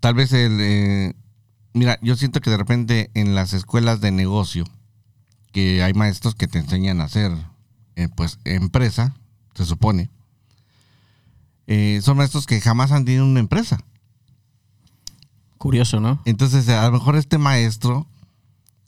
Tal 0.00 0.14
vez 0.14 0.32
el... 0.32 0.58
Eh, 0.60 1.14
mira, 1.72 1.98
yo 2.02 2.16
siento 2.16 2.40
que 2.40 2.50
de 2.50 2.56
repente 2.56 3.10
en 3.14 3.34
las 3.34 3.52
escuelas 3.52 4.00
de 4.00 4.10
negocio, 4.10 4.64
que 5.52 5.82
hay 5.82 5.94
maestros 5.94 6.34
que 6.34 6.46
te 6.46 6.58
enseñan 6.58 7.00
a 7.00 7.04
hacer, 7.04 7.32
eh, 7.96 8.08
pues, 8.14 8.38
empresa, 8.44 9.14
se 9.54 9.64
supone. 9.64 10.10
Eh, 11.66 12.00
son 12.02 12.16
maestros 12.16 12.46
que 12.46 12.60
jamás 12.60 12.92
han 12.92 13.04
tenido 13.04 13.24
una 13.24 13.40
empresa. 13.40 13.78
Curioso, 15.58 16.00
¿no? 16.00 16.20
Entonces, 16.24 16.68
a 16.68 16.86
lo 16.86 16.92
mejor 16.92 17.16
este 17.16 17.38
maestro 17.38 18.06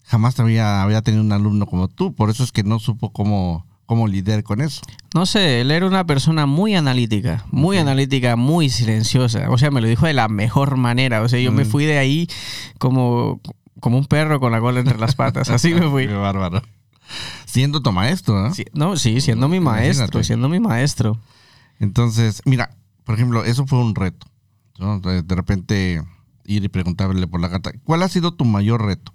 jamás 0.05 0.39
había, 0.41 0.83
había 0.83 1.03
tenido 1.03 1.23
un 1.23 1.33
alumno 1.33 1.67
como 1.67 1.89
tú, 1.89 2.15
por 2.15 2.31
eso 2.31 2.45
es 2.45 2.53
que 2.53 2.63
no 2.63 2.79
supo 2.79 3.13
cómo, 3.13 3.67
cómo 3.93 4.09
lidiar 4.09 4.43
con 4.43 4.63
eso. 4.63 4.81
No 5.15 5.27
sé, 5.27 5.61
él 5.61 5.71
era 5.71 5.87
una 5.87 6.07
persona 6.07 6.47
muy 6.47 6.75
analítica, 6.75 7.45
muy 7.51 7.77
analítica, 7.77 8.37
muy 8.37 8.71
silenciosa. 8.71 9.51
O 9.51 9.59
sea, 9.59 9.71
me 9.71 9.83
lo 9.83 9.87
dijo 9.87 10.07
de 10.07 10.15
la 10.15 10.29
mejor 10.29 10.77
manera. 10.79 11.21
O 11.21 11.29
sea, 11.29 11.39
yo 11.41 11.53
me 11.53 11.65
Mm. 11.65 11.69
fui 11.69 11.85
de 11.85 11.99
ahí 11.99 12.27
como, 12.79 13.41
como 13.81 13.99
un 13.99 14.07
perro 14.07 14.41
con 14.41 14.51
la 14.51 14.61
cola 14.61 14.81
entre 14.81 14.97
las 14.99 15.15
patas. 15.15 15.51
Así 15.51 15.75
me 15.75 15.91
fui. 15.91 16.07
Qué 16.09 16.15
bárbaro. 16.15 16.63
Siendo 17.45 17.83
tu 17.83 17.93
maestro, 17.93 18.41
¿no? 18.49 18.55
Sí, 18.55 18.65
no, 18.73 18.97
sí, 18.97 19.21
siendo 19.21 19.47
mi 19.47 19.61
maestro, 19.61 20.05
Imagínate. 20.07 20.25
siendo 20.25 20.49
mi 20.49 20.59
maestro. 20.61 21.19
Entonces, 21.79 22.41
mira, 22.47 22.71
por 23.05 23.17
ejemplo, 23.17 23.45
eso 23.45 23.67
fue 23.67 23.79
un 23.79 23.95
reto. 23.95 24.27
de 24.79 25.35
repente 25.35 26.03
ir 26.47 26.65
y 26.65 26.69
preguntarle 26.69 27.27
por 27.27 27.41
la 27.41 27.51
carta. 27.51 27.73
¿Cuál 27.85 28.03
ha 28.03 28.09
sido 28.09 28.33
tu 28.33 28.47
mayor 28.47 28.85
reto? 28.87 29.13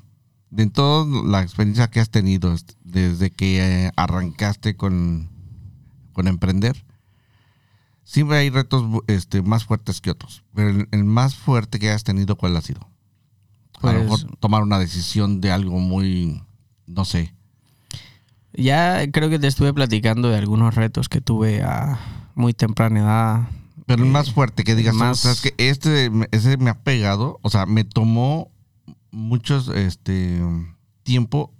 De 0.49 0.67
toda 0.67 1.05
la 1.25 1.41
experiencia 1.41 1.89
que 1.89 1.99
has 1.99 2.09
tenido 2.09 2.55
desde 2.83 3.31
que 3.31 3.85
eh, 3.87 3.91
arrancaste 3.97 4.75
con, 4.77 5.29
con 6.13 6.27
emprender, 6.27 6.85
siempre 8.03 8.37
hay 8.37 8.49
retos 8.49 8.83
este, 9.07 9.41
más 9.41 9.65
fuertes 9.65 9.99
que 10.01 10.11
otros. 10.11 10.43
Pero 10.53 10.69
el, 10.69 10.87
el 10.91 11.03
más 11.03 11.35
fuerte 11.35 11.79
que 11.79 11.89
has 11.91 12.03
tenido, 12.03 12.37
¿cuál 12.37 12.55
ha 12.57 12.61
sido? 12.61 12.79
a 13.81 13.93
lo 13.93 14.07
Pues- 14.07 14.23
mejor 14.23 14.37
tomar 14.37 14.63
una 14.63 14.79
decisión 14.79 15.39
de 15.41 15.51
algo 15.51 15.79
muy, 15.79 16.41
no 16.87 17.05
sé. 17.05 17.33
Ya 18.53 19.05
creo 19.11 19.29
que 19.29 19.37
te 19.39 19.47
estuve 19.47 19.73
platicando 19.73 20.29
de 20.29 20.37
algunos 20.37 20.73
retos 20.75 21.09
que 21.09 21.21
tuve 21.21 21.61
a 21.61 21.99
muy 22.33 22.53
temprana 22.53 22.99
edad. 22.99 23.47
Pero 23.85 24.03
el 24.03 24.09
más 24.09 24.31
fuerte 24.33 24.63
que 24.63 24.75
digas, 24.75 24.95
más- 24.95 25.23
más... 25.25 25.41
que 25.41 25.53
este, 25.57 26.09
ese 26.31 26.57
me 26.57 26.69
ha 26.71 26.79
pegado, 26.79 27.39
o 27.43 27.49
sea, 27.49 27.65
me 27.67 27.83
tomó 27.83 28.49
muchos, 29.17 29.67
este, 29.69 30.39
tiempo 31.03 31.51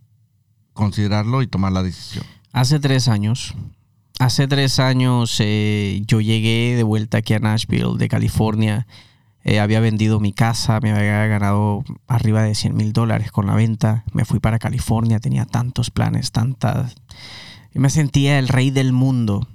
considerarlo 0.73 1.41
y 1.41 1.47
tomar 1.47 1.73
la 1.73 1.83
decisión. 1.83 2.23
Hace 2.53 2.79
tres 2.79 3.07
años, 3.07 3.55
hace 4.19 4.47
tres 4.47 4.79
años 4.79 5.35
eh, 5.39 6.01
yo 6.05 6.21
llegué 6.21 6.75
de 6.75 6.83
vuelta 6.83 7.17
aquí 7.17 7.33
a 7.33 7.39
Nashville, 7.39 7.97
de 7.97 8.07
California. 8.07 8.87
Eh, 9.43 9.59
había 9.59 9.79
vendido 9.79 10.19
mi 10.19 10.33
casa, 10.33 10.79
me 10.81 10.91
había 10.91 11.25
ganado 11.25 11.83
arriba 12.07 12.43
de 12.43 12.53
100 12.53 12.75
mil 12.75 12.93
dólares 12.93 13.31
con 13.31 13.47
la 13.47 13.55
venta. 13.55 14.03
Me 14.13 14.25
fui 14.25 14.39
para 14.39 14.59
California, 14.59 15.19
tenía 15.19 15.45
tantos 15.45 15.89
planes, 15.89 16.31
tantas... 16.31 16.95
Yo 17.73 17.81
me 17.81 17.89
sentía 17.89 18.39
el 18.39 18.47
rey 18.47 18.71
del 18.71 18.93
mundo. 18.93 19.47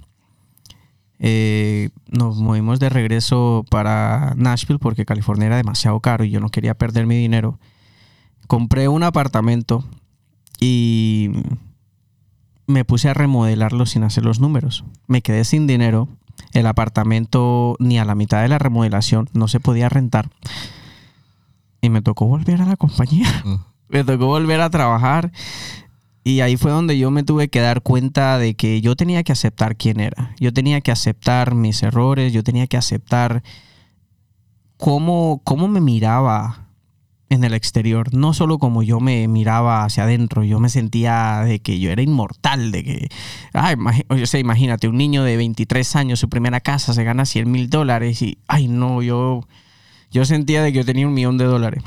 Eh, 1.19 1.89
nos 2.07 2.37
movimos 2.37 2.79
de 2.79 2.89
regreso 2.89 3.65
para 3.69 4.33
Nashville 4.35 4.79
porque 4.79 5.05
California 5.05 5.47
era 5.47 5.57
demasiado 5.57 5.99
caro 5.99 6.25
y 6.25 6.31
yo 6.31 6.39
no 6.39 6.49
quería 6.49 6.73
perder 6.73 7.05
mi 7.05 7.15
dinero. 7.15 7.59
Compré 8.53 8.87
un 8.87 9.01
apartamento 9.01 9.83
y 10.59 11.31
me 12.67 12.85
puse 12.85 13.09
a 13.09 13.15
remodelarlo 13.15 13.87
sin 13.87 14.03
hacer 14.03 14.23
los 14.25 14.39
números. 14.39 14.85
Me 15.07 15.23
quedé 15.23 15.43
sin 15.43 15.65
dinero. 15.65 16.07
El 16.51 16.67
apartamento 16.67 17.75
ni 17.79 17.97
a 17.97 18.05
la 18.05 18.13
mitad 18.13 18.43
de 18.43 18.49
la 18.49 18.59
remodelación 18.59 19.27
no 19.33 19.47
se 19.47 19.59
podía 19.59 19.89
rentar. 19.89 20.29
Y 21.81 21.89
me 21.89 22.03
tocó 22.03 22.27
volver 22.27 22.61
a 22.61 22.67
la 22.67 22.75
compañía. 22.75 23.27
Me 23.89 24.03
tocó 24.03 24.27
volver 24.27 24.61
a 24.61 24.69
trabajar. 24.69 25.31
Y 26.23 26.41
ahí 26.41 26.55
fue 26.55 26.69
donde 26.69 26.95
yo 26.99 27.09
me 27.09 27.23
tuve 27.23 27.47
que 27.47 27.59
dar 27.59 27.81
cuenta 27.81 28.37
de 28.37 28.53
que 28.53 28.81
yo 28.81 28.95
tenía 28.95 29.23
que 29.23 29.31
aceptar 29.31 29.77
quién 29.77 29.99
era. 29.99 30.35
Yo 30.39 30.53
tenía 30.53 30.79
que 30.81 30.91
aceptar 30.91 31.55
mis 31.55 31.81
errores. 31.81 32.33
Yo 32.33 32.43
tenía 32.43 32.67
que 32.67 32.77
aceptar 32.77 33.41
cómo, 34.77 35.41
cómo 35.43 35.67
me 35.67 35.81
miraba 35.81 36.62
en 37.33 37.43
el 37.43 37.53
exterior, 37.53 38.13
no 38.13 38.33
solo 38.33 38.57
como 38.57 38.83
yo 38.83 38.99
me 38.99 39.27
miraba 39.27 39.83
hacia 39.83 40.03
adentro, 40.03 40.43
yo 40.43 40.59
me 40.59 40.69
sentía 40.69 41.41
de 41.41 41.59
que 41.59 41.79
yo 41.79 41.91
era 41.91 42.01
inmortal, 42.01 42.71
de 42.71 42.83
que, 42.83 43.09
ay, 43.53 43.75
o 44.09 44.25
sea, 44.25 44.39
imagínate, 44.39 44.87
un 44.87 44.97
niño 44.97 45.23
de 45.23 45.37
23 45.37 45.95
años, 45.95 46.19
su 46.19 46.29
primera 46.29 46.61
casa, 46.61 46.93
se 46.93 47.03
gana 47.03 47.25
100 47.25 47.51
mil 47.51 47.69
dólares 47.69 48.21
y, 48.21 48.37
ay, 48.47 48.67
no, 48.67 49.01
yo, 49.01 49.45
yo 50.11 50.25
sentía 50.25 50.63
de 50.63 50.71
que 50.71 50.79
yo 50.79 50.85
tenía 50.85 51.07
un 51.07 51.13
millón 51.13 51.37
de 51.37 51.45
dólares. 51.45 51.83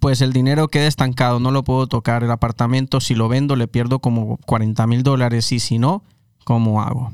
Pues 0.00 0.20
el 0.20 0.32
dinero 0.32 0.68
queda 0.68 0.88
estancado, 0.88 1.38
no 1.38 1.52
lo 1.52 1.62
puedo 1.62 1.86
tocar. 1.86 2.24
El 2.24 2.30
apartamento, 2.32 3.00
si 3.00 3.14
lo 3.14 3.28
vendo, 3.28 3.54
le 3.54 3.68
pierdo 3.68 4.00
como 4.00 4.36
40 4.38 4.84
mil 4.88 5.04
dólares 5.04 5.52
y 5.52 5.60
si 5.60 5.78
no, 5.78 6.02
¿cómo 6.44 6.82
hago? 6.82 7.12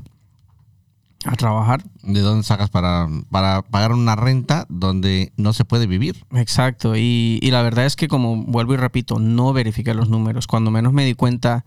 A 1.24 1.36
trabajar. 1.36 1.84
¿De 2.02 2.20
dónde 2.20 2.42
sacas 2.42 2.68
para, 2.68 3.08
para 3.30 3.62
pagar 3.62 3.92
una 3.92 4.16
renta 4.16 4.66
donde 4.68 5.32
no 5.36 5.52
se 5.52 5.64
puede 5.64 5.86
vivir? 5.86 6.24
Exacto, 6.32 6.96
y, 6.96 7.38
y 7.40 7.50
la 7.50 7.62
verdad 7.62 7.86
es 7.86 7.94
que 7.94 8.08
como 8.08 8.44
vuelvo 8.44 8.74
y 8.74 8.76
repito, 8.76 9.18
no 9.20 9.52
verifiqué 9.52 9.94
los 9.94 10.08
números. 10.08 10.46
Cuando 10.46 10.70
menos 10.70 10.92
me 10.92 11.04
di 11.04 11.14
cuenta, 11.14 11.64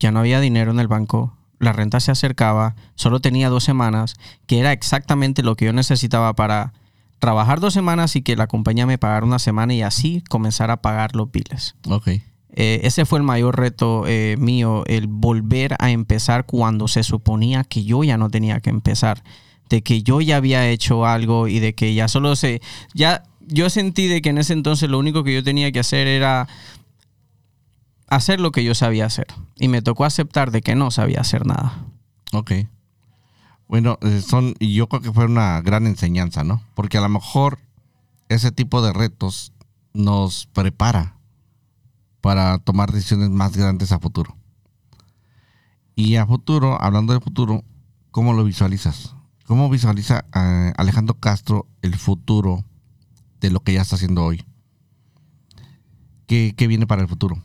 ya 0.00 0.10
no 0.10 0.18
había 0.18 0.40
dinero 0.40 0.72
en 0.72 0.80
el 0.80 0.88
banco, 0.88 1.36
la 1.60 1.72
renta 1.72 2.00
se 2.00 2.10
acercaba, 2.10 2.74
solo 2.94 3.20
tenía 3.20 3.48
dos 3.48 3.64
semanas, 3.64 4.14
que 4.46 4.58
era 4.58 4.72
exactamente 4.72 5.42
lo 5.42 5.56
que 5.56 5.66
yo 5.66 5.72
necesitaba 5.72 6.34
para 6.34 6.72
trabajar 7.20 7.60
dos 7.60 7.72
semanas 7.72 8.16
y 8.16 8.22
que 8.22 8.36
la 8.36 8.48
compañía 8.48 8.86
me 8.86 8.98
pagara 8.98 9.24
una 9.24 9.38
semana 9.38 9.72
y 9.72 9.82
así 9.82 10.22
comenzar 10.28 10.70
a 10.70 10.82
pagar 10.82 11.14
los 11.14 11.30
biles. 11.30 11.74
Ok. 11.88 12.08
Eh, 12.56 12.80
ese 12.84 13.04
fue 13.04 13.18
el 13.18 13.24
mayor 13.24 13.58
reto 13.58 14.04
eh, 14.06 14.36
mío, 14.38 14.84
el 14.86 15.08
volver 15.08 15.74
a 15.80 15.90
empezar 15.90 16.46
cuando 16.46 16.86
se 16.86 17.02
suponía 17.02 17.64
que 17.64 17.84
yo 17.84 18.04
ya 18.04 18.16
no 18.16 18.30
tenía 18.30 18.60
que 18.60 18.70
empezar, 18.70 19.24
de 19.68 19.82
que 19.82 20.02
yo 20.02 20.20
ya 20.20 20.36
había 20.36 20.68
hecho 20.68 21.04
algo 21.04 21.48
y 21.48 21.58
de 21.58 21.74
que 21.74 21.94
ya 21.94 22.06
solo 22.06 22.36
se, 22.36 22.62
ya 22.94 23.24
yo 23.40 23.68
sentí 23.70 24.06
de 24.06 24.22
que 24.22 24.30
en 24.30 24.38
ese 24.38 24.52
entonces 24.52 24.88
lo 24.88 25.00
único 25.00 25.24
que 25.24 25.34
yo 25.34 25.42
tenía 25.42 25.72
que 25.72 25.80
hacer 25.80 26.06
era 26.06 26.48
hacer 28.06 28.38
lo 28.38 28.52
que 28.52 28.62
yo 28.62 28.74
sabía 28.74 29.06
hacer 29.06 29.26
y 29.56 29.66
me 29.66 29.82
tocó 29.82 30.04
aceptar 30.04 30.52
de 30.52 30.62
que 30.62 30.76
no 30.76 30.92
sabía 30.92 31.20
hacer 31.20 31.46
nada. 31.46 31.86
Ok. 32.32 32.52
Bueno, 33.66 33.98
eh, 34.02 34.20
son, 34.20 34.54
yo 34.60 34.88
creo 34.88 35.02
que 35.02 35.12
fue 35.12 35.24
una 35.24 35.60
gran 35.60 35.86
enseñanza, 35.86 36.44
¿no? 36.44 36.62
Porque 36.74 36.98
a 36.98 37.00
lo 37.00 37.08
mejor 37.08 37.58
ese 38.28 38.52
tipo 38.52 38.80
de 38.80 38.92
retos 38.92 39.52
nos 39.92 40.46
prepara 40.46 41.13
para 42.24 42.56
tomar 42.56 42.90
decisiones 42.90 43.28
más 43.28 43.54
grandes 43.54 43.92
a 43.92 43.98
futuro. 43.98 44.34
Y 45.94 46.16
a 46.16 46.26
futuro, 46.26 46.80
hablando 46.80 47.12
de 47.12 47.20
futuro, 47.20 47.62
¿cómo 48.12 48.32
lo 48.32 48.44
visualizas? 48.44 49.14
¿Cómo 49.44 49.68
visualiza 49.68 50.24
eh, 50.34 50.72
Alejandro 50.78 51.20
Castro 51.20 51.66
el 51.82 51.96
futuro 51.96 52.64
de 53.40 53.50
lo 53.50 53.60
que 53.60 53.74
ya 53.74 53.82
está 53.82 53.96
haciendo 53.96 54.24
hoy? 54.24 54.42
¿Qué, 56.26 56.54
qué 56.56 56.66
viene 56.66 56.86
para 56.86 57.02
el 57.02 57.08
futuro 57.08 57.42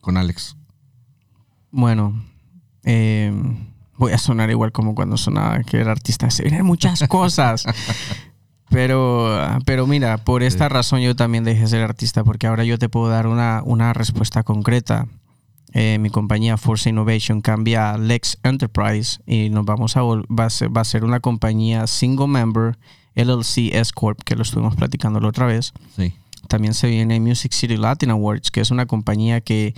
con 0.00 0.16
Alex? 0.16 0.56
Bueno, 1.72 2.24
eh, 2.84 3.32
voy 3.98 4.12
a 4.12 4.18
sonar 4.18 4.48
igual 4.48 4.70
como 4.70 4.94
cuando 4.94 5.16
sonaba 5.16 5.64
que 5.64 5.78
era 5.78 5.90
artista. 5.90 6.30
Se 6.30 6.44
vienen 6.44 6.64
muchas 6.64 7.02
cosas. 7.08 7.64
Pero, 8.74 9.38
pero 9.64 9.86
mira, 9.86 10.18
por 10.18 10.42
esta 10.42 10.68
razón 10.68 11.00
yo 11.00 11.14
también 11.16 11.44
dejé 11.44 11.60
de 11.62 11.66
ser 11.68 11.82
artista, 11.82 12.24
porque 12.24 12.46
ahora 12.48 12.64
yo 12.64 12.78
te 12.78 12.88
puedo 12.88 13.08
dar 13.08 13.26
una, 13.28 13.62
una 13.64 13.92
respuesta 13.92 14.42
concreta. 14.42 15.06
Eh, 15.72 15.98
mi 16.00 16.10
compañía 16.10 16.56
Force 16.56 16.88
Innovation 16.90 17.40
cambia 17.40 17.92
a 17.92 17.98
Lex 17.98 18.38
Enterprise 18.42 19.20
y 19.26 19.48
nos 19.50 19.64
vamos 19.64 19.96
a, 19.96 20.02
vol- 20.02 20.24
va 20.26 20.44
a 20.46 20.50
ser, 20.50 20.76
va 20.76 20.80
a 20.82 20.84
ser 20.84 21.04
una 21.04 21.20
compañía 21.20 21.86
single 21.86 22.28
member 22.28 22.76
LLC 23.16 23.74
S 23.74 23.92
Corp, 23.94 24.20
que 24.24 24.36
lo 24.36 24.42
estuvimos 24.42 24.74
platicando 24.76 25.18
la 25.20 25.28
otra 25.28 25.46
vez. 25.46 25.72
Sí. 25.96 26.14
También 26.48 26.74
se 26.74 26.88
viene 26.88 27.18
Music 27.20 27.52
City 27.52 27.76
Latin 27.76 28.10
Awards, 28.10 28.50
que 28.50 28.60
es 28.60 28.70
una 28.70 28.86
compañía 28.86 29.40
que 29.40 29.74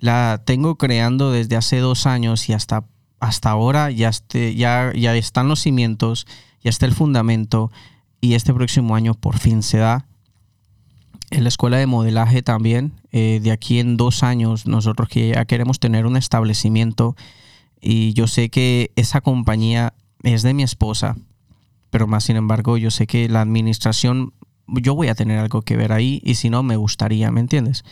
la 0.00 0.42
tengo 0.44 0.76
creando 0.76 1.32
desde 1.32 1.56
hace 1.56 1.78
dos 1.78 2.06
años 2.06 2.48
y 2.48 2.52
hasta, 2.54 2.84
hasta 3.20 3.50
ahora 3.50 3.90
ya, 3.90 4.08
este, 4.08 4.54
ya, 4.54 4.92
ya 4.94 5.14
están 5.16 5.48
los 5.48 5.60
cimientos, 5.60 6.26
ya 6.62 6.70
está 6.70 6.86
el 6.86 6.92
fundamento 6.94 7.70
y 8.20 8.34
este 8.34 8.52
próximo 8.54 8.94
año 8.94 9.14
por 9.14 9.38
fin 9.38 9.62
se 9.62 9.78
da. 9.78 10.06
En 11.30 11.44
la 11.44 11.48
escuela 11.48 11.76
de 11.76 11.86
modelaje 11.86 12.42
también, 12.42 12.92
eh, 13.12 13.40
de 13.42 13.50
aquí 13.50 13.80
en 13.80 13.96
dos 13.96 14.22
años 14.22 14.66
nosotros 14.66 15.08
ya 15.10 15.44
queremos 15.44 15.78
tener 15.78 16.06
un 16.06 16.16
establecimiento 16.16 17.16
y 17.80 18.14
yo 18.14 18.26
sé 18.26 18.48
que 18.48 18.92
esa 18.96 19.20
compañía 19.20 19.92
es 20.22 20.42
de 20.42 20.54
mi 20.54 20.62
esposa, 20.62 21.16
pero 21.90 22.06
más 22.06 22.24
sin 22.24 22.36
embargo 22.36 22.78
yo 22.78 22.90
sé 22.90 23.06
que 23.06 23.28
la 23.28 23.42
administración 23.42 24.32
yo 24.68 24.94
voy 24.94 25.08
a 25.08 25.14
tener 25.14 25.38
algo 25.38 25.62
que 25.62 25.76
ver 25.76 25.92
ahí 25.92 26.20
y 26.24 26.34
si 26.34 26.50
no 26.50 26.62
me 26.62 26.76
gustaría, 26.76 27.30
¿me 27.30 27.40
entiendes? 27.40 27.84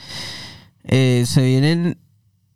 Eh, 0.85 1.25
se 1.27 1.45
vienen 1.45 1.99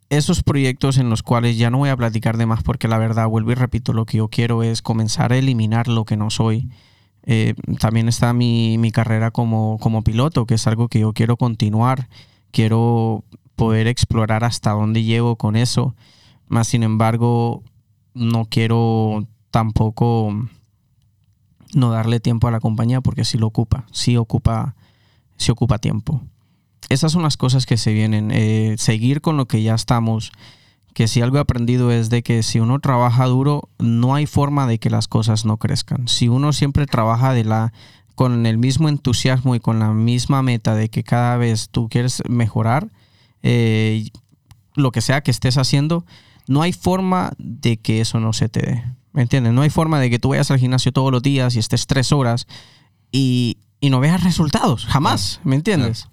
esos 0.09 0.43
proyectos 0.43 0.99
en 0.99 1.09
los 1.09 1.23
cuales 1.23 1.57
ya 1.57 1.71
no 1.71 1.79
voy 1.79 1.89
a 1.89 1.97
platicar 1.97 2.37
de 2.37 2.47
más 2.47 2.63
porque 2.63 2.89
la 2.89 2.99
verdad, 2.99 3.29
vuelvo 3.29 3.53
y 3.53 3.55
repito, 3.55 3.93
lo 3.93 4.07
que 4.07 4.19
yo 4.19 4.29
quiero 4.29 4.63
es 4.63 4.83
comenzar 4.83 5.33
a 5.33 5.37
eliminar 5.37 5.89
lo 5.89 6.05
que 6.05 6.17
no 6.17 6.31
soy. 6.31 6.69
Eh, 7.25 7.55
también 7.79 8.09
está 8.09 8.33
mi, 8.33 8.79
mi 8.79 8.91
carrera 8.93 9.31
como, 9.31 9.79
como 9.79 10.03
piloto, 10.03 10.47
que 10.47 10.55
es 10.55 10.67
algo 10.67 10.89
que 10.89 11.01
yo 11.01 11.13
quiero 11.13 11.37
continuar. 11.37 12.09
Quiero 12.51 13.25
poder 13.57 13.87
explorar 13.87 14.45
hasta 14.45 14.71
dónde 14.73 15.05
llego 15.05 15.37
con 15.37 15.57
eso. 15.57 15.95
Más 16.49 16.69
sin 16.69 16.83
embargo, 16.83 17.63
no 18.15 18.47
quiero 18.47 19.27
tampoco 19.51 20.35
no 21.75 21.91
darle 21.91 22.21
tiempo 22.21 22.49
a 22.49 22.51
la 22.51 22.61
compañía 22.61 23.01
porque 23.01 23.25
sí 23.25 23.39
lo 23.39 23.47
ocupa, 23.47 23.87
sí 23.93 24.17
ocupa, 24.17 24.75
sí 25.37 25.53
ocupa 25.53 25.79
tiempo. 25.79 26.23
esas 26.89 27.13
son 27.13 27.23
las 27.23 27.37
cosas 27.37 27.67
que 27.67 27.77
se 27.77 27.93
vienen. 27.93 28.31
Eh, 28.33 28.75
seguir 28.79 29.21
con 29.21 29.37
lo 29.37 29.47
que 29.47 29.63
ya 29.63 29.75
estamos. 29.75 30.33
Que 30.95 31.09
si 31.09 31.23
algo 31.23 31.39
he 31.39 31.41
aprendido 31.41 31.91
es 31.91 32.11
de 32.11 32.23
que 32.23 32.43
si 32.43 32.61
uno 32.61 32.79
trabaja 32.81 33.27
duro, 33.27 33.69
no 33.79 34.15
hay 34.15 34.27
forma 34.27 34.67
de 34.67 34.79
que 34.79 34.91
las 34.91 35.09
cosas 35.09 35.45
no 35.45 35.57
crezcan. 35.57 36.09
Si 36.09 36.29
uno 36.29 36.53
siempre 36.53 36.87
trabaja 36.87 37.33
de 37.33 37.45
la, 37.45 37.73
con 38.15 38.47
el 38.47 38.59
mismo 38.59 38.89
entusiasmo 38.89 39.55
y 39.55 39.61
con 39.61 39.79
la 39.79 39.93
misma 39.93 40.43
meta 40.43 40.75
de 40.75 40.89
que 40.89 41.05
cada 41.05 41.37
vez 41.37 41.69
tú 41.71 41.89
quieres 41.89 42.23
mejorar, 42.29 42.89
eh, 43.43 44.11
lo 44.75 44.93
que 44.93 45.01
sea 45.01 45.23
que 45.23 45.31
estés 45.31 45.57
haciendo, 45.57 46.05
no 46.47 46.63
hay 46.63 46.73
forma 46.73 47.33
de 47.39 47.77
que 47.77 48.01
eso 48.01 48.21
no 48.21 48.33
se 48.33 48.49
te 48.49 48.61
dé. 48.61 48.85
¿Me 49.13 49.23
entiendes? 49.23 49.53
No 49.53 49.63
hay 49.63 49.71
forma 49.71 50.01
de 50.01 50.11
que 50.11 50.19
tú 50.19 50.31
vayas 50.31 50.51
al 50.51 50.59
gimnasio 50.59 50.93
todos 50.93 51.11
los 51.11 51.23
días 51.23 51.57
y 51.57 51.59
estés 51.59 51.87
tres 51.87 52.13
horas 52.13 52.47
y, 53.11 53.59
y 53.81 53.91
no 53.91 54.01
veas 54.01 54.23
resultados. 54.23 54.87
Jamás. 54.87 55.41
¿Me 55.45 55.57
entiendes? 55.57 56.09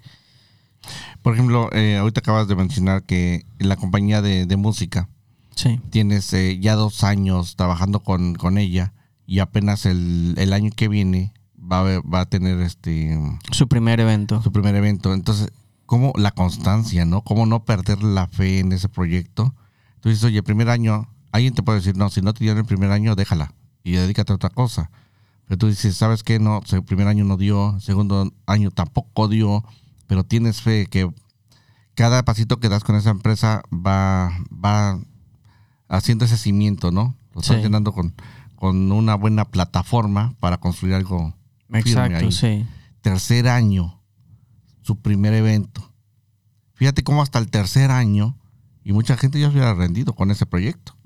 Por 1.28 1.34
ejemplo, 1.34 1.68
eh, 1.74 1.98
ahorita 1.98 2.20
acabas 2.20 2.48
de 2.48 2.56
mencionar 2.56 3.02
que 3.02 3.44
la 3.58 3.76
compañía 3.76 4.22
de, 4.22 4.46
de 4.46 4.56
música, 4.56 5.10
Sí. 5.54 5.78
tienes 5.90 6.32
eh, 6.32 6.58
ya 6.58 6.74
dos 6.74 7.04
años 7.04 7.54
trabajando 7.54 8.00
con, 8.00 8.34
con 8.34 8.56
ella 8.56 8.94
y 9.26 9.40
apenas 9.40 9.84
el, 9.84 10.36
el 10.38 10.54
año 10.54 10.70
que 10.74 10.88
viene 10.88 11.34
va 11.60 11.80
a, 11.80 12.00
va 12.00 12.20
a 12.22 12.26
tener 12.30 12.58
este 12.62 13.20
Su 13.52 13.68
primer 13.68 14.00
evento. 14.00 14.40
su 14.40 14.50
primer 14.52 14.74
evento. 14.74 15.12
Entonces, 15.12 15.52
¿cómo 15.84 16.14
la 16.16 16.30
constancia, 16.30 17.04
no? 17.04 17.20
¿Cómo 17.20 17.44
no 17.44 17.62
perder 17.66 18.02
la 18.02 18.26
fe 18.26 18.60
en 18.60 18.72
ese 18.72 18.88
proyecto? 18.88 19.54
Tú 20.00 20.08
dices, 20.08 20.24
oye, 20.24 20.38
el 20.38 20.44
primer 20.44 20.70
año, 20.70 21.10
alguien 21.30 21.52
te 21.52 21.62
puede 21.62 21.80
decir, 21.80 21.94
no, 21.94 22.08
si 22.08 22.22
no 22.22 22.32
te 22.32 22.42
dieron 22.42 22.60
el 22.60 22.64
primer 22.64 22.90
año, 22.90 23.14
déjala 23.16 23.52
y 23.84 23.92
dedícate 23.92 24.32
a 24.32 24.36
otra 24.36 24.48
cosa. 24.48 24.90
Pero 25.44 25.58
tú 25.58 25.66
dices, 25.66 25.94
¿sabes 25.94 26.22
qué? 26.22 26.38
No, 26.38 26.62
el 26.72 26.84
primer 26.84 27.06
año 27.06 27.26
no 27.26 27.36
dio, 27.36 27.74
el 27.74 27.82
segundo 27.82 28.32
año 28.46 28.70
tampoco 28.70 29.28
dio, 29.28 29.62
pero 30.08 30.24
tienes 30.24 30.60
fe 30.60 30.86
que 30.86 31.08
cada 31.94 32.24
pasito 32.24 32.58
que 32.58 32.68
das 32.68 32.82
con 32.82 32.96
esa 32.96 33.10
empresa 33.10 33.62
va, 33.72 34.32
va 34.52 34.98
haciendo 35.88 36.24
ese 36.24 36.36
cimiento, 36.36 36.90
¿no? 36.90 37.16
Lo 37.34 37.40
estás 37.40 37.56
Sí. 37.58 37.62
llenando 37.62 37.92
con, 37.92 38.14
con 38.56 38.90
una 38.90 39.14
buena 39.14 39.44
plataforma 39.44 40.34
para 40.40 40.58
construir 40.58 40.94
algo 40.96 41.34
firme 41.68 41.78
Exacto, 41.80 42.16
ahí 42.26 42.32
sí. 42.32 42.66
tercer 43.02 43.46
año, 43.48 44.02
su 44.82 44.96
primer 45.00 45.34
evento. 45.34 45.92
Fíjate 46.74 47.02
cómo 47.04 47.22
hasta 47.22 47.38
el 47.38 47.48
tercer 47.50 47.90
año, 47.90 48.36
y 48.84 48.92
mucha 48.92 49.16
gente 49.16 49.38
ya 49.38 49.48
se 49.48 49.52
hubiera 49.54 49.74
rendido 49.74 50.14
con 50.14 50.30
ese 50.30 50.46
proyecto. 50.46 50.96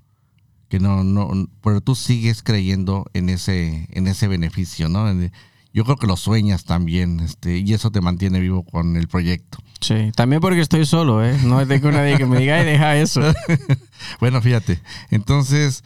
Que 0.68 0.78
no, 0.80 1.04
no, 1.04 1.28
pero 1.62 1.80
tú 1.82 1.94
sigues 1.94 2.42
creyendo 2.42 3.04
en 3.12 3.28
ese, 3.28 3.88
en 3.90 4.06
ese 4.06 4.26
beneficio, 4.28 4.88
¿no? 4.88 5.08
En- 5.10 5.32
Yo 5.74 5.84
creo 5.84 5.96
que 5.96 6.06
lo 6.06 6.16
sueñas 6.16 6.64
también, 6.64 7.20
este, 7.20 7.58
y 7.58 7.72
eso 7.72 7.90
te 7.90 8.02
mantiene 8.02 8.40
vivo 8.40 8.64
con 8.64 8.96
el 8.96 9.08
proyecto. 9.08 9.58
Sí. 9.80 10.12
También 10.14 10.40
porque 10.42 10.60
estoy 10.60 10.84
solo, 10.84 11.24
¿eh? 11.24 11.38
No 11.44 11.66
tengo 11.66 11.90
nadie 11.90 12.18
que 12.18 12.26
me 12.26 12.38
diga, 12.38 12.56
ay, 12.56 12.64
deja 12.66 12.96
eso. 12.96 13.20
Bueno, 14.20 14.42
fíjate. 14.42 14.80
Entonces, 15.10 15.84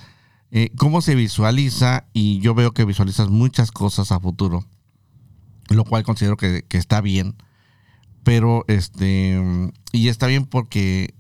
eh, 0.51 0.71
¿cómo 0.77 1.03
se 1.03 1.15
visualiza? 1.15 2.07
Y 2.15 2.41
yo 2.41 2.55
veo 2.55 2.73
que 2.73 2.87
visualizas 2.87 3.29
muchas 3.29 3.71
cosas 3.71 4.11
a 4.11 4.19
futuro, 4.19 4.65
lo 5.69 5.85
cual 5.85 6.03
considero 6.03 6.37
que, 6.37 6.65
que 6.67 6.79
está 6.79 7.01
bien. 7.03 7.37
Pero, 8.25 8.65
este, 8.67 9.39
y 9.93 10.09
está 10.09 10.27
bien 10.27 10.47
porque 10.47 11.15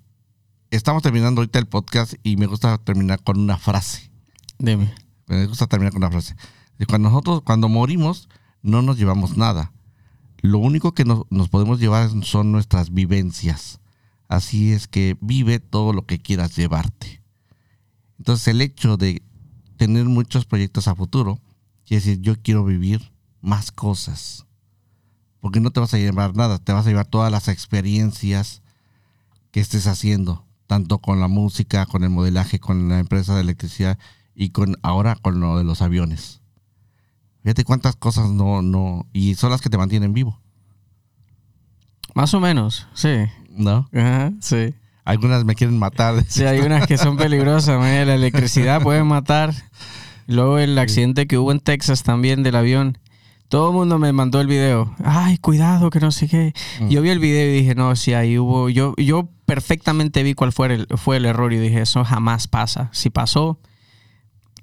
estamos 0.70 1.02
terminando 1.02 1.40
ahorita 1.40 1.58
el 1.58 1.66
podcast 1.66 2.14
y 2.22 2.36
me 2.36 2.46
gusta 2.46 2.78
terminar 2.78 3.22
con 3.22 3.38
una 3.38 3.58
frase. 3.58 4.10
Dime. 4.58 4.92
Me 5.26 5.46
gusta 5.46 5.66
terminar 5.66 5.92
con 5.92 6.02
una 6.02 6.10
frase. 6.10 6.34
Cuando 6.88 7.10
nosotros, 7.10 7.42
cuando 7.42 7.68
morimos, 7.68 8.28
no 8.66 8.82
nos 8.82 8.98
llevamos 8.98 9.36
nada. 9.36 9.72
Lo 10.42 10.58
único 10.58 10.92
que 10.92 11.04
nos, 11.04 11.24
podemos 11.50 11.78
llevar 11.78 12.10
son 12.24 12.52
nuestras 12.52 12.92
vivencias. 12.92 13.80
Así 14.28 14.72
es 14.72 14.88
que 14.88 15.16
vive 15.20 15.60
todo 15.60 15.92
lo 15.92 16.04
que 16.04 16.18
quieras 16.18 16.56
llevarte. 16.56 17.22
Entonces 18.18 18.48
el 18.48 18.60
hecho 18.60 18.96
de 18.96 19.22
tener 19.76 20.06
muchos 20.06 20.46
proyectos 20.46 20.88
a 20.88 20.96
futuro, 20.96 21.40
quiere 21.84 22.04
decir 22.04 22.20
yo 22.20 22.34
quiero 22.42 22.64
vivir 22.64 23.12
más 23.40 23.70
cosas. 23.70 24.46
Porque 25.40 25.60
no 25.60 25.70
te 25.70 25.78
vas 25.78 25.94
a 25.94 25.98
llevar 25.98 26.34
nada, 26.34 26.58
te 26.58 26.72
vas 26.72 26.86
a 26.86 26.88
llevar 26.88 27.06
todas 27.06 27.30
las 27.30 27.46
experiencias 27.46 28.62
que 29.52 29.60
estés 29.60 29.86
haciendo, 29.86 30.44
tanto 30.66 30.98
con 30.98 31.20
la 31.20 31.28
música, 31.28 31.86
con 31.86 32.02
el 32.02 32.10
modelaje, 32.10 32.58
con 32.58 32.88
la 32.88 32.98
empresa 32.98 33.36
de 33.36 33.42
electricidad 33.42 33.96
y 34.34 34.50
con 34.50 34.76
ahora 34.82 35.14
con 35.14 35.38
lo 35.38 35.56
de 35.56 35.62
los 35.62 35.82
aviones. 35.82 36.40
Fíjate 37.46 37.62
cuántas 37.62 37.94
cosas 37.94 38.28
no, 38.32 38.60
no, 38.60 39.06
y 39.12 39.36
son 39.36 39.52
las 39.52 39.60
que 39.60 39.70
te 39.70 39.78
mantienen 39.78 40.12
vivo, 40.12 40.40
Más 42.12 42.34
o 42.34 42.40
menos, 42.40 42.88
sí. 42.92 43.26
¿no? 43.50 43.88
Ajá, 43.94 44.32
sí. 44.40 44.74
Algunas 45.04 45.44
me 45.44 45.54
quieren 45.54 45.78
matar. 45.78 46.24
Sí, 46.26 46.42
hay 46.42 46.58
unas 46.58 46.88
que 46.88 46.98
son 46.98 47.16
peligrosas, 47.16 47.78
man. 47.78 48.04
la 48.04 48.16
electricidad 48.16 48.82
puede 48.82 49.04
matar. 49.04 49.54
Luego 50.26 50.58
el 50.58 50.76
accidente 50.76 51.28
que 51.28 51.38
hubo 51.38 51.52
en 51.52 51.60
Texas 51.60 52.02
también 52.02 52.42
del 52.42 52.56
avión. 52.56 52.98
Todo 53.46 53.68
el 53.68 53.76
mundo 53.76 54.00
me 54.00 54.12
mandó 54.12 54.40
el 54.40 54.48
video. 54.48 54.92
Ay, 55.04 55.38
cuidado, 55.38 55.90
que 55.90 56.00
no 56.00 56.10
sé 56.10 56.26
qué. 56.26 56.52
Mm. 56.80 56.88
Yo 56.88 57.00
vi 57.00 57.10
el 57.10 57.20
video 57.20 57.48
y 57.48 57.60
dije, 57.60 57.76
no, 57.76 57.94
sí, 57.94 58.12
ahí 58.12 58.40
hubo. 58.40 58.70
Yo, 58.70 58.92
yo 58.96 59.28
perfectamente 59.44 60.24
vi 60.24 60.34
cuál 60.34 60.50
fue 60.50 60.74
el, 60.74 60.88
fue 60.96 61.18
el 61.18 61.26
error 61.26 61.52
y 61.52 61.58
dije, 61.58 61.82
eso 61.82 62.04
jamás 62.04 62.48
pasa. 62.48 62.90
Si 62.92 63.08
pasó, 63.08 63.60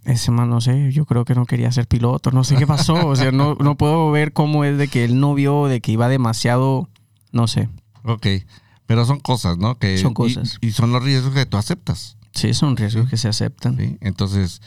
ese 0.05 0.31
man, 0.31 0.49
no 0.49 0.59
sé, 0.61 0.91
yo 0.91 1.05
creo 1.05 1.25
que 1.25 1.35
no 1.35 1.45
quería 1.45 1.71
ser 1.71 1.87
piloto. 1.87 2.31
No 2.31 2.43
sé 2.43 2.55
qué 2.55 2.67
pasó. 2.67 3.07
O 3.07 3.15
sea, 3.15 3.31
no, 3.31 3.55
no 3.55 3.75
puedo 3.75 4.11
ver 4.11 4.33
cómo 4.33 4.63
es 4.65 4.77
de 4.77 4.87
que 4.87 5.05
él 5.05 5.19
no 5.19 5.33
vio, 5.33 5.67
de 5.67 5.81
que 5.81 5.91
iba 5.91 6.09
demasiado. 6.09 6.89
No 7.31 7.47
sé. 7.47 7.69
Ok, 8.03 8.27
pero 8.85 9.05
son 9.05 9.19
cosas, 9.19 9.57
¿no? 9.57 9.77
Que, 9.79 9.97
Son 9.97 10.13
cosas. 10.13 10.57
Y, 10.61 10.71
son 10.71 10.91
los 10.91 11.03
riesgos 11.03 11.33
que 11.33 11.45
tú 11.45 11.57
aceptas. 11.57 12.17
Sí, 12.33 12.53
son 12.53 12.75
riesgos 12.75 13.09
que 13.09 13.17
se 13.17 13.27
aceptan. 13.27 13.77
¿sí? 13.77 13.97
Entonces, 14.01 14.61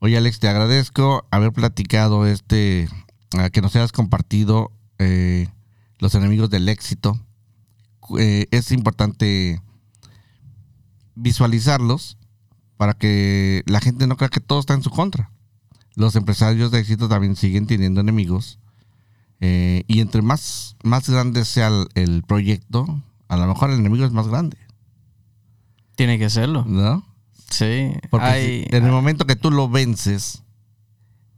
oye 0.00 0.16
Alex, 0.16 0.40
te 0.40 0.48
agradezco 0.48 1.26
haber 1.30 1.52
platicado 1.52 2.26
este, 2.26 2.88
que 3.52 3.60
nos 3.60 3.76
hayas 3.76 3.92
compartido 3.92 4.72
eh, 4.98 5.48
los 5.98 6.14
enemigos 6.14 6.50
del 6.50 6.68
éxito. 6.68 7.20
Eh, 8.18 8.46
es 8.50 8.72
importante 8.72 9.62
visualizarlos 11.14 12.18
para 12.82 12.94
que 12.94 13.62
la 13.66 13.78
gente 13.80 14.08
no 14.08 14.16
crea 14.16 14.28
que 14.28 14.40
todo 14.40 14.58
está 14.58 14.74
en 14.74 14.82
su 14.82 14.90
contra. 14.90 15.30
Los 15.94 16.16
empresarios 16.16 16.72
de 16.72 16.80
éxito 16.80 17.08
también 17.08 17.36
siguen 17.36 17.68
teniendo 17.68 18.00
enemigos. 18.00 18.58
eh, 19.38 19.84
y 19.86 20.00
entre 20.00 20.20
más, 20.20 20.74
más 20.82 21.08
grande 21.08 21.44
sea 21.44 21.68
el, 21.68 21.86
el 21.94 22.22
proyecto, 22.24 23.00
a 23.28 23.36
lo 23.36 23.46
mejor 23.46 23.70
el 23.70 23.78
enemigo 23.78 24.04
es 24.04 24.10
más 24.10 24.26
grande, 24.26 24.56
Tiene 25.94 26.18
que 26.18 26.28
serlo. 26.28 26.64
¿no? 26.66 27.06
Sí. 27.50 27.92
Porque 28.10 28.26
Hay- 28.26 28.64
si- 28.68 28.76
en 28.76 28.84
el 28.84 28.90
momento 28.90 29.26
que 29.26 29.36
tú 29.36 29.52
lo 29.52 29.68
vences, 29.68 30.42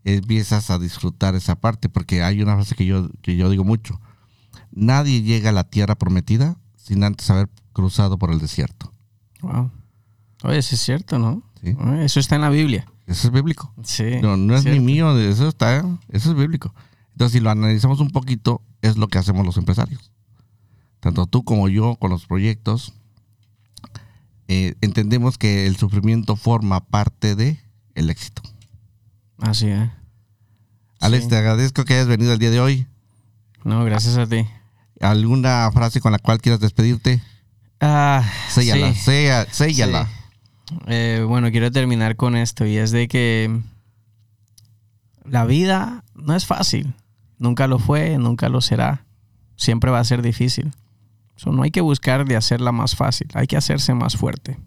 empiezas 0.02 0.70
a 0.70 0.78
disfrutar 0.78 1.34
esa 1.34 1.56
parte, 1.56 1.90
porque 1.90 2.22
hay 2.22 2.40
una 2.40 2.54
frase 2.54 2.74
que 2.74 2.86
yo, 2.86 3.10
que 3.20 3.36
yo 3.36 3.50
digo 3.50 3.64
mucho. 3.64 4.00
Nadie 4.70 5.20
llega 5.20 5.50
a 5.50 5.52
la 5.52 5.64
tierra 5.64 5.94
prometida 5.94 6.56
sin 6.76 7.04
antes 7.04 7.28
haber 7.28 7.50
cruzado 7.74 8.16
por 8.18 8.30
el 8.32 8.38
desierto. 8.38 8.94
Wow. 9.42 9.70
Oye, 10.44 10.58
eso 10.58 10.74
es 10.74 10.80
cierto, 10.82 11.18
¿no? 11.18 11.42
¿sí? 11.62 11.74
Eso 12.00 12.20
está 12.20 12.36
en 12.36 12.42
la 12.42 12.50
Biblia. 12.50 12.86
Eso 13.06 13.26
es 13.28 13.32
bíblico. 13.34 13.72
Sí. 13.82 14.04
No, 14.22 14.36
no 14.36 14.54
es 14.54 14.64
ni 14.64 14.78
mío, 14.80 15.18
eso 15.18 15.48
está, 15.48 15.78
eso 16.10 16.30
es 16.30 16.36
bíblico. 16.36 16.72
Entonces, 17.12 17.32
si 17.32 17.40
lo 17.40 17.50
analizamos 17.50 18.00
un 18.00 18.10
poquito, 18.10 18.62
es 18.82 18.96
lo 18.96 19.08
que 19.08 19.18
hacemos 19.18 19.44
los 19.44 19.56
empresarios. 19.56 20.10
Tanto 21.00 21.26
tú 21.26 21.44
como 21.44 21.68
yo 21.68 21.96
con 21.96 22.10
los 22.10 22.26
proyectos, 22.26 22.92
eh, 24.48 24.74
entendemos 24.80 25.38
que 25.38 25.66
el 25.66 25.76
sufrimiento 25.76 26.36
forma 26.36 26.80
parte 26.80 27.34
de 27.34 27.58
el 27.94 28.10
éxito. 28.10 28.42
Así 29.38 29.68
es. 29.68 29.90
Alex, 31.00 31.24
Sí. 31.24 31.30
te 31.30 31.36
agradezco 31.36 31.84
que 31.84 31.94
hayas 31.94 32.06
venido 32.06 32.32
el 32.32 32.38
día 32.38 32.50
de 32.50 32.60
hoy. 32.60 32.86
No, 33.64 33.84
gracias 33.84 34.16
a 34.16 34.26
ti. 34.26 34.46
¿Alguna 35.00 35.70
frase 35.72 36.00
con 36.00 36.12
la 36.12 36.18
cual 36.18 36.40
quieras 36.40 36.60
despedirte? 36.60 37.22
Ah, 37.80 38.24
Séllala, 38.50 38.94
sí. 38.94 39.00
sella- 39.00 39.46
séllala. 39.50 40.06
Sí. 40.06 40.12
Eh, 40.86 41.24
bueno, 41.26 41.50
quiero 41.50 41.70
terminar 41.70 42.16
con 42.16 42.36
esto 42.36 42.66
y 42.66 42.76
es 42.76 42.90
de 42.90 43.08
que 43.08 43.60
la 45.24 45.44
vida 45.44 46.04
no 46.14 46.34
es 46.34 46.46
fácil. 46.46 46.94
Nunca 47.38 47.66
lo 47.66 47.78
fue, 47.78 48.16
nunca 48.18 48.48
lo 48.48 48.60
será. 48.60 49.04
Siempre 49.56 49.90
va 49.90 50.00
a 50.00 50.04
ser 50.04 50.22
difícil. 50.22 50.72
No 51.52 51.62
hay 51.62 51.70
que 51.70 51.80
buscar 51.80 52.24
de 52.24 52.36
hacerla 52.36 52.72
más 52.72 52.96
fácil, 52.96 53.28
hay 53.34 53.46
que 53.46 53.56
hacerse 53.56 53.92
más 53.94 54.16
fuerte 54.16 54.58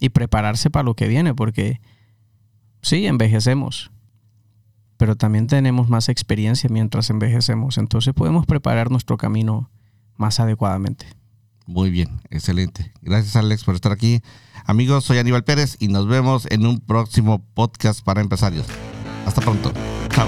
y 0.00 0.08
prepararse 0.08 0.70
para 0.70 0.82
lo 0.82 0.94
que 0.94 1.08
viene 1.08 1.34
porque 1.34 1.80
sí, 2.82 3.06
envejecemos, 3.06 3.90
pero 4.96 5.16
también 5.16 5.46
tenemos 5.46 5.88
más 5.88 6.08
experiencia 6.08 6.68
mientras 6.70 7.10
envejecemos, 7.10 7.78
entonces 7.78 8.12
podemos 8.14 8.46
preparar 8.46 8.90
nuestro 8.90 9.18
camino 9.18 9.70
más 10.16 10.40
adecuadamente. 10.40 11.06
Muy 11.70 11.90
bien, 11.90 12.20
excelente. 12.30 12.92
Gracias 13.00 13.36
Alex 13.36 13.62
por 13.62 13.76
estar 13.76 13.92
aquí. 13.92 14.22
Amigos, 14.66 15.04
soy 15.04 15.18
Aníbal 15.18 15.44
Pérez 15.44 15.76
y 15.78 15.86
nos 15.86 16.08
vemos 16.08 16.46
en 16.50 16.66
un 16.66 16.80
próximo 16.80 17.46
podcast 17.54 18.02
para 18.02 18.20
empresarios. 18.20 18.66
Hasta 19.24 19.40
pronto. 19.40 19.72
Chao. 20.08 20.26